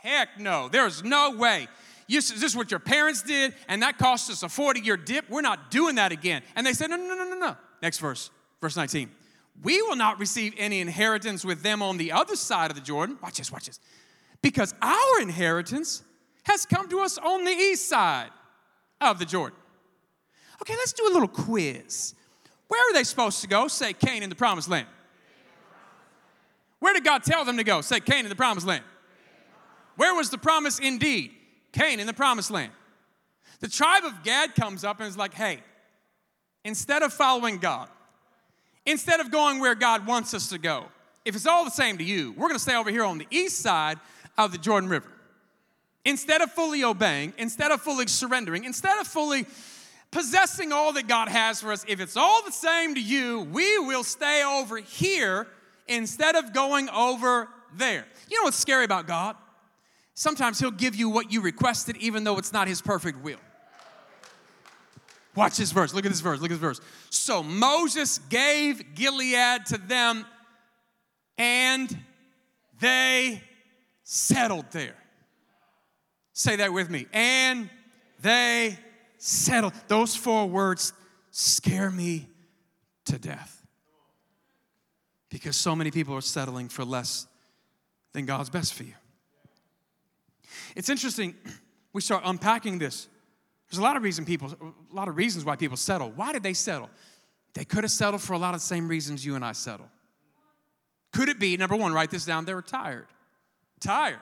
heck 0.02 0.40
no. 0.40 0.70
There's 0.70 1.04
no 1.04 1.32
way. 1.32 1.68
this 2.08 2.32
is 2.32 2.56
what 2.56 2.72
your 2.72 2.80
parents 2.80 3.22
did, 3.22 3.54
and 3.68 3.82
that 3.82 3.98
cost 3.98 4.30
us 4.30 4.44
a 4.44 4.50
40 4.50 4.82
year 4.82 4.98
dip. 4.98 5.30
We're 5.30 5.42
not 5.42 5.72
doing 5.72 5.96
that 5.96 6.12
again. 6.12 6.42
And 6.56 6.66
they 6.66 6.74
said, 6.74 6.90
no, 6.90 6.96
no, 6.98 7.16
no, 7.16 7.30
no, 7.30 7.38
no. 7.38 7.58
Next 7.82 8.00
verse, 8.00 8.30
verse 8.62 8.76
19. 8.76 9.10
We 9.64 9.82
will 9.84 9.96
not 9.96 10.20
receive 10.20 10.54
any 10.58 10.82
inheritance 10.82 11.46
with 11.46 11.64
them 11.64 11.82
on 11.82 11.98
the 11.98 12.12
other 12.12 12.36
side 12.36 12.72
of 12.72 12.76
the 12.76 12.84
Jordan. 12.84 13.18
Watch 13.22 13.38
this, 13.38 13.52
watch 13.52 13.68
this. 13.68 13.80
Because 14.42 14.74
our 14.82 15.22
inheritance 15.22 16.04
has 16.44 16.66
come 16.66 16.90
to 16.90 17.00
us 17.00 17.18
on 17.18 17.46
the 17.46 17.52
east 17.52 17.88
side 17.88 18.30
of 19.02 19.18
the 19.18 19.26
Jordan. 19.26 19.58
Okay, 20.62 20.76
let's 20.76 20.94
do 20.94 21.08
a 21.08 21.14
little 21.14 21.28
quiz. 21.28 22.16
Where 22.68 22.82
are 22.90 22.94
they 22.94 23.04
supposed 23.04 23.42
to 23.42 23.48
go? 23.48 23.68
Say 23.68 23.94
Canaan 23.94 24.30
the 24.30 24.36
promised 24.36 24.70
land. 24.70 24.88
Where 26.80 26.94
did 26.94 27.04
God 27.04 27.24
tell 27.24 27.46
them 27.46 27.58
to 27.58 27.64
go? 27.64 27.82
Say 27.82 28.00
Canaan 28.00 28.30
the 28.30 28.36
promised 28.36 28.68
land. 28.68 28.84
Where 29.96 30.14
was 30.14 30.30
the 30.30 30.38
promise 30.38 30.80
indeed? 30.80 31.32
Canaan 31.72 32.08
the 32.08 32.14
promised 32.14 32.52
land. 32.52 32.72
The 33.60 33.68
tribe 33.68 34.04
of 34.04 34.24
Gad 34.24 34.56
comes 34.56 34.84
up 34.84 35.00
and 35.00 35.08
is 35.08 35.18
like, 35.18 35.34
hey, 35.34 35.60
instead 36.64 37.04
of 37.04 37.14
following 37.14 37.58
God, 37.58 37.88
instead 38.86 39.20
of 39.20 39.32
going 39.32 39.60
where 39.60 39.76
God 39.76 40.06
wants 40.06 40.34
us 40.34 40.50
to 40.50 40.58
go, 40.58 40.86
if 41.24 41.36
it's 41.36 41.48
all 41.48 41.66
the 41.66 41.72
same 41.72 41.98
to 41.98 42.04
you, 42.04 42.34
we're 42.38 42.52
to 42.54 42.60
stay 42.60 42.76
over 42.76 42.92
here 42.92 43.04
on 43.04 43.18
the 43.18 43.28
east 43.32 43.60
side 43.60 44.00
of 44.38 44.52
the 44.52 44.58
Jordan 44.58 44.90
River. 44.90 45.12
Instead 46.04 46.42
of 46.42 46.52
fully 46.52 46.84
obeying, 46.84 47.34
instead 47.38 47.72
of 47.72 47.82
fully 47.82 48.06
surrendering, 48.06 48.64
instead 48.64 49.00
of 49.00 49.08
fully 49.08 49.46
possessing 50.12 50.72
all 50.72 50.94
that 50.94 51.08
God 51.08 51.28
has 51.28 51.62
for 51.62 51.72
us, 51.72 51.86
if 51.88 52.00
it's 52.00 52.18
all 52.18 52.44
the 52.44 52.52
same 52.52 52.96
to 52.96 53.02
you, 53.02 53.42
we 53.52 53.80
will 53.80 54.04
stay 54.04 54.44
over 54.44 54.78
here 54.78 55.48
instead 55.88 56.36
of 56.36 56.54
going 56.54 56.90
over 56.90 57.50
there. 57.76 58.06
You 58.30 58.40
know 58.40 58.44
what's 58.46 58.58
scary 58.58 58.86
about 58.86 59.08
God? 59.08 59.36
Sometimes 60.14 60.60
He'll 60.60 60.72
give 60.72 60.96
you 60.96 61.10
what 61.10 61.32
you 61.32 61.42
requested, 61.42 61.98
even 61.98 62.24
though 62.24 62.38
it's 62.38 62.54
not 62.54 62.68
His 62.68 62.82
perfect 62.82 63.22
will. 63.24 63.40
Watch 65.36 65.58
this 65.58 65.74
verse. 65.74 65.94
Look 65.94 66.06
at 66.06 66.12
this 66.12 66.22
verse. 66.22 66.40
Look 66.40 66.50
at 66.50 66.54
this 66.54 66.62
verse. 66.62 66.80
So 67.10 67.44
Moses 67.44 68.20
gave 68.30 68.96
Gilead 68.96 69.66
to 69.68 69.78
them, 69.78 70.26
and 71.38 71.96
they 72.80 73.42
settled 74.04 74.72
there. 74.72 74.96
Say 76.32 76.58
that 76.58 76.72
with 76.72 76.90
me. 76.90 77.08
And 77.12 77.70
they 78.22 78.78
settle. 79.26 79.74
Those 79.88 80.16
four 80.16 80.46
words 80.46 80.94
scare 81.32 81.90
me 81.90 82.28
to 83.06 83.18
death. 83.18 83.66
Because 85.30 85.56
so 85.56 85.76
many 85.76 85.92
people 85.92 86.16
are 86.16 86.22
settling 86.22 86.70
for 86.70 86.86
less 86.86 87.28
than 88.14 88.26
God's 88.26 88.50
best 88.50 88.74
for 88.74 88.84
you. 88.84 88.94
It's 90.76 90.90
interesting, 90.90 91.36
we 91.94 92.02
start 92.02 92.24
unpacking 92.26 92.78
this. 92.78 93.08
There's 93.70 93.80
a 93.80 93.84
lot 93.84 93.98
of 93.98 94.04
reason 94.04 94.26
people, 94.26 94.54
a 94.62 94.96
lot 94.96 95.08
of 95.08 95.18
reasons 95.18 95.44
why 95.44 95.56
people 95.56 95.76
settle. 95.76 96.12
Why 96.12 96.32
did 96.32 96.44
they 96.44 96.54
settle? 96.54 96.90
They 97.54 97.66
could 97.66 97.84
have 97.84 97.92
settled 97.92 98.22
for 98.22 98.34
a 98.34 98.38
lot 98.38 98.54
of 98.54 98.62
the 98.62 98.66
same 98.66 98.88
reasons 98.88 99.26
you 99.26 99.36
and 99.36 99.44
I 99.44 99.54
settle. 99.54 99.90
Could 101.12 101.30
it 101.30 101.40
be, 101.40 101.58
number 101.58 101.76
one, 101.76 101.94
write 101.94 102.12
this 102.12 102.26
down, 102.26 102.46
they 102.46 102.54
were 102.54 102.62
tired. 102.62 103.08
Tired. 103.80 104.20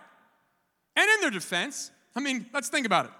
And 0.96 1.10
in 1.10 1.22
their 1.22 1.32
defense, 1.32 1.92
I 2.16 2.20
mean, 2.20 2.46
let's 2.54 2.70
think 2.70 2.86
about 2.86 3.06
it. 3.06 3.12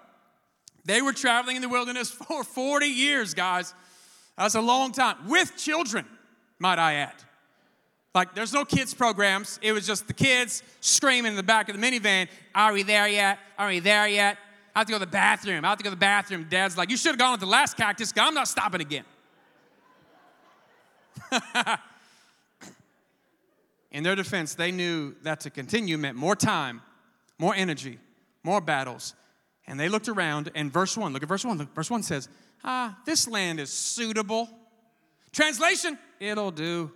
They 0.86 1.02
were 1.02 1.14
traveling 1.14 1.56
in 1.56 1.62
the 1.62 1.70
wilderness 1.70 2.12
for 2.28 2.44
40 2.44 2.86
years, 2.88 3.34
guys. 3.34 3.74
That's 4.38 4.56
a 4.56 4.62
long 4.62 4.92
time 4.92 5.28
with 5.28 5.56
children, 5.58 6.06
might 6.60 6.80
I 6.80 6.96
add. 6.96 7.16
Like, 8.16 8.36
there's 8.36 8.54
no 8.54 8.64
kids' 8.64 8.94
programs. 8.94 9.60
It 9.62 9.72
was 9.72 9.88
just 9.88 10.08
the 10.08 10.14
kids 10.14 10.62
screaming 10.82 11.32
in 11.32 11.36
the 11.36 11.44
back 11.44 11.70
of 11.70 11.80
the 11.80 11.82
minivan, 11.82 12.28
Are 12.54 12.72
we 12.72 12.84
there 12.84 13.08
yet? 13.08 13.40
Are 13.58 13.70
we 13.70 13.80
there 13.80 14.08
yet? 14.08 14.38
I 14.76 14.80
have 14.80 14.88
to 14.88 14.94
go 14.94 15.00
to 15.00 15.06
the 15.06 15.12
bathroom. 15.12 15.66
I 15.66 15.70
have 15.70 15.78
to 15.80 15.84
go 15.84 15.90
to 15.90 15.96
the 15.96 16.00
bathroom. 16.00 16.48
Dad's 16.50 16.78
like, 16.78 16.92
You 16.92 16.98
should 16.98 17.10
have 17.10 17.18
gone 17.18 17.32
with 17.32 17.40
the 17.40 17.48
last 17.48 17.76
cactus. 17.76 18.14
I'm 18.16 18.36
not 18.36 18.48
stopping 18.48 18.82
again. 18.82 19.04
in 23.92 24.04
their 24.04 24.16
defense, 24.16 24.54
they 24.54 24.72
knew 24.72 25.16
that 25.24 25.40
to 25.42 25.50
continue 25.50 25.98
meant 25.98 26.16
more 26.16 26.36
time, 26.36 26.82
more 27.40 27.56
energy, 27.56 27.98
more 28.44 28.62
battles. 28.62 29.16
And 29.66 29.80
they 29.80 29.90
looked 29.90 30.10
around, 30.10 30.52
and 30.56 30.72
verse 30.72 30.98
1, 30.98 31.14
look 31.14 31.24
at 31.24 31.30
verse 31.30 31.46
1. 31.46 31.58
Look, 31.58 31.74
verse 31.74 31.90
1 31.90 32.04
says, 32.04 32.28
Ah, 32.64 32.98
this 33.06 33.28
land 33.28 33.60
is 33.60 33.72
suitable. 33.72 34.50
Translation, 35.32 35.98
it'll 36.20 36.52
do. 36.52 36.92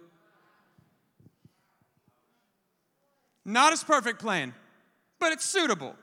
Not 3.45 3.71
as 3.71 3.83
perfect 3.83 4.19
plan, 4.19 4.53
but 5.19 5.31
it's 5.31 5.45
suitable. 5.45 5.95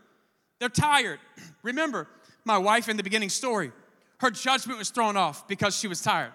They're 0.59 0.70
tired. 0.70 1.20
Remember, 1.62 2.09
my 2.44 2.57
wife 2.57 2.88
in 2.88 2.96
the 2.96 3.03
beginning 3.03 3.29
story, 3.29 3.70
her 4.18 4.31
judgment 4.31 4.79
was 4.79 4.88
thrown 4.88 5.16
off 5.16 5.46
because 5.46 5.77
she 5.77 5.87
was 5.87 6.00
tired. 6.00 6.33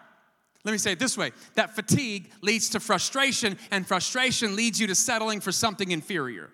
Let 0.63 0.73
me 0.73 0.77
say 0.77 0.91
it 0.91 0.99
this 0.99 1.17
way 1.17 1.31
that 1.55 1.75
fatigue 1.75 2.31
leads 2.41 2.69
to 2.71 2.79
frustration, 2.79 3.57
and 3.71 3.87
frustration 3.87 4.55
leads 4.55 4.79
you 4.79 4.87
to 4.87 4.95
settling 4.95 5.39
for 5.39 5.51
something 5.51 5.89
inferior. 5.89 6.51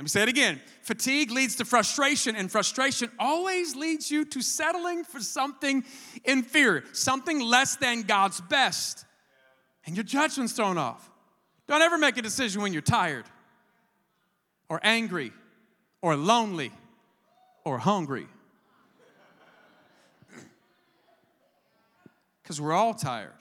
Let 0.00 0.04
me 0.04 0.08
say 0.08 0.22
it 0.22 0.30
again. 0.30 0.62
Fatigue 0.80 1.30
leads 1.30 1.56
to 1.56 1.66
frustration, 1.66 2.34
and 2.34 2.50
frustration 2.50 3.10
always 3.18 3.76
leads 3.76 4.10
you 4.10 4.24
to 4.24 4.40
settling 4.40 5.04
for 5.04 5.20
something 5.20 5.84
inferior, 6.24 6.84
something 6.94 7.38
less 7.38 7.76
than 7.76 8.04
God's 8.04 8.40
best. 8.40 9.04
And 9.84 9.94
your 9.94 10.04
judgment's 10.04 10.54
thrown 10.54 10.78
off. 10.78 11.10
Don't 11.68 11.82
ever 11.82 11.98
make 11.98 12.16
a 12.16 12.22
decision 12.22 12.62
when 12.62 12.72
you're 12.72 12.80
tired 12.80 13.26
or 14.70 14.80
angry 14.82 15.32
or 16.00 16.16
lonely 16.16 16.72
or 17.66 17.76
hungry. 17.76 18.26
Because 22.42 22.58
we're 22.58 22.72
all 22.72 22.94
tired. 22.94 23.34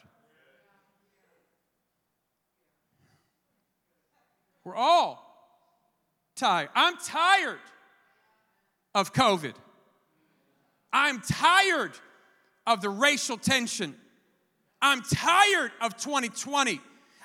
We're 4.66 4.76
all 4.76 5.29
tired. 6.40 6.70
I'm 6.76 6.98
tired 6.98 7.60
of 8.96 9.14
COVID. 9.14 9.54
I'm 10.92 11.22
tired 11.22 11.92
of 12.66 12.82
the 12.82 12.90
racial 12.90 13.38
tension. 13.38 13.96
I'm 14.82 15.02
tired 15.02 15.72
of 15.82 15.98
2020. 15.98 16.80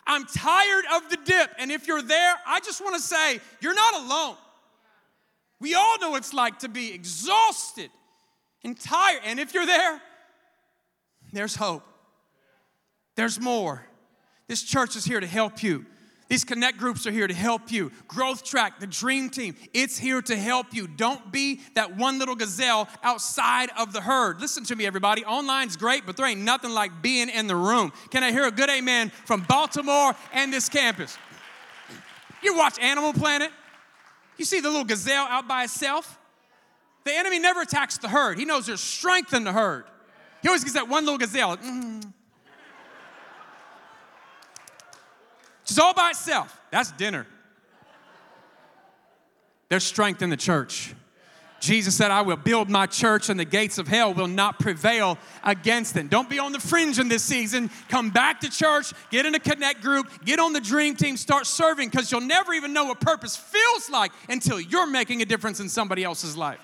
I'm 0.07 0.27
tired 0.27 0.85
of 0.95 1.09
the 1.09 1.19
dip. 1.25 1.51
And 1.59 1.71
if 1.73 1.87
you're 1.87 2.03
there, 2.03 2.35
I 2.47 2.61
just 2.61 2.83
want 2.83 2.97
to 2.97 3.01
say, 3.01 3.41
you're 3.61 3.75
not 3.75 4.03
alone. 4.03 4.37
We 5.61 5.75
all 5.75 5.99
know 5.99 6.11
what 6.11 6.19
it's 6.19 6.35
like 6.35 6.59
to 6.61 6.69
be 6.69 6.93
exhausted 6.93 7.91
and 8.65 8.79
tired. 8.79 9.21
And 9.25 9.41
if 9.41 9.55
you're 9.55 9.67
there, 9.67 10.01
there's 11.33 11.57
hope. 11.57 11.83
There's 13.17 13.41
more. 13.41 13.87
This 14.47 14.63
church 14.63 14.97
is 14.97 15.05
here 15.05 15.21
to 15.21 15.27
help 15.27 15.63
you. 15.63 15.87
These 16.29 16.45
connect 16.45 16.79
groups 16.79 17.07
are 17.07 17.11
here 17.11 17.27
to 17.27 17.35
help 17.35 17.71
you. 17.71 17.93
Growth 18.09 18.45
Track, 18.45 18.81
the 18.81 18.87
dream 18.87 19.29
team, 19.29 19.57
it's 19.75 19.99
here 19.99 20.23
to 20.23 20.37
help 20.37 20.73
you. 20.73 20.87
Don't 20.87 21.31
be 21.31 21.61
that 21.75 21.97
one 21.97 22.19
little 22.19 22.35
gazelle 22.35 22.89
outside 23.03 23.69
of 23.77 23.93
the 23.93 24.01
herd. 24.01 24.41
Listen 24.41 24.65
to 24.65 24.77
me, 24.77 24.87
everybody. 24.87 25.23
Online's 25.23 25.77
great, 25.77 26.07
but 26.07 26.17
there 26.17 26.27
ain't 26.27 26.41
nothing 26.41 26.71
like 26.71 27.03
being 27.03 27.29
in 27.29 27.47
the 27.47 27.57
room. 27.57 27.93
Can 28.11 28.25
I 28.25 28.33
hear 28.33 28.47
a 28.47 28.51
good 28.51 28.71
amen 28.71 29.11
from 29.27 29.43
Baltimore 29.43 30.15
and 30.33 30.51
this 30.51 30.69
campus? 30.71 31.19
You 32.43 32.57
watch 32.57 32.79
Animal 32.79 33.13
Planet, 33.13 33.51
you 34.39 34.45
see 34.45 34.61
the 34.61 34.69
little 34.69 34.85
gazelle 34.85 35.27
out 35.27 35.47
by 35.47 35.65
itself. 35.65 36.19
The 37.05 37.13
enemy 37.15 37.39
never 37.39 37.61
attacks 37.61 37.99
the 37.99 38.09
herd, 38.09 38.39
he 38.39 38.47
knows 38.47 38.67
there's 38.67 38.81
strength 38.81 39.35
in 39.35 39.45
the 39.45 39.53
herd. 39.53 39.85
He 40.41 40.49
always 40.49 40.65
gets 40.65 40.75
that 40.75 40.89
one 40.89 41.05
little 41.05 41.19
gazelle. 41.19 41.57
Mm. 41.59 42.14
Just 45.65 45.79
all 45.81 45.95
by 45.95 46.11
itself. 46.11 46.61
That's 46.71 46.93
dinner. 46.93 47.27
There's 49.69 49.85
strength 49.85 50.23
in 50.23 50.31
the 50.31 50.37
church. 50.37 50.95
Jesus 51.65 51.95
said, 51.95 52.11
I 52.11 52.21
will 52.21 52.37
build 52.37 52.69
my 52.69 52.85
church 52.87 53.31
and 53.31 53.41
the 53.41 53.45
gates 53.47 53.79
of 53.79 53.89
hell 53.89 54.13
will 54.13 54.29
not 54.29 54.59
prevail 54.59 55.17
against 55.43 55.97
it. 55.97 56.11
Don't 56.11 56.29
be 56.29 56.39
on 56.39 56.53
the 56.53 56.61
fringe 56.61 56.99
in 56.99 57.09
this 57.09 57.23
season. 57.23 57.71
Come 57.89 58.11
back 58.11 58.41
to 58.41 58.51
church, 58.51 58.93
get 59.11 59.25
in 59.25 59.35
a 59.35 59.41
connect 59.41 59.81
group, 59.81 60.11
get 60.27 60.39
on 60.39 60.53
the 60.53 60.61
dream 60.61 60.95
team, 60.95 61.17
start 61.17 61.47
serving 61.47 61.89
because 61.89 62.13
you'll 62.13 62.21
never 62.21 62.53
even 62.53 62.75
know 62.75 62.85
what 62.85 63.01
purpose 63.01 63.35
feels 63.35 63.89
like 63.89 64.13
until 64.29 64.61
you're 64.61 64.87
making 64.87 65.23
a 65.23 65.25
difference 65.25 65.59
in 65.59 65.71
somebody 65.71 66.05
else's 66.05 66.37
life. 66.37 66.61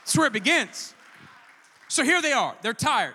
That's 0.00 0.18
where 0.18 0.26
it 0.26 0.34
begins. 0.34 0.94
So 1.88 2.04
here 2.04 2.20
they 2.20 2.32
are. 2.32 2.54
They're 2.60 2.74
tired, 2.74 3.14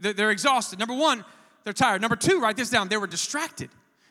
they're 0.00 0.32
exhausted. 0.32 0.80
Number 0.80 0.94
one, 0.94 1.24
they're 1.62 1.72
tired. 1.72 2.00
Number 2.00 2.16
two, 2.16 2.40
write 2.40 2.56
this 2.56 2.70
down, 2.70 2.88
they 2.88 2.96
were 2.96 3.06
distracted. 3.06 3.70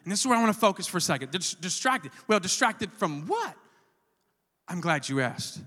And 0.09 0.11
this 0.11 0.21
is 0.21 0.25
where 0.25 0.39
I 0.39 0.41
want 0.41 0.51
to 0.51 0.59
focus 0.59 0.87
for 0.87 0.97
a 0.97 1.01
second. 1.01 1.29
distracted. 1.31 2.11
Well, 2.27 2.39
distracted 2.39 2.91
from 2.93 3.27
what? 3.27 3.55
I'm 4.67 4.81
glad 4.81 5.07
you 5.07 5.21
asked. 5.21 5.61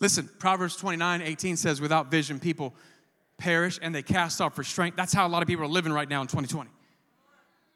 Listen, 0.00 0.28
Proverbs 0.38 0.76
29 0.76 1.22
18 1.22 1.56
says, 1.56 1.80
without 1.80 2.10
vision, 2.10 2.40
people 2.40 2.74
perish 3.38 3.78
and 3.80 3.94
they 3.94 4.02
cast 4.02 4.42
off 4.42 4.58
restraint. 4.58 4.98
That's 4.98 5.14
how 5.14 5.26
a 5.26 5.30
lot 5.30 5.40
of 5.40 5.48
people 5.48 5.64
are 5.64 5.68
living 5.68 5.94
right 5.94 6.10
now 6.10 6.20
in 6.20 6.26
2020. 6.26 6.68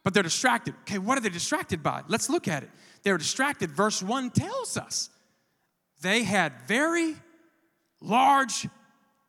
But 0.04 0.12
they're 0.12 0.22
distracted. 0.22 0.74
Okay, 0.82 0.98
what 0.98 1.16
are 1.16 1.22
they 1.22 1.30
distracted 1.30 1.82
by? 1.82 2.02
Let's 2.06 2.28
look 2.28 2.48
at 2.48 2.64
it. 2.64 2.70
They're 3.02 3.16
distracted. 3.16 3.70
Verse 3.70 4.02
1 4.02 4.28
tells 4.28 4.76
us 4.76 5.08
they 6.02 6.22
had 6.22 6.52
very 6.68 7.14
large 8.02 8.68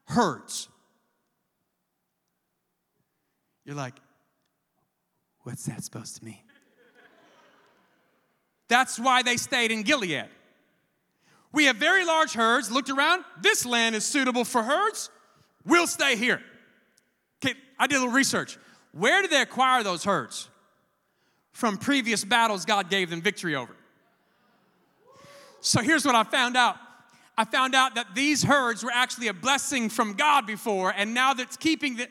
herds. 0.08 0.67
You're 3.63 3.77
like, 3.77 3.95
What's 5.43 5.65
that 5.65 5.84
supposed 5.84 6.17
to 6.17 6.25
mean? 6.25 6.39
That's 8.69 8.97
why 8.97 9.21
they 9.23 9.38
stayed 9.38 9.71
in 9.71 9.84
Gilead. 9.84 10.25
We 11.51 11.65
have 11.65 11.75
very 11.75 12.06
large 12.06 12.34
herds. 12.34 12.71
Looked 12.71 12.89
around. 12.89 13.23
This 13.41 13.65
land 13.65 13.95
is 13.95 14.06
suitable 14.06 14.45
for 14.45 14.63
herds. 14.63 15.10
We'll 15.65 15.88
stay 15.88 16.15
here. 16.15 16.41
Okay, 17.43 17.56
I 17.77 17.88
did 17.88 17.97
a 17.97 17.99
little 17.99 18.13
research. 18.13 18.58
Where 18.93 19.21
did 19.21 19.32
they 19.32 19.41
acquire 19.41 19.84
those 19.84 20.03
herds? 20.03 20.49
From 21.51 21.77
previous 21.77 22.23
battles 22.23 22.65
God 22.65 22.89
gave 22.89 23.10
them 23.10 23.21
victory 23.21 23.56
over. 23.56 23.75
So 25.62 25.82
here's 25.82 26.06
what 26.06 26.15
I 26.15 26.23
found 26.23 26.58
out. 26.58 26.77
I 27.38 27.45
found 27.45 27.73
out 27.73 27.95
that 27.95 28.15
these 28.15 28.43
herds 28.43 28.84
were 28.84 28.91
actually 28.93 29.27
a 29.27 29.34
blessing 29.34 29.89
from 29.89 30.13
God 30.13 30.45
before, 30.45 30.93
and 30.95 31.13
now 31.13 31.34
that's 31.34 31.58
keeping 31.58 31.97
the, 31.97 32.08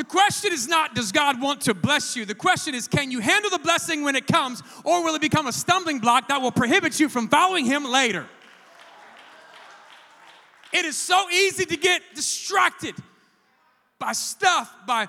the 0.00 0.04
question 0.04 0.50
is 0.50 0.66
not, 0.66 0.94
does 0.94 1.12
God 1.12 1.42
want 1.42 1.60
to 1.62 1.74
bless 1.74 2.16
you? 2.16 2.24
The 2.24 2.34
question 2.34 2.74
is, 2.74 2.88
can 2.88 3.10
you 3.10 3.20
handle 3.20 3.50
the 3.50 3.58
blessing 3.58 4.02
when 4.02 4.16
it 4.16 4.26
comes, 4.26 4.62
or 4.82 5.04
will 5.04 5.14
it 5.14 5.20
become 5.20 5.46
a 5.46 5.52
stumbling 5.52 5.98
block 5.98 6.28
that 6.28 6.40
will 6.40 6.52
prohibit 6.52 6.98
you 6.98 7.10
from 7.10 7.28
following 7.28 7.66
Him 7.66 7.84
later? 7.84 8.26
It 10.72 10.86
is 10.86 10.96
so 10.96 11.28
easy 11.28 11.66
to 11.66 11.76
get 11.76 12.00
distracted 12.14 12.94
by 13.98 14.12
stuff, 14.12 14.74
by 14.86 15.06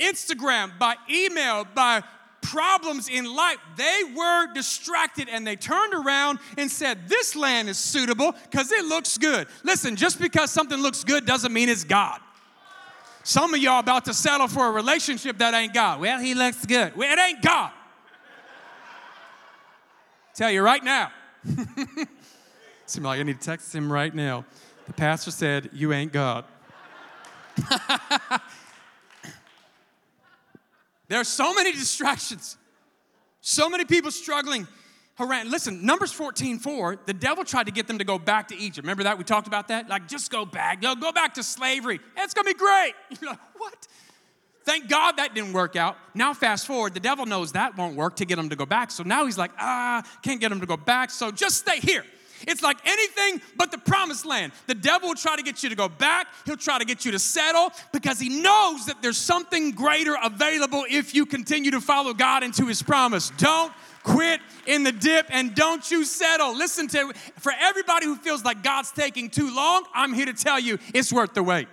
Instagram, 0.00 0.78
by 0.78 0.96
email, 1.10 1.66
by 1.74 2.02
problems 2.40 3.10
in 3.10 3.26
life. 3.26 3.58
They 3.76 4.04
were 4.16 4.54
distracted 4.54 5.28
and 5.28 5.46
they 5.46 5.56
turned 5.56 5.92
around 5.92 6.38
and 6.56 6.70
said, 6.70 7.10
This 7.10 7.36
land 7.36 7.68
is 7.68 7.76
suitable 7.76 8.32
because 8.50 8.72
it 8.72 8.86
looks 8.86 9.18
good. 9.18 9.48
Listen, 9.64 9.96
just 9.96 10.18
because 10.18 10.50
something 10.50 10.78
looks 10.78 11.04
good 11.04 11.26
doesn't 11.26 11.52
mean 11.52 11.68
it's 11.68 11.84
God. 11.84 12.20
Some 13.24 13.54
of 13.54 13.60
y'all 13.60 13.80
about 13.80 14.04
to 14.04 14.14
settle 14.14 14.48
for 14.48 14.66
a 14.66 14.70
relationship 14.70 15.38
that 15.38 15.54
ain't 15.54 15.72
God. 15.72 15.98
Well, 15.98 16.20
he 16.20 16.34
looks 16.34 16.66
good. 16.66 16.94
Well, 16.94 17.10
it 17.10 17.18
ain't 17.18 17.42
God. 17.42 17.72
Tell 20.34 20.50
you 20.50 20.60
right 20.62 20.84
now. 20.84 21.10
Seem 22.86 23.04
like 23.04 23.18
I 23.18 23.22
need 23.22 23.40
to 23.40 23.46
text 23.46 23.74
him 23.74 23.90
right 23.90 24.14
now. 24.14 24.44
The 24.86 24.92
pastor 24.92 25.30
said, 25.30 25.70
You 25.72 25.94
ain't 25.94 26.12
God. 26.12 26.44
there 31.08 31.20
are 31.20 31.24
so 31.24 31.54
many 31.54 31.72
distractions, 31.72 32.58
so 33.40 33.70
many 33.70 33.86
people 33.86 34.10
struggling 34.10 34.68
Haran. 35.16 35.50
Listen, 35.50 35.86
Numbers 35.86 36.12
14, 36.12 36.58
4, 36.58 36.98
the 37.06 37.12
devil 37.12 37.44
tried 37.44 37.66
to 37.66 37.72
get 37.72 37.86
them 37.86 37.98
to 37.98 38.04
go 38.04 38.18
back 38.18 38.48
to 38.48 38.56
Egypt. 38.56 38.84
Remember 38.84 39.04
that? 39.04 39.16
We 39.16 39.24
talked 39.24 39.46
about 39.46 39.68
that? 39.68 39.88
Like, 39.88 40.08
just 40.08 40.30
go 40.30 40.44
back. 40.44 40.82
Go, 40.82 40.94
go 40.96 41.12
back 41.12 41.34
to 41.34 41.42
slavery. 41.42 42.00
It's 42.16 42.34
going 42.34 42.46
to 42.46 42.54
be 42.54 42.58
great. 42.58 42.94
You're 43.20 43.30
like, 43.30 43.40
what? 43.56 43.86
Thank 44.64 44.88
God 44.88 45.18
that 45.18 45.34
didn't 45.34 45.52
work 45.52 45.76
out. 45.76 45.96
Now, 46.14 46.34
fast 46.34 46.66
forward, 46.66 46.94
the 46.94 47.00
devil 47.00 47.26
knows 47.26 47.52
that 47.52 47.76
won't 47.76 47.96
work 47.96 48.16
to 48.16 48.24
get 48.24 48.36
them 48.36 48.48
to 48.48 48.56
go 48.56 48.66
back. 48.66 48.90
So 48.90 49.02
now 49.02 49.26
he's 49.26 49.38
like, 49.38 49.52
ah, 49.58 50.02
can't 50.22 50.40
get 50.40 50.48
them 50.48 50.60
to 50.60 50.66
go 50.66 50.76
back. 50.76 51.10
So 51.10 51.30
just 51.30 51.58
stay 51.58 51.80
here. 51.80 52.04
It's 52.46 52.62
like 52.62 52.78
anything 52.84 53.40
but 53.56 53.70
the 53.70 53.78
promised 53.78 54.26
land. 54.26 54.52
The 54.66 54.74
devil 54.74 55.08
will 55.10 55.16
try 55.16 55.36
to 55.36 55.42
get 55.42 55.62
you 55.62 55.68
to 55.68 55.74
go 55.74 55.88
back, 55.88 56.26
he'll 56.44 56.56
try 56.56 56.78
to 56.78 56.84
get 56.84 57.04
you 57.04 57.12
to 57.12 57.18
settle 57.18 57.70
because 57.92 58.18
he 58.18 58.42
knows 58.42 58.86
that 58.86 59.00
there's 59.00 59.16
something 59.16 59.70
greater 59.70 60.16
available 60.22 60.84
if 60.90 61.14
you 61.14 61.26
continue 61.26 61.70
to 61.70 61.80
follow 61.80 62.12
God 62.12 62.42
into 62.42 62.66
his 62.66 62.82
promise. 62.82 63.30
Don't 63.38 63.72
quit 64.04 64.40
in 64.66 64.84
the 64.84 64.92
dip 64.92 65.26
and 65.30 65.54
don't 65.54 65.90
you 65.90 66.04
settle. 66.04 66.54
Listen 66.54 66.86
to 66.88 67.12
for 67.40 67.52
everybody 67.58 68.06
who 68.06 68.14
feels 68.14 68.44
like 68.44 68.62
God's 68.62 68.92
taking 68.92 69.28
too 69.28 69.52
long, 69.52 69.84
I'm 69.92 70.12
here 70.12 70.26
to 70.26 70.32
tell 70.32 70.60
you 70.60 70.78
it's 70.94 71.12
worth 71.12 71.34
the 71.34 71.42
wait. 71.42 71.66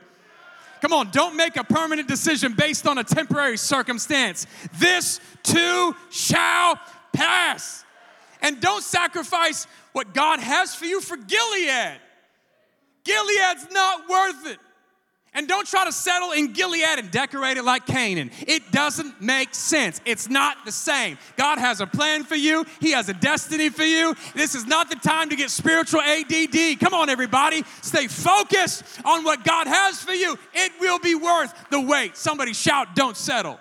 Come 0.81 0.93
on, 0.93 1.11
don't 1.11 1.35
make 1.35 1.57
a 1.57 1.63
permanent 1.63 2.07
decision 2.07 2.53
based 2.53 2.87
on 2.87 2.97
a 2.97 3.03
temporary 3.03 3.57
circumstance. 3.57 4.47
This 4.79 5.19
too 5.43 5.95
shall 6.09 6.79
pass. 7.13 7.85
And 8.41 8.59
don't 8.59 8.83
sacrifice 8.83 9.67
what 9.91 10.15
God 10.15 10.39
has 10.39 10.73
for 10.73 10.85
you 10.85 10.99
for 10.99 11.17
Gilead. 11.17 11.99
Gilead's 13.03 13.67
not 13.71 14.09
worth 14.09 14.47
it. 14.47 14.59
And 15.33 15.47
don't 15.47 15.65
try 15.65 15.85
to 15.85 15.93
settle 15.93 16.33
in 16.33 16.51
Gilead 16.51 16.99
and 16.99 17.09
decorate 17.09 17.55
it 17.55 17.63
like 17.63 17.85
Canaan. 17.85 18.31
It 18.47 18.69
doesn't 18.73 19.21
make 19.21 19.55
sense. 19.55 20.01
It's 20.03 20.29
not 20.29 20.65
the 20.65 20.73
same. 20.73 21.17
God 21.37 21.57
has 21.57 21.79
a 21.79 21.87
plan 21.87 22.25
for 22.25 22.35
you, 22.35 22.65
He 22.81 22.91
has 22.91 23.07
a 23.07 23.13
destiny 23.13 23.69
for 23.69 23.83
you. 23.83 24.13
This 24.35 24.55
is 24.55 24.65
not 24.65 24.89
the 24.89 24.97
time 24.97 25.29
to 25.29 25.37
get 25.37 25.49
spiritual 25.49 26.01
ADD. 26.01 26.79
Come 26.81 26.93
on, 26.93 27.09
everybody. 27.09 27.63
Stay 27.81 28.07
focused 28.07 28.83
on 29.05 29.23
what 29.23 29.45
God 29.45 29.67
has 29.67 30.01
for 30.01 30.11
you. 30.11 30.37
It 30.53 30.73
will 30.81 30.99
be 30.99 31.15
worth 31.15 31.53
the 31.69 31.79
wait. 31.79 32.17
Somebody 32.17 32.53
shout, 32.53 32.93
Don't 32.93 33.15
settle. 33.15 33.57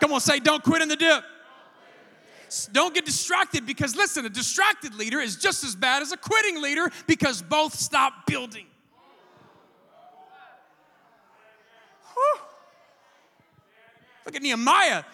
Come 0.00 0.12
on, 0.12 0.20
say, 0.20 0.40
Don't 0.40 0.62
quit 0.64 0.82
in 0.82 0.88
the 0.88 0.96
dip. 0.96 1.22
Don't 2.72 2.92
get 2.92 3.04
distracted 3.04 3.64
because, 3.64 3.94
listen, 3.94 4.26
a 4.26 4.28
distracted 4.28 4.96
leader 4.96 5.20
is 5.20 5.36
just 5.36 5.62
as 5.62 5.76
bad 5.76 6.02
as 6.02 6.10
a 6.10 6.16
quitting 6.16 6.60
leader 6.60 6.90
because 7.06 7.42
both 7.42 7.74
stop 7.74 8.26
building. 8.26 8.66
Look 14.24 14.36
at 14.36 14.42
Nehemiah. 14.42 15.04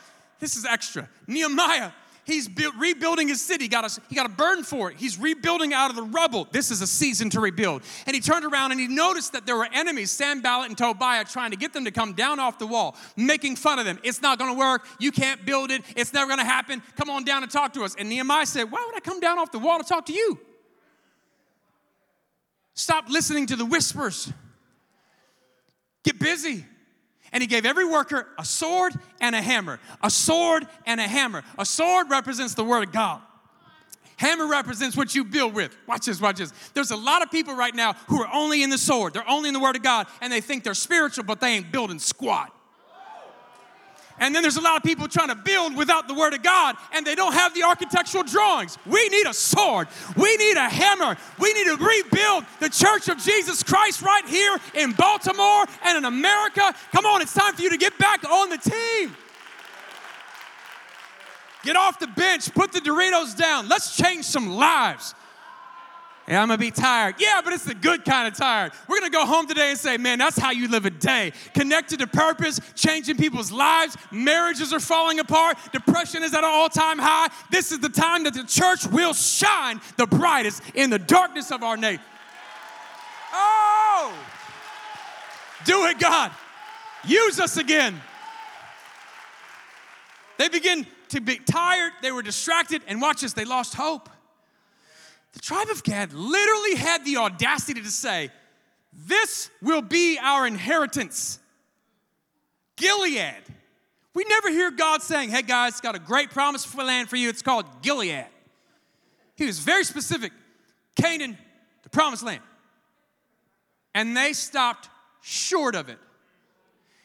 This 0.40 0.56
is 0.56 0.66
extra. 0.66 1.08
Nehemiah, 1.26 1.92
he's 2.24 2.48
build, 2.48 2.74
rebuilding 2.76 3.28
his 3.28 3.40
city. 3.40 3.64
He 3.64 3.68
got, 3.68 3.84
a, 3.84 4.00
he 4.08 4.14
got 4.14 4.26
a 4.26 4.30
burden 4.30 4.62
for 4.62 4.90
it. 4.90 4.98
He's 4.98 5.18
rebuilding 5.18 5.72
out 5.72 5.88
of 5.88 5.96
the 5.96 6.02
rubble. 6.02 6.46
This 6.50 6.70
is 6.70 6.82
a 6.82 6.86
season 6.86 7.30
to 7.30 7.40
rebuild. 7.40 7.82
And 8.06 8.14
he 8.14 8.20
turned 8.20 8.44
around 8.44 8.72
and 8.72 8.80
he 8.80 8.88
noticed 8.88 9.32
that 9.32 9.46
there 9.46 9.56
were 9.56 9.68
enemies, 9.72 10.10
Sanballat 10.10 10.68
and 10.68 10.76
Tobiah, 10.76 11.24
trying 11.24 11.52
to 11.52 11.56
get 11.56 11.72
them 11.72 11.86
to 11.86 11.90
come 11.90 12.12
down 12.12 12.38
off 12.38 12.58
the 12.58 12.66
wall, 12.66 12.96
making 13.16 13.56
fun 13.56 13.78
of 13.78 13.86
them. 13.86 13.98
It's 14.02 14.20
not 14.20 14.38
going 14.38 14.52
to 14.52 14.58
work. 14.58 14.86
You 14.98 15.12
can't 15.12 15.46
build 15.46 15.70
it. 15.70 15.82
It's 15.96 16.12
never 16.12 16.26
going 16.26 16.40
to 16.40 16.44
happen. 16.44 16.82
Come 16.96 17.08
on 17.08 17.24
down 17.24 17.42
and 17.42 17.50
talk 17.50 17.72
to 17.74 17.84
us. 17.84 17.94
And 17.98 18.08
Nehemiah 18.08 18.46
said, 18.46 18.70
Why 18.70 18.84
would 18.86 18.96
I 18.96 19.00
come 19.00 19.20
down 19.20 19.38
off 19.38 19.52
the 19.52 19.58
wall 19.58 19.78
to 19.78 19.84
talk 19.84 20.06
to 20.06 20.12
you? 20.12 20.38
Stop 22.74 23.08
listening 23.08 23.46
to 23.46 23.56
the 23.56 23.64
whispers. 23.64 24.30
Get 26.04 26.18
busy. 26.18 26.66
And 27.32 27.42
he 27.42 27.46
gave 27.46 27.66
every 27.66 27.84
worker 27.84 28.28
a 28.38 28.44
sword 28.44 28.94
and 29.20 29.34
a 29.34 29.42
hammer. 29.42 29.78
A 30.02 30.10
sword 30.10 30.66
and 30.86 31.00
a 31.00 31.08
hammer. 31.08 31.42
A 31.58 31.66
sword 31.66 32.10
represents 32.10 32.54
the 32.54 32.64
word 32.64 32.88
of 32.88 32.92
God. 32.92 33.20
Hammer 34.16 34.46
represents 34.46 34.96
what 34.96 35.14
you 35.14 35.24
build 35.24 35.54
with. 35.54 35.76
Watch 35.86 36.06
this, 36.06 36.20
watch 36.20 36.38
this. 36.38 36.52
There's 36.72 36.90
a 36.90 36.96
lot 36.96 37.22
of 37.22 37.30
people 37.30 37.54
right 37.54 37.74
now 37.74 37.92
who 38.08 38.22
are 38.22 38.30
only 38.32 38.62
in 38.62 38.70
the 38.70 38.78
sword. 38.78 39.12
They're 39.12 39.28
only 39.28 39.48
in 39.48 39.54
the 39.54 39.60
word 39.60 39.76
of 39.76 39.82
God 39.82 40.06
and 40.22 40.32
they 40.32 40.40
think 40.40 40.64
they're 40.64 40.74
spiritual, 40.74 41.24
but 41.24 41.40
they 41.40 41.48
ain't 41.48 41.70
building 41.70 41.98
squat. 41.98 42.55
And 44.18 44.34
then 44.34 44.42
there's 44.42 44.56
a 44.56 44.62
lot 44.62 44.76
of 44.76 44.82
people 44.82 45.08
trying 45.08 45.28
to 45.28 45.34
build 45.34 45.76
without 45.76 46.08
the 46.08 46.14
Word 46.14 46.32
of 46.32 46.42
God, 46.42 46.76
and 46.92 47.06
they 47.06 47.14
don't 47.14 47.34
have 47.34 47.54
the 47.54 47.64
architectural 47.64 48.24
drawings. 48.24 48.78
We 48.86 49.08
need 49.08 49.26
a 49.26 49.34
sword. 49.34 49.88
We 50.16 50.36
need 50.36 50.56
a 50.56 50.68
hammer. 50.68 51.16
We 51.38 51.52
need 51.52 51.64
to 51.64 51.76
rebuild 51.76 52.44
the 52.60 52.70
Church 52.70 53.08
of 53.08 53.18
Jesus 53.18 53.62
Christ 53.62 54.02
right 54.02 54.26
here 54.26 54.56
in 54.74 54.92
Baltimore 54.92 55.66
and 55.84 55.98
in 55.98 56.04
America. 56.04 56.74
Come 56.92 57.04
on, 57.06 57.20
it's 57.20 57.34
time 57.34 57.54
for 57.54 57.62
you 57.62 57.70
to 57.70 57.76
get 57.76 57.98
back 57.98 58.24
on 58.24 58.48
the 58.48 58.58
team. 58.58 59.14
Get 61.62 61.76
off 61.76 61.98
the 61.98 62.06
bench, 62.06 62.54
put 62.54 62.72
the 62.72 62.80
Doritos 62.80 63.36
down. 63.36 63.68
Let's 63.68 63.96
change 63.96 64.24
some 64.24 64.48
lives. 64.48 65.14
And 66.28 66.36
I'm 66.36 66.48
gonna 66.48 66.58
be 66.58 66.72
tired. 66.72 67.16
Yeah, 67.18 67.40
but 67.44 67.52
it's 67.52 67.64
the 67.64 67.74
good 67.74 68.04
kind 68.04 68.26
of 68.26 68.34
tired. 68.36 68.72
We're 68.88 68.98
gonna 68.98 69.10
go 69.10 69.24
home 69.24 69.46
today 69.46 69.70
and 69.70 69.78
say, 69.78 69.96
man, 69.96 70.18
that's 70.18 70.36
how 70.36 70.50
you 70.50 70.66
live 70.66 70.84
a 70.84 70.90
day. 70.90 71.32
Connected 71.54 72.00
to 72.00 72.08
purpose, 72.08 72.60
changing 72.74 73.16
people's 73.16 73.52
lives. 73.52 73.96
Marriages 74.10 74.72
are 74.72 74.80
falling 74.80 75.20
apart. 75.20 75.56
Depression 75.72 76.24
is 76.24 76.34
at 76.34 76.42
an 76.42 76.50
all 76.52 76.68
time 76.68 76.98
high. 76.98 77.28
This 77.50 77.70
is 77.70 77.78
the 77.78 77.88
time 77.88 78.24
that 78.24 78.34
the 78.34 78.42
church 78.42 78.86
will 78.88 79.14
shine 79.14 79.80
the 79.96 80.06
brightest 80.06 80.62
in 80.74 80.90
the 80.90 80.98
darkness 80.98 81.52
of 81.52 81.62
our 81.62 81.76
nation. 81.76 82.02
Oh! 83.32 84.12
Do 85.64 85.86
it, 85.86 86.00
God. 86.00 86.32
Use 87.04 87.38
us 87.38 87.56
again. 87.56 88.00
They 90.38 90.48
begin 90.48 90.86
to 91.10 91.20
be 91.20 91.36
tired, 91.36 91.92
they 92.02 92.10
were 92.10 92.22
distracted, 92.22 92.82
and 92.88 93.00
watch 93.00 93.20
this, 93.20 93.32
they 93.32 93.44
lost 93.44 93.74
hope. 93.74 94.10
The 95.36 95.42
tribe 95.42 95.68
of 95.68 95.82
Gad 95.82 96.14
literally 96.14 96.76
had 96.76 97.04
the 97.04 97.18
audacity 97.18 97.82
to 97.82 97.90
say, 97.90 98.30
This 99.06 99.50
will 99.60 99.82
be 99.82 100.18
our 100.18 100.46
inheritance. 100.46 101.38
Gilead. 102.76 103.34
We 104.14 104.24
never 104.30 104.48
hear 104.48 104.70
God 104.70 105.02
saying, 105.02 105.28
Hey 105.28 105.42
guys, 105.42 105.78
got 105.82 105.94
a 105.94 105.98
great 105.98 106.30
promise 106.30 106.64
for 106.64 106.82
land 106.82 107.10
for 107.10 107.16
you. 107.16 107.28
It's 107.28 107.42
called 107.42 107.66
Gilead. 107.82 108.24
He 109.34 109.44
was 109.44 109.58
very 109.58 109.84
specific 109.84 110.32
Canaan, 110.94 111.36
the 111.82 111.90
promised 111.90 112.22
land. 112.22 112.40
And 113.94 114.16
they 114.16 114.32
stopped 114.32 114.88
short 115.20 115.74
of 115.74 115.90
it 115.90 115.98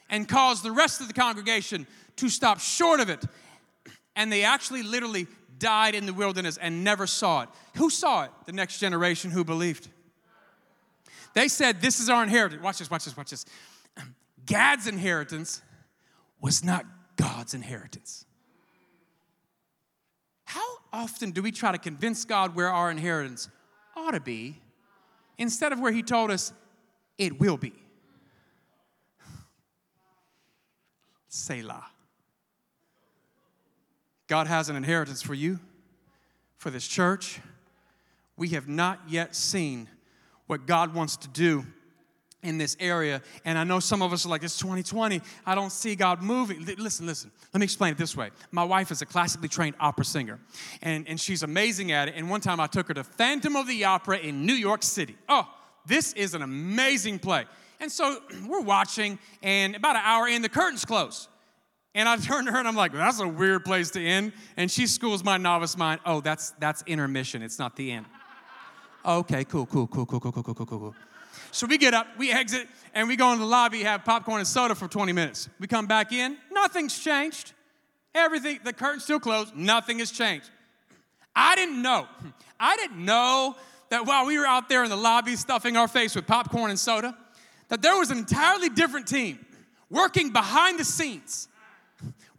and 0.08 0.26
caused 0.26 0.62
the 0.62 0.72
rest 0.72 1.02
of 1.02 1.06
the 1.06 1.12
congregation 1.12 1.86
to 2.16 2.30
stop 2.30 2.60
short 2.60 2.98
of 3.00 3.10
it. 3.10 3.22
And 4.16 4.32
they 4.32 4.42
actually 4.42 4.84
literally 4.84 5.26
died 5.62 5.94
in 5.94 6.06
the 6.06 6.12
wilderness 6.12 6.58
and 6.58 6.82
never 6.82 7.06
saw 7.06 7.42
it. 7.42 7.48
Who 7.76 7.88
saw 7.88 8.24
it? 8.24 8.30
The 8.46 8.52
next 8.52 8.78
generation 8.80 9.30
who 9.30 9.44
believed. 9.44 9.88
They 11.34 11.48
said, 11.48 11.80
This 11.80 12.00
is 12.00 12.10
our 12.10 12.22
inheritance. 12.22 12.60
Watch 12.60 12.78
this, 12.78 12.90
watch 12.90 13.04
this, 13.04 13.16
watch 13.16 13.30
this. 13.30 13.46
Gad's 14.44 14.88
inheritance 14.88 15.62
was 16.40 16.64
not 16.64 16.84
God's 17.16 17.54
inheritance. 17.54 18.26
How 20.44 20.66
often 20.92 21.30
do 21.30 21.40
we 21.40 21.52
try 21.52 21.70
to 21.70 21.78
convince 21.78 22.24
God 22.24 22.56
where 22.56 22.68
our 22.68 22.90
inheritance 22.90 23.48
ought 23.96 24.10
to 24.10 24.20
be 24.20 24.58
instead 25.38 25.72
of 25.72 25.78
where 25.78 25.92
He 25.92 26.02
told 26.02 26.32
us 26.32 26.52
it 27.18 27.38
will 27.38 27.56
be? 27.56 27.72
Selah. 31.28 31.91
God 34.28 34.46
has 34.46 34.68
an 34.68 34.76
inheritance 34.76 35.22
for 35.22 35.34
you, 35.34 35.58
for 36.56 36.70
this 36.70 36.86
church. 36.86 37.40
We 38.36 38.50
have 38.50 38.68
not 38.68 39.00
yet 39.08 39.34
seen 39.34 39.88
what 40.46 40.66
God 40.66 40.94
wants 40.94 41.16
to 41.18 41.28
do 41.28 41.66
in 42.42 42.58
this 42.58 42.76
area. 42.80 43.22
And 43.44 43.56
I 43.56 43.64
know 43.64 43.80
some 43.80 44.02
of 44.02 44.12
us 44.12 44.26
are 44.26 44.28
like, 44.28 44.42
it's 44.42 44.58
2020. 44.58 45.20
I 45.46 45.54
don't 45.54 45.70
see 45.70 45.94
God 45.94 46.22
moving. 46.22 46.64
Listen, 46.78 47.06
listen. 47.06 47.30
Let 47.52 47.60
me 47.60 47.64
explain 47.64 47.92
it 47.92 47.98
this 47.98 48.16
way. 48.16 48.30
My 48.50 48.64
wife 48.64 48.90
is 48.90 49.02
a 49.02 49.06
classically 49.06 49.48
trained 49.48 49.76
opera 49.78 50.04
singer, 50.04 50.40
and, 50.82 51.06
and 51.08 51.20
she's 51.20 51.42
amazing 51.42 51.92
at 51.92 52.08
it. 52.08 52.14
And 52.16 52.28
one 52.28 52.40
time 52.40 52.60
I 52.60 52.66
took 52.66 52.88
her 52.88 52.94
to 52.94 53.04
Phantom 53.04 53.56
of 53.56 53.66
the 53.66 53.84
Opera 53.84 54.18
in 54.18 54.44
New 54.46 54.54
York 54.54 54.82
City. 54.82 55.16
Oh, 55.28 55.48
this 55.86 56.12
is 56.14 56.34
an 56.34 56.42
amazing 56.42 57.18
play. 57.18 57.44
And 57.80 57.90
so 57.90 58.20
we're 58.48 58.60
watching, 58.60 59.18
and 59.42 59.76
about 59.76 59.96
an 59.96 60.02
hour 60.04 60.28
in, 60.28 60.42
the 60.42 60.48
curtains 60.48 60.84
close. 60.84 61.28
And 61.94 62.08
I 62.08 62.16
turned 62.16 62.46
to 62.46 62.52
her 62.52 62.58
and 62.58 62.66
I'm 62.66 62.76
like, 62.76 62.92
that's 62.92 63.20
a 63.20 63.28
weird 63.28 63.64
place 63.64 63.90
to 63.90 64.04
end. 64.04 64.32
And 64.56 64.70
she 64.70 64.86
schools 64.86 65.22
my 65.22 65.36
novice 65.36 65.76
mind. 65.76 66.00
Oh, 66.06 66.20
that's 66.20 66.50
that's 66.52 66.82
intermission. 66.86 67.42
It's 67.42 67.58
not 67.58 67.76
the 67.76 67.92
end. 67.92 68.06
okay, 69.04 69.44
cool, 69.44 69.66
cool, 69.66 69.86
cool, 69.86 70.06
cool, 70.06 70.20
cool, 70.20 70.32
cool, 70.32 70.42
cool, 70.42 70.54
cool, 70.54 70.66
cool. 70.66 70.94
So 71.50 71.66
we 71.66 71.76
get 71.76 71.92
up, 71.92 72.06
we 72.16 72.32
exit, 72.32 72.66
and 72.94 73.08
we 73.08 73.16
go 73.16 73.32
in 73.32 73.38
the 73.38 73.44
lobby, 73.44 73.82
have 73.82 74.04
popcorn 74.04 74.38
and 74.38 74.46
soda 74.46 74.74
for 74.74 74.88
20 74.88 75.12
minutes. 75.12 75.50
We 75.60 75.66
come 75.66 75.86
back 75.86 76.12
in, 76.12 76.38
nothing's 76.50 76.98
changed. 76.98 77.52
Everything, 78.14 78.60
the 78.64 78.72
curtain's 78.72 79.04
still 79.04 79.20
closed, 79.20 79.54
nothing 79.54 79.98
has 79.98 80.10
changed. 80.10 80.48
I 81.36 81.54
didn't 81.54 81.82
know. 81.82 82.06
I 82.60 82.76
didn't 82.76 83.04
know 83.04 83.56
that 83.90 84.06
while 84.06 84.24
we 84.24 84.38
were 84.38 84.46
out 84.46 84.70
there 84.70 84.82
in 84.84 84.88
the 84.88 84.96
lobby 84.96 85.36
stuffing 85.36 85.76
our 85.76 85.88
face 85.88 86.14
with 86.14 86.26
popcorn 86.26 86.70
and 86.70 86.78
soda, 86.78 87.16
that 87.68 87.82
there 87.82 87.98
was 87.98 88.10
an 88.10 88.18
entirely 88.18 88.70
different 88.70 89.06
team 89.06 89.44
working 89.90 90.30
behind 90.30 90.78
the 90.78 90.84
scenes 90.84 91.48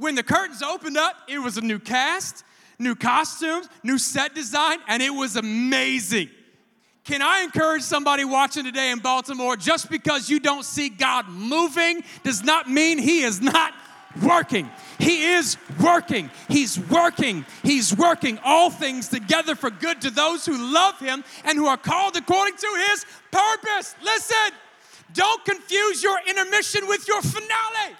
when 0.03 0.15
the 0.15 0.23
curtains 0.23 0.61
opened 0.61 0.97
up, 0.97 1.15
it 1.29 1.39
was 1.39 1.55
a 1.55 1.61
new 1.61 1.79
cast, 1.79 2.43
new 2.77 2.93
costumes, 2.93 3.69
new 3.83 3.97
set 3.97 4.35
design, 4.35 4.79
and 4.87 5.01
it 5.01 5.09
was 5.09 5.37
amazing. 5.37 6.29
Can 7.05 7.21
I 7.21 7.41
encourage 7.41 7.83
somebody 7.83 8.25
watching 8.25 8.65
today 8.65 8.91
in 8.91 8.99
Baltimore 8.99 9.55
just 9.55 9.89
because 9.89 10.29
you 10.29 10.41
don't 10.41 10.65
see 10.65 10.89
God 10.89 11.29
moving 11.29 12.03
does 12.23 12.43
not 12.43 12.69
mean 12.69 12.97
He 12.97 13.21
is 13.21 13.41
not 13.41 13.73
working. 14.21 14.69
He 14.99 15.31
is 15.31 15.57
working. 15.81 16.29
He's 16.49 16.77
working. 16.77 17.45
He's 17.63 17.95
working 17.95 18.39
all 18.43 18.69
things 18.69 19.07
together 19.07 19.55
for 19.55 19.69
good 19.69 20.01
to 20.01 20.09
those 20.09 20.45
who 20.45 20.57
love 20.57 20.99
Him 20.99 21.23
and 21.45 21.57
who 21.57 21.67
are 21.67 21.77
called 21.77 22.17
according 22.17 22.57
to 22.57 22.85
His 22.89 23.05
purpose. 23.31 23.95
Listen, 24.03 24.57
don't 25.13 25.43
confuse 25.45 26.03
your 26.03 26.19
intermission 26.27 26.87
with 26.87 27.07
your 27.07 27.21
finale. 27.21 27.95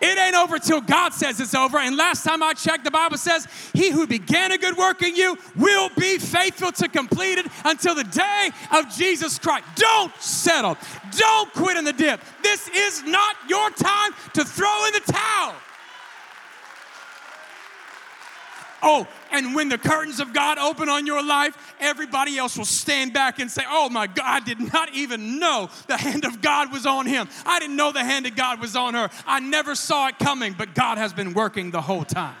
It 0.00 0.18
ain't 0.18 0.36
over 0.36 0.58
till 0.58 0.80
God 0.80 1.12
says 1.12 1.40
it's 1.40 1.54
over. 1.54 1.78
And 1.78 1.96
last 1.96 2.24
time 2.24 2.42
I 2.42 2.52
checked, 2.52 2.84
the 2.84 2.90
Bible 2.90 3.18
says, 3.18 3.48
He 3.72 3.90
who 3.90 4.06
began 4.06 4.52
a 4.52 4.58
good 4.58 4.76
work 4.76 5.02
in 5.02 5.16
you 5.16 5.36
will 5.56 5.90
be 5.96 6.18
faithful 6.18 6.70
to 6.72 6.88
complete 6.88 7.38
it 7.38 7.46
until 7.64 7.94
the 7.94 8.04
day 8.04 8.50
of 8.72 8.88
Jesus 8.94 9.38
Christ. 9.38 9.64
Don't 9.74 10.14
settle. 10.20 10.76
Don't 11.16 11.52
quit 11.52 11.76
in 11.76 11.84
the 11.84 11.92
dip. 11.92 12.20
This 12.42 12.68
is 12.68 13.02
not 13.04 13.36
your 13.48 13.70
time 13.70 14.12
to 14.34 14.44
throw 14.44 14.86
in 14.86 14.92
the 14.92 15.12
towel. 15.12 15.54
Oh, 18.82 19.08
and 19.30 19.54
when 19.54 19.68
the 19.68 19.78
curtains 19.78 20.20
of 20.20 20.32
God 20.32 20.58
open 20.58 20.88
on 20.88 21.06
your 21.06 21.24
life, 21.24 21.74
everybody 21.80 22.38
else 22.38 22.56
will 22.56 22.64
stand 22.64 23.12
back 23.12 23.38
and 23.38 23.50
say, 23.50 23.62
Oh 23.68 23.88
my 23.88 24.06
God, 24.06 24.24
I 24.24 24.40
did 24.40 24.60
not 24.72 24.94
even 24.94 25.38
know 25.38 25.68
the 25.86 25.96
hand 25.96 26.24
of 26.24 26.40
God 26.40 26.72
was 26.72 26.86
on 26.86 27.06
him. 27.06 27.28
I 27.44 27.58
didn't 27.58 27.76
know 27.76 27.92
the 27.92 28.04
hand 28.04 28.26
of 28.26 28.36
God 28.36 28.60
was 28.60 28.76
on 28.76 28.94
her. 28.94 29.10
I 29.26 29.40
never 29.40 29.74
saw 29.74 30.08
it 30.08 30.18
coming, 30.18 30.54
but 30.56 30.74
God 30.74 30.98
has 30.98 31.12
been 31.12 31.34
working 31.34 31.70
the 31.70 31.80
whole 31.80 32.04
time. 32.04 32.36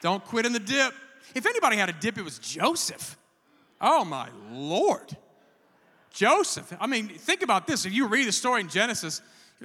Don't 0.00 0.24
quit 0.24 0.46
in 0.46 0.52
the 0.52 0.60
dip. 0.60 0.94
If 1.34 1.46
anybody 1.46 1.76
had 1.76 1.88
a 1.88 1.92
dip, 1.92 2.18
it 2.18 2.22
was 2.22 2.38
Joseph. 2.38 3.16
Oh 3.80 4.04
my 4.04 4.28
Lord. 4.50 5.16
Joseph. 6.12 6.72
I 6.80 6.86
mean, 6.86 7.08
think 7.08 7.42
about 7.42 7.66
this. 7.66 7.84
If 7.84 7.92
you 7.92 8.08
read 8.08 8.26
the 8.26 8.32
story 8.32 8.60
in 8.60 8.68
Genesis, 8.68 9.20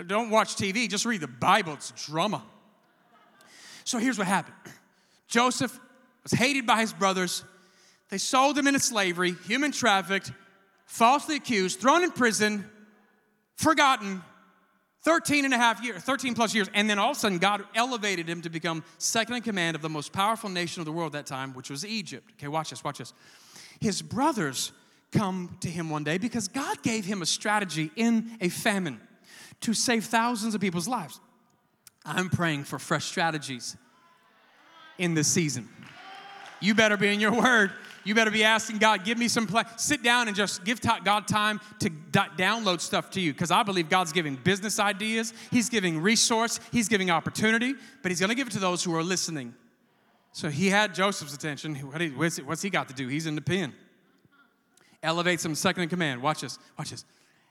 don't 0.07 0.29
watch 0.29 0.55
TV, 0.55 0.89
just 0.89 1.05
read 1.05 1.21
the 1.21 1.27
Bible. 1.27 1.73
It's 1.73 1.91
drama. 2.05 2.43
So 3.83 3.97
here's 3.97 4.17
what 4.17 4.27
happened 4.27 4.55
Joseph 5.27 5.79
was 6.23 6.31
hated 6.31 6.65
by 6.65 6.81
his 6.81 6.93
brothers. 6.93 7.43
They 8.09 8.17
sold 8.17 8.57
him 8.57 8.67
into 8.67 8.79
slavery, 8.79 9.35
human 9.47 9.71
trafficked, 9.71 10.31
falsely 10.85 11.35
accused, 11.35 11.79
thrown 11.79 12.03
in 12.03 12.11
prison, 12.11 12.69
forgotten. 13.55 14.21
13 15.03 15.43
and 15.43 15.53
a 15.53 15.57
half 15.57 15.83
years, 15.83 16.01
13 16.01 16.33
plus 16.33 16.55
years, 16.55 16.69
and 16.73 16.89
then 16.89 16.97
all 16.97 17.11
of 17.11 17.17
a 17.17 17.19
sudden 17.19 17.37
God 17.37 17.65
elevated 17.75 18.29
him 18.29 18.41
to 18.41 18.49
become 18.49 18.85
second 18.99 19.35
in 19.35 19.41
command 19.41 19.75
of 19.75 19.81
the 19.81 19.89
most 19.89 20.13
powerful 20.13 20.49
nation 20.49 20.79
of 20.79 20.85
the 20.85 20.93
world 20.93 21.13
at 21.13 21.25
that 21.25 21.25
time, 21.25 21.53
which 21.53 21.69
was 21.69 21.85
Egypt. 21.85 22.31
Okay, 22.37 22.47
watch 22.47 22.69
this, 22.69 22.85
watch 22.85 22.99
this. 22.99 23.11
His 23.81 24.01
brothers 24.01 24.71
come 25.11 25.57
to 25.59 25.69
him 25.69 25.89
one 25.89 26.05
day 26.05 26.17
because 26.17 26.47
God 26.47 26.81
gave 26.83 27.03
him 27.03 27.21
a 27.21 27.25
strategy 27.25 27.91
in 27.97 28.37
a 28.39 28.47
famine 28.47 29.01
to 29.61 29.73
save 29.73 30.05
thousands 30.05 30.55
of 30.55 30.61
people's 30.61 30.87
lives. 30.87 31.19
I'm 32.05 32.29
praying 32.29 32.65
for 32.65 32.79
fresh 32.79 33.05
strategies 33.05 33.77
in 34.97 35.13
this 35.13 35.27
season. 35.27 35.69
You 36.59 36.75
better 36.75 36.97
be 36.97 37.13
in 37.13 37.19
your 37.19 37.33
word. 37.33 37.71
You 38.05 38.15
better 38.15 38.31
be 38.31 38.43
asking 38.43 38.79
God, 38.79 39.05
give 39.05 39.17
me 39.17 39.29
some 39.29 39.47
plan. 39.47 39.65
Sit 39.77 40.03
down 40.03 40.27
and 40.27 40.35
just 40.35 40.65
give 40.65 40.81
God 40.81 41.27
time 41.27 41.61
to 41.79 41.89
download 41.89 42.81
stuff 42.81 43.11
to 43.11 43.21
you 43.21 43.31
because 43.31 43.49
I 43.49 43.63
believe 43.63 43.87
God's 43.87 44.11
giving 44.11 44.35
business 44.35 44.77
ideas, 44.77 45.33
He's 45.51 45.69
giving 45.69 46.01
resource, 46.01 46.59
He's 46.71 46.89
giving 46.89 47.09
opportunity, 47.09 47.75
but 48.01 48.11
He's 48.11 48.19
going 48.19 48.29
to 48.29 48.35
give 48.35 48.47
it 48.47 48.51
to 48.51 48.59
those 48.59 48.83
who 48.83 48.93
are 48.93 49.03
listening. 49.03 49.53
So 50.33 50.49
he 50.49 50.67
had 50.67 50.95
Joseph's 50.95 51.33
attention. 51.33 51.75
What's 51.75 52.61
he 52.61 52.69
got 52.69 52.87
to 52.89 52.93
do? 52.93 53.07
He's 53.07 53.27
in 53.27 53.35
the 53.35 53.41
pen. 53.41 53.71
Elevates 55.03 55.45
him 55.45 55.53
second 55.53 55.83
in 55.83 55.89
command. 55.89 56.23
Watch 56.23 56.41
this. 56.41 56.57
Watch 56.77 56.89
this. 56.89 57.05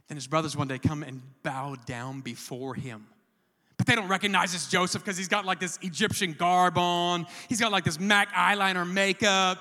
Then 0.09 0.17
his 0.17 0.27
brothers 0.27 0.57
one 0.57 0.67
day 0.67 0.79
come 0.79 1.05
and 1.05 1.23
bow 1.45 1.77
down 1.87 2.23
before 2.23 2.75
him. 2.75 3.07
But 3.83 3.89
they 3.89 3.97
don't 3.97 4.07
recognize 4.07 4.55
it's 4.55 4.69
Joseph 4.69 5.03
because 5.03 5.19
he's 5.19 5.27
got 5.27 5.45
like 5.45 5.59
this 5.59 5.77
Egyptian 5.83 6.35
garb 6.35 6.79
on. 6.79 7.27
He's 7.49 7.59
got 7.59 7.73
like 7.73 7.83
this 7.83 7.99
MAC 7.99 8.31
eyeliner 8.31 8.89
makeup. 8.89 9.59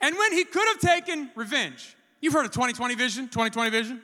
And 0.00 0.16
when 0.16 0.32
he 0.32 0.44
could 0.44 0.68
have 0.68 0.78
taken 0.78 1.32
revenge, 1.34 1.96
you've 2.20 2.32
heard 2.32 2.44
of 2.44 2.52
2020 2.52 2.94
vision, 2.94 3.24
2020 3.24 3.70
vision? 3.70 4.02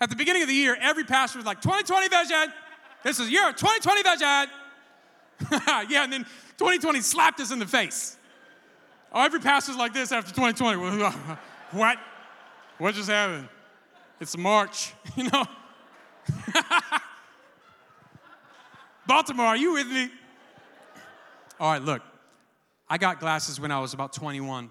At 0.00 0.08
the 0.08 0.16
beginning 0.16 0.40
of 0.40 0.48
the 0.48 0.54
year, 0.54 0.78
every 0.80 1.04
pastor 1.04 1.36
was 1.36 1.44
like, 1.44 1.60
2020 1.60 2.08
vision. 2.08 2.54
This 3.04 3.20
is 3.20 3.30
your 3.30 3.52
2020 3.52 4.02
vision. 4.02 4.50
yeah, 5.90 6.04
and 6.04 6.10
then 6.10 6.24
2020 6.56 7.02
slapped 7.02 7.40
us 7.40 7.52
in 7.52 7.58
the 7.58 7.66
face. 7.66 8.16
Oh, 9.12 9.22
every 9.22 9.40
pastor's 9.40 9.76
like 9.76 9.92
this 9.92 10.10
after 10.10 10.34
2020. 10.34 11.02
what? 11.72 11.98
What 12.78 12.94
just 12.94 13.10
happened? 13.10 13.46
It's 14.20 14.38
March, 14.38 14.94
you 15.16 15.24
know? 15.24 15.44
Baltimore, 19.06 19.46
are 19.46 19.56
you 19.56 19.72
with 19.72 19.86
me? 19.88 20.08
All 21.58 21.72
right, 21.72 21.82
look. 21.82 22.02
I 22.88 22.98
got 22.98 23.20
glasses 23.20 23.60
when 23.60 23.70
I 23.70 23.78
was 23.78 23.94
about 23.94 24.12
21, 24.12 24.70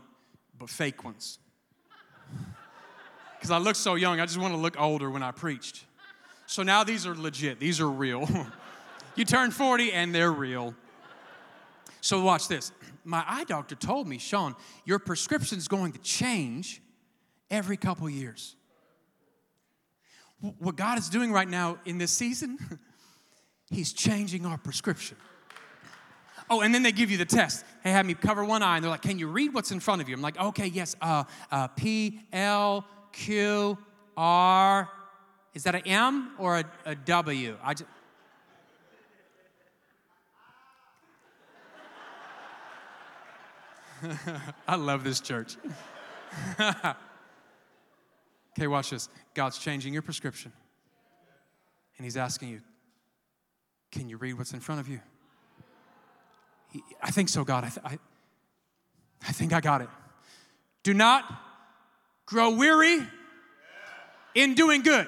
but 0.57 0.69
fake 0.69 1.03
ones. 1.03 1.39
Because 3.37 3.51
I 3.51 3.57
look 3.57 3.77
so 3.77 3.95
young, 3.95 4.19
I 4.19 4.25
just 4.25 4.37
want 4.37 4.53
to 4.53 4.59
look 4.59 4.77
older 4.77 5.09
when 5.09 5.23
I 5.23 5.31
preached. 5.31 5.85
So 6.45 6.61
now 6.61 6.83
these 6.83 7.07
are 7.07 7.15
legit, 7.15 7.57
these 7.57 7.79
are 7.79 7.87
real. 7.87 8.27
you 9.15 9.23
turn 9.23 9.51
40 9.51 9.93
and 9.93 10.13
they're 10.13 10.33
real. 10.33 10.75
So 12.01 12.21
watch 12.21 12.49
this. 12.49 12.73
My 13.05 13.23
eye 13.25 13.45
doctor 13.45 13.75
told 13.75 14.09
me, 14.09 14.17
Shaun, 14.17 14.57
your 14.83 14.99
prescription's 14.99 15.69
going 15.69 15.93
to 15.93 15.99
change 15.99 16.81
every 17.49 17.77
couple 17.77 18.09
years 18.09 18.57
what 20.59 20.75
God 20.75 20.97
is 20.97 21.09
doing 21.09 21.31
right 21.31 21.49
now 21.49 21.77
in 21.85 21.97
this 21.97 22.11
season, 22.11 22.57
He's 23.71 23.93
changing 23.93 24.45
our 24.45 24.57
prescription. 24.57 25.15
Oh, 26.49 26.61
and 26.61 26.73
then 26.73 26.81
they 26.81 26.91
give 26.91 27.11
you 27.11 27.17
the 27.17 27.25
test. 27.25 27.63
They 27.83 27.91
have 27.91 28.03
me 28.05 28.15
cover 28.15 28.43
one 28.43 28.63
eye, 28.63 28.77
and 28.77 28.83
they're 28.83 28.89
like, 28.89 29.03
"Can 29.03 29.19
you 29.19 29.27
read 29.27 29.53
what's 29.53 29.69
in 29.71 29.79
front 29.79 30.01
of 30.01 30.09
you?" 30.09 30.15
I'm 30.15 30.21
like, 30.21 30.39
"Okay, 30.39 30.65
yes. 30.65 30.95
Uh, 30.99 31.25
uh, 31.51 31.67
P 31.67 32.21
L 32.33 32.83
Q 33.11 33.77
R. 34.17 34.89
Is 35.53 35.63
that 35.63 35.75
an 35.75 35.85
M 35.85 36.31
or 36.39 36.57
a, 36.57 36.65
a 36.85 36.95
W? 36.95 37.55
I 37.63 37.73
just." 37.75 37.89
I 44.67 44.75
love 44.75 45.03
this 45.03 45.19
church. 45.19 45.57
Okay, 48.59 48.67
watch 48.67 48.89
this. 48.89 49.07
God's 49.35 49.57
changing 49.57 49.93
your 49.93 50.01
prescription. 50.01 50.51
And 51.97 52.03
He's 52.03 52.17
asking 52.17 52.49
you, 52.49 52.59
can 53.89 54.09
you 54.09 54.17
read 54.17 54.33
what's 54.33 54.51
in 54.51 54.59
front 54.59 54.81
of 54.81 54.89
you? 54.89 54.99
I 57.01 57.09
think 57.09 57.29
so, 57.29 57.45
God. 57.45 57.63
I, 57.63 57.69
th- 57.69 57.85
I, 57.85 57.97
I 59.25 59.31
think 59.31 59.53
I 59.53 59.61
got 59.61 59.79
it. 59.79 59.87
Do 60.83 60.93
not 60.93 61.23
grow 62.25 62.53
weary 62.53 62.99
in 64.35 64.55
doing 64.55 64.81
good, 64.81 65.07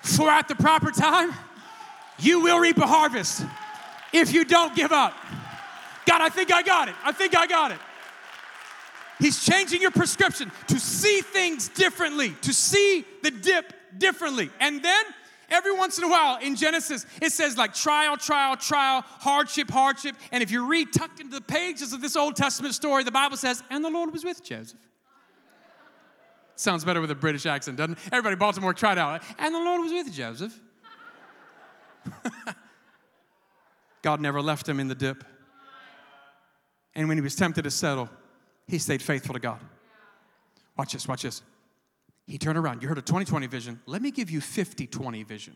for 0.00 0.30
at 0.30 0.48
the 0.48 0.54
proper 0.54 0.90
time, 0.90 1.34
you 2.18 2.40
will 2.40 2.60
reap 2.60 2.78
a 2.78 2.86
harvest 2.86 3.44
if 4.14 4.32
you 4.32 4.46
don't 4.46 4.74
give 4.74 4.90
up. 4.90 5.12
God, 6.06 6.22
I 6.22 6.30
think 6.30 6.50
I 6.50 6.62
got 6.62 6.88
it. 6.88 6.94
I 7.04 7.12
think 7.12 7.36
I 7.36 7.46
got 7.46 7.72
it. 7.72 7.78
He's 9.18 9.44
changing 9.44 9.82
your 9.82 9.90
prescription 9.90 10.52
to 10.68 10.78
see 10.78 11.20
things 11.20 11.68
differently, 11.68 12.34
to 12.42 12.52
see 12.52 13.04
the 13.22 13.30
dip 13.30 13.72
differently. 13.96 14.50
And 14.60 14.82
then 14.82 15.04
every 15.50 15.72
once 15.72 15.98
in 15.98 16.04
a 16.04 16.08
while 16.08 16.38
in 16.40 16.54
Genesis, 16.56 17.04
it 17.20 17.32
says 17.32 17.56
like 17.56 17.74
trial, 17.74 18.16
trial, 18.16 18.56
trial, 18.56 19.02
hardship, 19.04 19.70
hardship. 19.70 20.14
And 20.30 20.42
if 20.42 20.50
you 20.50 20.66
read 20.66 20.92
tucked 20.92 21.20
into 21.20 21.34
the 21.34 21.42
pages 21.42 21.92
of 21.92 22.00
this 22.00 22.16
Old 22.16 22.36
Testament 22.36 22.74
story, 22.74 23.02
the 23.02 23.10
Bible 23.10 23.36
says, 23.36 23.62
and 23.70 23.84
the 23.84 23.90
Lord 23.90 24.12
was 24.12 24.24
with 24.24 24.44
Joseph. 24.44 24.78
Sounds 26.54 26.84
better 26.84 27.00
with 27.00 27.10
a 27.10 27.16
British 27.16 27.46
accent, 27.46 27.76
doesn't 27.76 27.92
it? 27.92 27.98
Everybody, 28.12 28.36
Baltimore, 28.36 28.74
try 28.74 28.92
it 28.92 28.98
out. 28.98 29.22
And 29.38 29.54
the 29.54 29.60
Lord 29.60 29.80
was 29.80 29.92
with 29.92 30.12
Joseph. 30.12 30.58
God 34.02 34.20
never 34.20 34.42
left 34.42 34.68
him 34.68 34.80
in 34.80 34.88
the 34.88 34.94
dip. 34.94 35.24
And 36.94 37.06
when 37.08 37.16
he 37.16 37.20
was 37.20 37.36
tempted 37.36 37.62
to 37.62 37.70
settle, 37.70 38.08
he 38.68 38.78
stayed 38.78 39.02
faithful 39.02 39.34
to 39.34 39.40
God. 39.40 39.58
Watch 40.76 40.92
this, 40.92 41.08
watch 41.08 41.22
this. 41.22 41.42
He 42.26 42.38
turned 42.38 42.58
around. 42.58 42.82
You 42.82 42.88
heard 42.88 42.98
a 42.98 43.02
2020 43.02 43.46
vision. 43.46 43.80
Let 43.86 44.02
me 44.02 44.10
give 44.10 44.30
you 44.30 44.40
50 44.40 44.86
20 44.86 45.22
vision. 45.22 45.54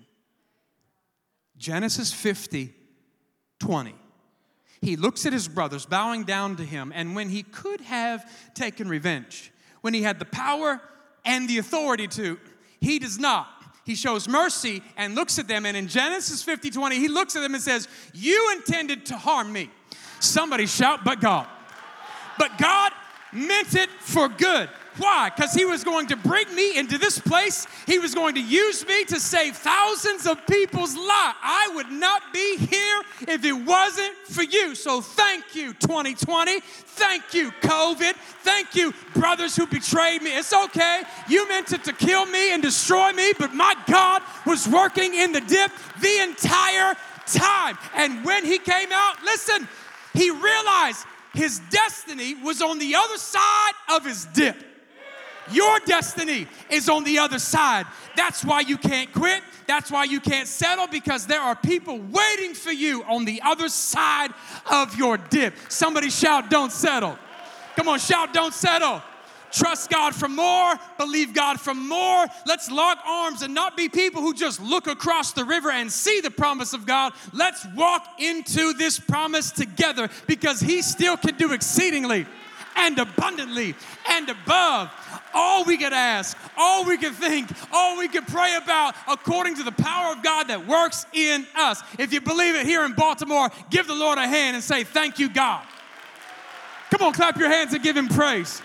Genesis 1.58 2.12
50 2.12 2.74
20. 3.60 3.94
He 4.80 4.96
looks 4.96 5.26
at 5.26 5.32
his 5.32 5.46
brothers 5.46 5.86
bowing 5.86 6.24
down 6.24 6.56
to 6.56 6.64
him, 6.64 6.92
and 6.94 7.14
when 7.14 7.28
he 7.28 7.44
could 7.44 7.80
have 7.82 8.28
taken 8.54 8.88
revenge, 8.88 9.52
when 9.80 9.94
he 9.94 10.02
had 10.02 10.18
the 10.18 10.24
power 10.24 10.80
and 11.24 11.48
the 11.48 11.58
authority 11.58 12.08
to, 12.08 12.40
he 12.80 12.98
does 12.98 13.18
not. 13.18 13.46
He 13.84 13.94
shows 13.94 14.28
mercy 14.28 14.82
and 14.96 15.14
looks 15.14 15.38
at 15.38 15.46
them, 15.46 15.66
and 15.66 15.76
in 15.76 15.86
Genesis 15.86 16.42
50 16.42 16.70
20, 16.70 16.98
he 16.98 17.08
looks 17.08 17.36
at 17.36 17.42
them 17.42 17.54
and 17.54 17.62
says, 17.62 17.86
You 18.14 18.54
intended 18.56 19.06
to 19.06 19.16
harm 19.16 19.52
me. 19.52 19.70
Somebody 20.18 20.66
shout, 20.66 21.04
but 21.04 21.20
God. 21.20 21.46
But 22.38 22.58
God 22.58 22.92
meant 23.32 23.74
it 23.74 23.90
for 24.00 24.28
good. 24.28 24.68
Why? 24.98 25.30
Because 25.34 25.54
he 25.54 25.64
was 25.64 25.84
going 25.84 26.08
to 26.08 26.16
bring 26.16 26.54
me 26.54 26.76
into 26.76 26.98
this 26.98 27.18
place. 27.18 27.66
He 27.86 27.98
was 27.98 28.14
going 28.14 28.34
to 28.34 28.42
use 28.42 28.86
me 28.86 29.04
to 29.06 29.18
save 29.18 29.56
thousands 29.56 30.26
of 30.26 30.46
people's 30.46 30.94
lives. 30.94 31.36
I 31.42 31.72
would 31.74 31.90
not 31.90 32.22
be 32.34 32.56
here 32.58 33.02
if 33.26 33.42
it 33.44 33.52
wasn't 33.54 34.14
for 34.28 34.42
you. 34.42 34.74
So 34.74 35.00
thank 35.00 35.54
you, 35.54 35.72
2020. 35.74 36.60
Thank 36.60 37.32
you, 37.32 37.52
COVID. 37.62 38.12
Thank 38.42 38.74
you, 38.74 38.92
brothers 39.14 39.56
who 39.56 39.66
betrayed 39.66 40.20
me. 40.20 40.36
It's 40.36 40.52
okay. 40.52 41.02
You 41.26 41.48
meant 41.48 41.72
it 41.72 41.84
to 41.84 41.94
kill 41.94 42.26
me 42.26 42.52
and 42.52 42.62
destroy 42.62 43.12
me, 43.12 43.32
but 43.38 43.54
my 43.54 43.74
God 43.86 44.22
was 44.46 44.68
working 44.68 45.14
in 45.14 45.32
the 45.32 45.40
dip 45.40 45.70
the 46.02 46.18
entire 46.20 46.94
time. 47.26 47.78
And 47.94 48.24
when 48.26 48.44
he 48.44 48.58
came 48.58 48.92
out, 48.92 49.22
listen, 49.24 49.66
he 50.12 50.30
realized 50.30 51.06
his 51.34 51.60
destiny 51.70 52.34
was 52.34 52.60
on 52.60 52.78
the 52.78 52.94
other 52.94 53.16
side 53.16 53.72
of 53.94 54.04
his 54.04 54.26
dip. 54.26 54.56
Your 55.50 55.80
destiny 55.80 56.46
is 56.70 56.88
on 56.88 57.04
the 57.04 57.18
other 57.18 57.38
side. 57.38 57.86
That's 58.16 58.44
why 58.44 58.60
you 58.60 58.76
can't 58.76 59.12
quit. 59.12 59.42
That's 59.66 59.90
why 59.90 60.04
you 60.04 60.20
can't 60.20 60.46
settle 60.46 60.86
because 60.86 61.26
there 61.26 61.40
are 61.40 61.56
people 61.56 61.98
waiting 61.98 62.54
for 62.54 62.70
you 62.70 63.02
on 63.04 63.24
the 63.24 63.42
other 63.44 63.68
side 63.68 64.30
of 64.70 64.96
your 64.96 65.16
dip. 65.16 65.54
Somebody 65.68 66.10
shout, 66.10 66.50
Don't 66.50 66.70
settle. 66.70 67.18
Come 67.76 67.88
on, 67.88 67.98
shout, 67.98 68.32
Don't 68.32 68.54
settle. 68.54 69.02
Trust 69.52 69.90
God 69.90 70.14
for 70.14 70.28
more, 70.28 70.74
believe 70.98 71.34
God 71.34 71.60
for 71.60 71.74
more. 71.74 72.26
Let's 72.46 72.70
lock 72.70 72.98
arms 73.06 73.42
and 73.42 73.54
not 73.54 73.76
be 73.76 73.88
people 73.88 74.22
who 74.22 74.32
just 74.32 74.60
look 74.60 74.86
across 74.86 75.32
the 75.32 75.44
river 75.44 75.70
and 75.70 75.92
see 75.92 76.20
the 76.20 76.30
promise 76.30 76.72
of 76.72 76.86
God. 76.86 77.12
Let's 77.32 77.66
walk 77.76 78.06
into 78.18 78.72
this 78.72 78.98
promise 78.98 79.50
together 79.50 80.08
because 80.26 80.60
He 80.60 80.80
still 80.80 81.16
can 81.16 81.36
do 81.36 81.52
exceedingly 81.52 82.26
and 82.76 82.98
abundantly 82.98 83.74
and 84.08 84.28
above 84.30 84.90
all 85.34 85.64
we 85.64 85.76
could 85.76 85.92
ask, 85.92 86.36
all 86.56 86.84
we 86.84 86.96
could 86.96 87.14
think, 87.14 87.50
all 87.72 87.98
we 87.98 88.08
could 88.08 88.26
pray 88.26 88.56
about 88.56 88.94
according 89.08 89.56
to 89.56 89.62
the 89.62 89.72
power 89.72 90.12
of 90.12 90.22
God 90.22 90.48
that 90.48 90.66
works 90.66 91.06
in 91.12 91.46
us. 91.56 91.82
If 91.98 92.12
you 92.12 92.20
believe 92.20 92.54
it 92.54 92.66
here 92.66 92.84
in 92.84 92.92
Baltimore, 92.92 93.50
give 93.70 93.86
the 93.86 93.94
Lord 93.94 94.18
a 94.18 94.26
hand 94.26 94.56
and 94.56 94.64
say, 94.64 94.84
Thank 94.84 95.18
you, 95.18 95.28
God. 95.28 95.64
Come 96.90 97.02
on, 97.02 97.12
clap 97.12 97.38
your 97.38 97.48
hands 97.48 97.72
and 97.72 97.82
give 97.82 97.96
Him 97.96 98.08
praise. 98.08 98.62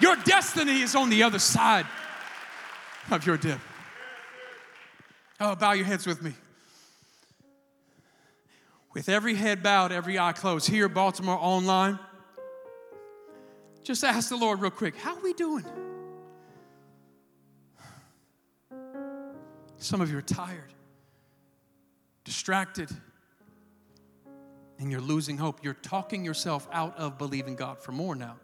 Your 0.00 0.16
destiny 0.16 0.80
is 0.80 0.94
on 0.94 1.10
the 1.10 1.22
other 1.22 1.38
side 1.38 1.86
of 3.10 3.26
your 3.26 3.36
dip. 3.36 3.58
Oh, 5.38 5.54
bow 5.54 5.72
your 5.72 5.86
heads 5.86 6.06
with 6.06 6.22
me. 6.22 6.32
With 8.92 9.08
every 9.08 9.34
head 9.34 9.62
bowed, 9.62 9.92
every 9.92 10.18
eye 10.18 10.32
closed, 10.32 10.68
here, 10.68 10.88
Baltimore 10.88 11.38
online, 11.40 11.98
just 13.84 14.04
ask 14.04 14.28
the 14.28 14.36
Lord 14.36 14.60
real 14.60 14.70
quick, 14.70 14.96
how 14.96 15.14
are 15.14 15.22
we 15.22 15.32
doing? 15.32 15.64
Some 19.78 20.00
of 20.00 20.10
you 20.10 20.18
are 20.18 20.22
tired, 20.22 20.74
distracted, 22.24 22.90
and 24.78 24.90
you're 24.90 25.00
losing 25.00 25.38
hope. 25.38 25.64
You're 25.64 25.74
talking 25.74 26.24
yourself 26.24 26.68
out 26.72 26.98
of 26.98 27.16
believing 27.16 27.54
God 27.54 27.78
for 27.78 27.92
more 27.92 28.14
now. 28.14 28.36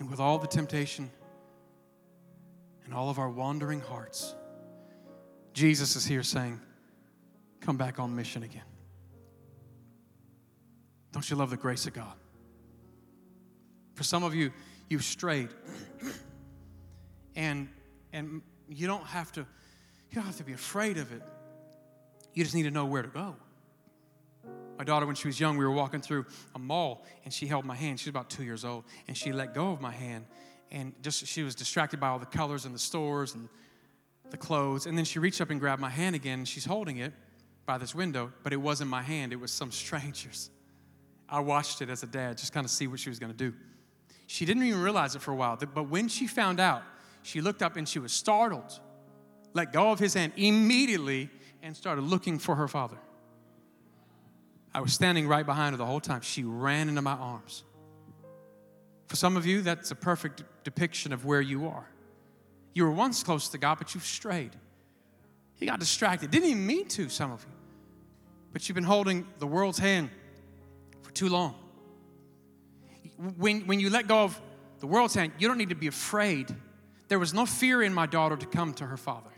And 0.00 0.10
with 0.10 0.20
all 0.20 0.38
the 0.38 0.46
temptation 0.46 1.10
and 2.84 2.92
all 2.92 3.10
of 3.10 3.18
our 3.18 3.30
wandering 3.30 3.80
hearts, 3.80 4.34
Jesus 5.52 5.96
is 5.96 6.04
here 6.04 6.22
saying, 6.22 6.60
Come 7.60 7.76
back 7.76 7.98
on 7.98 8.14
mission 8.14 8.42
again. 8.42 8.64
Don't 11.12 11.28
you 11.30 11.36
love 11.36 11.48
the 11.48 11.56
grace 11.56 11.86
of 11.86 11.94
God? 11.94 12.12
For 13.94 14.02
some 14.02 14.24
of 14.24 14.34
you, 14.34 14.50
you've 14.90 15.04
strayed. 15.04 15.48
and 17.36 17.68
and 18.12 18.42
you 18.68 18.86
don't 18.86 19.06
have 19.06 19.32
to 19.32 19.40
you 19.40 20.14
don't 20.16 20.24
have 20.24 20.36
to 20.36 20.44
be 20.44 20.52
afraid 20.52 20.98
of 20.98 21.12
it. 21.12 21.22
You 22.34 22.42
just 22.42 22.54
need 22.54 22.64
to 22.64 22.70
know 22.70 22.84
where 22.84 23.02
to 23.02 23.08
go. 23.08 23.36
My 24.76 24.84
daughter, 24.84 25.06
when 25.06 25.14
she 25.14 25.28
was 25.28 25.38
young, 25.38 25.56
we 25.56 25.64
were 25.64 25.70
walking 25.70 26.00
through 26.00 26.26
a 26.54 26.58
mall 26.58 27.04
and 27.24 27.32
she 27.32 27.46
held 27.46 27.64
my 27.64 27.76
hand. 27.76 28.00
She 28.00 28.08
was 28.08 28.12
about 28.12 28.30
two 28.30 28.44
years 28.44 28.64
old 28.64 28.84
and 29.06 29.16
she 29.16 29.32
let 29.32 29.54
go 29.54 29.70
of 29.70 29.80
my 29.80 29.92
hand 29.92 30.26
and 30.70 30.92
just 31.02 31.26
she 31.26 31.42
was 31.42 31.54
distracted 31.54 32.00
by 32.00 32.08
all 32.08 32.18
the 32.18 32.26
colors 32.26 32.66
in 32.66 32.72
the 32.72 32.78
stores 32.78 33.34
and 33.34 33.48
the 34.30 34.36
clothes. 34.36 34.86
And 34.86 34.98
then 34.98 35.04
she 35.04 35.18
reached 35.18 35.40
up 35.40 35.50
and 35.50 35.60
grabbed 35.60 35.80
my 35.80 35.90
hand 35.90 36.16
again 36.16 36.40
and 36.40 36.48
she's 36.48 36.64
holding 36.64 36.96
it 36.98 37.12
by 37.66 37.78
this 37.78 37.94
window, 37.94 38.32
but 38.42 38.52
it 38.52 38.56
wasn't 38.56 38.90
my 38.90 39.02
hand, 39.02 39.32
it 39.32 39.40
was 39.40 39.52
some 39.52 39.70
stranger's. 39.70 40.50
I 41.28 41.40
watched 41.40 41.80
it 41.80 41.88
as 41.88 42.02
a 42.02 42.06
dad, 42.06 42.36
just 42.36 42.52
kind 42.52 42.64
of 42.64 42.70
see 42.70 42.86
what 42.86 43.00
she 43.00 43.08
was 43.08 43.18
going 43.18 43.32
to 43.32 43.38
do. 43.38 43.54
She 44.26 44.44
didn't 44.44 44.64
even 44.64 44.82
realize 44.82 45.14
it 45.14 45.22
for 45.22 45.32
a 45.32 45.34
while, 45.34 45.56
but 45.56 45.88
when 45.88 46.08
she 46.08 46.26
found 46.26 46.60
out, 46.60 46.82
she 47.22 47.40
looked 47.40 47.62
up 47.62 47.76
and 47.76 47.88
she 47.88 47.98
was 47.98 48.12
startled, 48.12 48.78
let 49.54 49.72
go 49.72 49.90
of 49.90 49.98
his 49.98 50.14
hand 50.14 50.32
immediately, 50.36 51.30
and 51.62 51.74
started 51.74 52.02
looking 52.02 52.38
for 52.38 52.54
her 52.56 52.68
father. 52.68 52.98
I 54.74 54.80
was 54.80 54.92
standing 54.92 55.28
right 55.28 55.46
behind 55.46 55.74
her 55.74 55.76
the 55.76 55.86
whole 55.86 56.00
time. 56.00 56.20
She 56.22 56.42
ran 56.42 56.88
into 56.88 57.02
my 57.02 57.12
arms. 57.12 57.62
For 59.06 59.16
some 59.16 59.36
of 59.36 59.46
you, 59.46 59.62
that's 59.62 59.90
a 59.92 59.94
perfect 59.94 60.42
depiction 60.64 61.12
of 61.12 61.24
where 61.24 61.40
you 61.40 61.68
are. 61.68 61.88
You 62.72 62.84
were 62.84 62.90
once 62.90 63.22
close 63.22 63.48
to 63.50 63.58
God, 63.58 63.78
but 63.78 63.94
you've 63.94 64.04
strayed. 64.04 64.50
You 65.58 65.68
got 65.68 65.78
distracted. 65.78 66.32
Didn't 66.32 66.48
even 66.48 66.66
mean 66.66 66.88
to, 66.88 67.08
some 67.08 67.30
of 67.30 67.42
you. 67.42 67.52
But 68.52 68.68
you've 68.68 68.74
been 68.74 68.82
holding 68.82 69.26
the 69.38 69.46
world's 69.46 69.78
hand 69.78 70.10
for 71.02 71.12
too 71.12 71.28
long. 71.28 71.54
When, 73.36 73.60
when 73.66 73.78
you 73.78 73.90
let 73.90 74.08
go 74.08 74.24
of 74.24 74.40
the 74.80 74.86
world's 74.88 75.14
hand, 75.14 75.32
you 75.38 75.46
don't 75.46 75.58
need 75.58 75.68
to 75.68 75.76
be 75.76 75.86
afraid. 75.86 76.54
There 77.06 77.20
was 77.20 77.32
no 77.32 77.46
fear 77.46 77.82
in 77.82 77.94
my 77.94 78.06
daughter 78.06 78.36
to 78.36 78.46
come 78.46 78.74
to 78.74 78.86
her 78.86 78.96
father. 78.96 79.30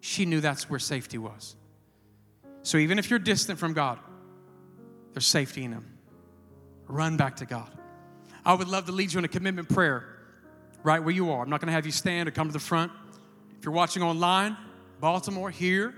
She 0.00 0.24
knew 0.24 0.40
that's 0.40 0.70
where 0.70 0.78
safety 0.78 1.18
was. 1.18 1.54
So 2.62 2.78
even 2.78 2.98
if 2.98 3.10
you're 3.10 3.18
distant 3.18 3.58
from 3.58 3.74
God, 3.74 3.98
there's 5.14 5.26
safety 5.26 5.64
in 5.64 5.72
Him. 5.72 5.98
Run 6.86 7.16
back 7.16 7.36
to 7.36 7.46
God. 7.46 7.70
I 8.44 8.54
would 8.54 8.68
love 8.68 8.86
to 8.86 8.92
lead 8.92 9.12
you 9.12 9.18
in 9.18 9.24
a 9.24 9.28
commitment 9.28 9.68
prayer 9.68 10.04
right 10.82 11.02
where 11.02 11.14
you 11.14 11.30
are. 11.30 11.42
I'm 11.42 11.50
not 11.50 11.60
going 11.60 11.66
to 11.66 11.72
have 11.72 11.86
you 11.86 11.92
stand 11.92 12.28
or 12.28 12.32
come 12.32 12.48
to 12.48 12.52
the 12.52 12.58
front. 12.58 12.92
If 13.58 13.64
you're 13.64 13.74
watching 13.74 14.02
online, 14.02 14.56
Baltimore, 15.00 15.50
here, 15.50 15.94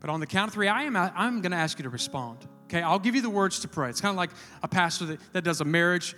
but 0.00 0.10
on 0.10 0.20
the 0.20 0.26
count 0.26 0.48
of 0.48 0.54
three, 0.54 0.68
I 0.68 0.82
am, 0.82 0.96
I'm 0.96 1.40
going 1.40 1.52
to 1.52 1.56
ask 1.56 1.78
you 1.78 1.84
to 1.84 1.88
respond. 1.88 2.38
Okay, 2.64 2.82
I'll 2.82 2.98
give 2.98 3.14
you 3.14 3.22
the 3.22 3.30
words 3.30 3.60
to 3.60 3.68
pray. 3.68 3.88
It's 3.88 4.00
kind 4.00 4.10
of 4.10 4.16
like 4.16 4.30
a 4.62 4.68
pastor 4.68 5.06
that, 5.06 5.20
that 5.32 5.44
does 5.44 5.60
a 5.60 5.64
marriage. 5.64 6.14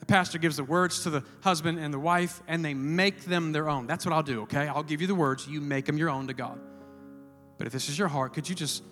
The 0.00 0.06
pastor 0.06 0.38
gives 0.38 0.56
the 0.56 0.64
words 0.64 1.02
to 1.04 1.10
the 1.10 1.24
husband 1.40 1.78
and 1.78 1.92
the 1.92 1.98
wife, 1.98 2.42
and 2.46 2.64
they 2.64 2.74
make 2.74 3.24
them 3.24 3.52
their 3.52 3.68
own. 3.68 3.86
That's 3.86 4.04
what 4.04 4.12
I'll 4.12 4.22
do, 4.22 4.42
okay? 4.42 4.68
I'll 4.68 4.82
give 4.82 5.00
you 5.00 5.06
the 5.06 5.14
words, 5.14 5.48
you 5.48 5.60
make 5.60 5.86
them 5.86 5.96
your 5.96 6.10
own 6.10 6.26
to 6.26 6.34
God. 6.34 6.60
But 7.56 7.66
if 7.66 7.72
this 7.72 7.88
is 7.88 7.98
your 7.98 8.08
heart, 8.08 8.34
could 8.34 8.48
you 8.48 8.54
just 8.54 8.82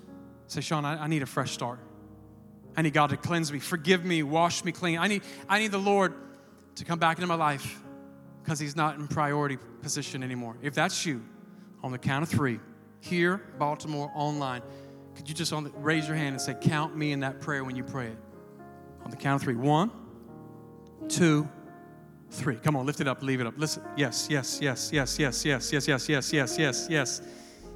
say, 0.47 0.61
Shaun, 0.61 0.85
I, 0.85 1.05
I 1.05 1.07
need 1.07 1.23
a 1.23 1.27
fresh 1.27 1.51
start? 1.51 1.81
I 2.77 2.83
need 2.83 2.95
God 2.95 3.11
to 3.11 3.17
cleanse 3.17 3.53
me, 3.53 3.59
forgive 3.59 4.05
me, 4.05 4.23
wash 4.23 4.65
me 4.65 4.73
clean. 4.73 4.99
I 4.99 5.07
need, 5.07 5.23
I 5.49 5.59
need 5.59 5.73
the 5.73 5.79
Lord 5.79 6.15
to 6.77 6.85
come 6.85 6.99
back 6.99 7.19
into 7.19 7.27
my 7.27 7.35
life 7.35 7.81
because 8.43 8.59
He's 8.59 8.77
not 8.77 8.97
in 8.99 9.09
priority 9.09 9.59
position 9.83 10.23
anymore. 10.23 10.57
If 10.63 10.75
that's 10.75 11.05
you, 11.05 11.23
on 11.83 11.93
the 11.93 11.99
count 11.99 12.23
of 12.23 12.29
three, 12.29 12.61
here, 13.01 13.43
Baltimore, 13.59 14.11
online, 14.15 14.63
could 15.17 15.29
you 15.29 15.35
just 15.35 15.51
the, 15.51 15.71
raise 15.77 16.07
your 16.07 16.17
hand 16.17 16.35
and 16.35 16.41
say, 16.41 16.55
Count 16.55 16.97
me 16.97 17.13
in 17.13 17.21
that 17.21 17.41
prayer 17.41 17.65
when 17.65 17.77
you 17.77 17.85
pray 17.85 18.07
it? 18.07 18.19
On 19.05 19.11
the 19.11 19.17
count 19.17 19.43
of 19.43 19.45
three. 19.45 19.57
One, 19.57 19.91
two, 21.09 21.49
three. 22.31 22.57
Come 22.57 22.77
on, 22.77 22.87
lift 22.87 23.01
it 23.01 23.09
up, 23.09 23.23
leave 23.23 23.41
it 23.41 23.47
up. 23.47 23.55
Listen. 23.57 23.83
Yes, 23.97 24.29
yes, 24.31 24.61
yes, 24.63 24.91
yes, 24.93 25.19
yes, 25.19 25.45
yes, 25.45 25.73
yes, 25.73 25.89
yes, 26.09 26.09
yes, 26.09 26.33
yes, 26.33 26.59
yes, 26.59 26.89
yes, 26.89 27.21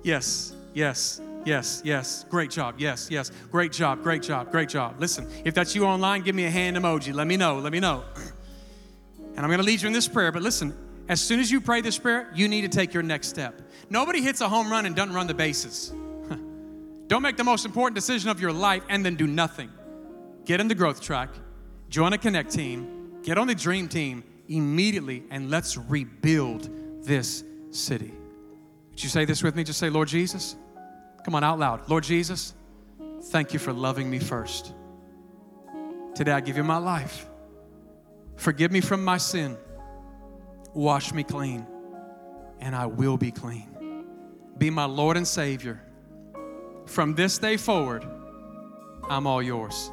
yes, 0.02 0.54
yes. 0.72 1.20
Yes, 1.46 1.80
yes. 1.84 2.24
Great 2.28 2.50
job. 2.50 2.74
Yes, 2.76 3.08
yes. 3.08 3.30
Great 3.52 3.70
job. 3.70 4.02
Great 4.02 4.20
job. 4.20 4.50
Great 4.50 4.68
job. 4.68 4.96
Listen, 4.98 5.30
if 5.44 5.54
that's 5.54 5.76
you 5.76 5.86
online, 5.86 6.22
give 6.22 6.34
me 6.34 6.44
a 6.44 6.50
hand 6.50 6.76
emoji. 6.76 7.14
Let 7.14 7.28
me 7.28 7.36
know. 7.36 7.60
Let 7.60 7.70
me 7.70 7.78
know. 7.78 8.02
And 9.36 9.38
I'm 9.38 9.46
going 9.46 9.60
to 9.60 9.64
lead 9.64 9.80
you 9.80 9.86
in 9.86 9.92
this 9.92 10.08
prayer, 10.08 10.32
but 10.32 10.42
listen, 10.42 10.76
as 11.08 11.20
soon 11.20 11.38
as 11.38 11.48
you 11.48 11.60
pray 11.60 11.82
this 11.82 11.98
prayer, 11.98 12.28
you 12.34 12.48
need 12.48 12.62
to 12.62 12.68
take 12.68 12.92
your 12.92 13.04
next 13.04 13.28
step. 13.28 13.62
Nobody 13.88 14.22
hits 14.22 14.40
a 14.40 14.48
home 14.48 14.68
run 14.68 14.86
and 14.86 14.96
doesn't 14.96 15.14
run 15.14 15.28
the 15.28 15.34
bases. 15.34 15.90
Don't 17.06 17.22
make 17.22 17.36
the 17.36 17.44
most 17.44 17.64
important 17.64 17.94
decision 17.94 18.28
of 18.28 18.40
your 18.40 18.52
life 18.52 18.82
and 18.88 19.06
then 19.06 19.14
do 19.14 19.28
nothing. 19.28 19.70
Get 20.46 20.60
in 20.60 20.66
the 20.66 20.74
growth 20.74 21.00
track, 21.00 21.28
join 21.90 22.12
a 22.12 22.18
connect 22.18 22.50
team, 22.50 23.20
get 23.22 23.38
on 23.38 23.46
the 23.46 23.54
dream 23.54 23.86
team 23.86 24.24
immediately, 24.48 25.22
and 25.30 25.48
let's 25.48 25.76
rebuild 25.76 26.68
this 27.04 27.44
city. 27.70 28.12
Would 28.90 29.02
you 29.04 29.08
say 29.08 29.24
this 29.24 29.44
with 29.44 29.54
me? 29.54 29.62
Just 29.62 29.78
say, 29.78 29.90
Lord 29.90 30.08
Jesus, 30.08 30.56
Come 31.26 31.34
on, 31.34 31.42
out 31.42 31.58
loud. 31.58 31.88
Lord 31.88 32.04
Jesus, 32.04 32.54
thank 33.20 33.52
you 33.52 33.58
for 33.58 33.72
loving 33.72 34.08
me 34.08 34.20
first. 34.20 34.72
Today 36.14 36.30
I 36.30 36.38
give 36.38 36.56
you 36.56 36.62
my 36.62 36.76
life. 36.76 37.26
Forgive 38.36 38.70
me 38.70 38.80
from 38.80 39.04
my 39.04 39.18
sin. 39.18 39.56
Wash 40.72 41.12
me 41.12 41.24
clean, 41.24 41.66
and 42.60 42.76
I 42.76 42.86
will 42.86 43.16
be 43.16 43.32
clean. 43.32 44.04
Be 44.56 44.70
my 44.70 44.84
Lord 44.84 45.16
and 45.16 45.26
Savior. 45.26 45.82
From 46.86 47.16
this 47.16 47.38
day 47.38 47.56
forward, 47.56 48.06
I'm 49.10 49.26
all 49.26 49.42
yours. 49.42 49.90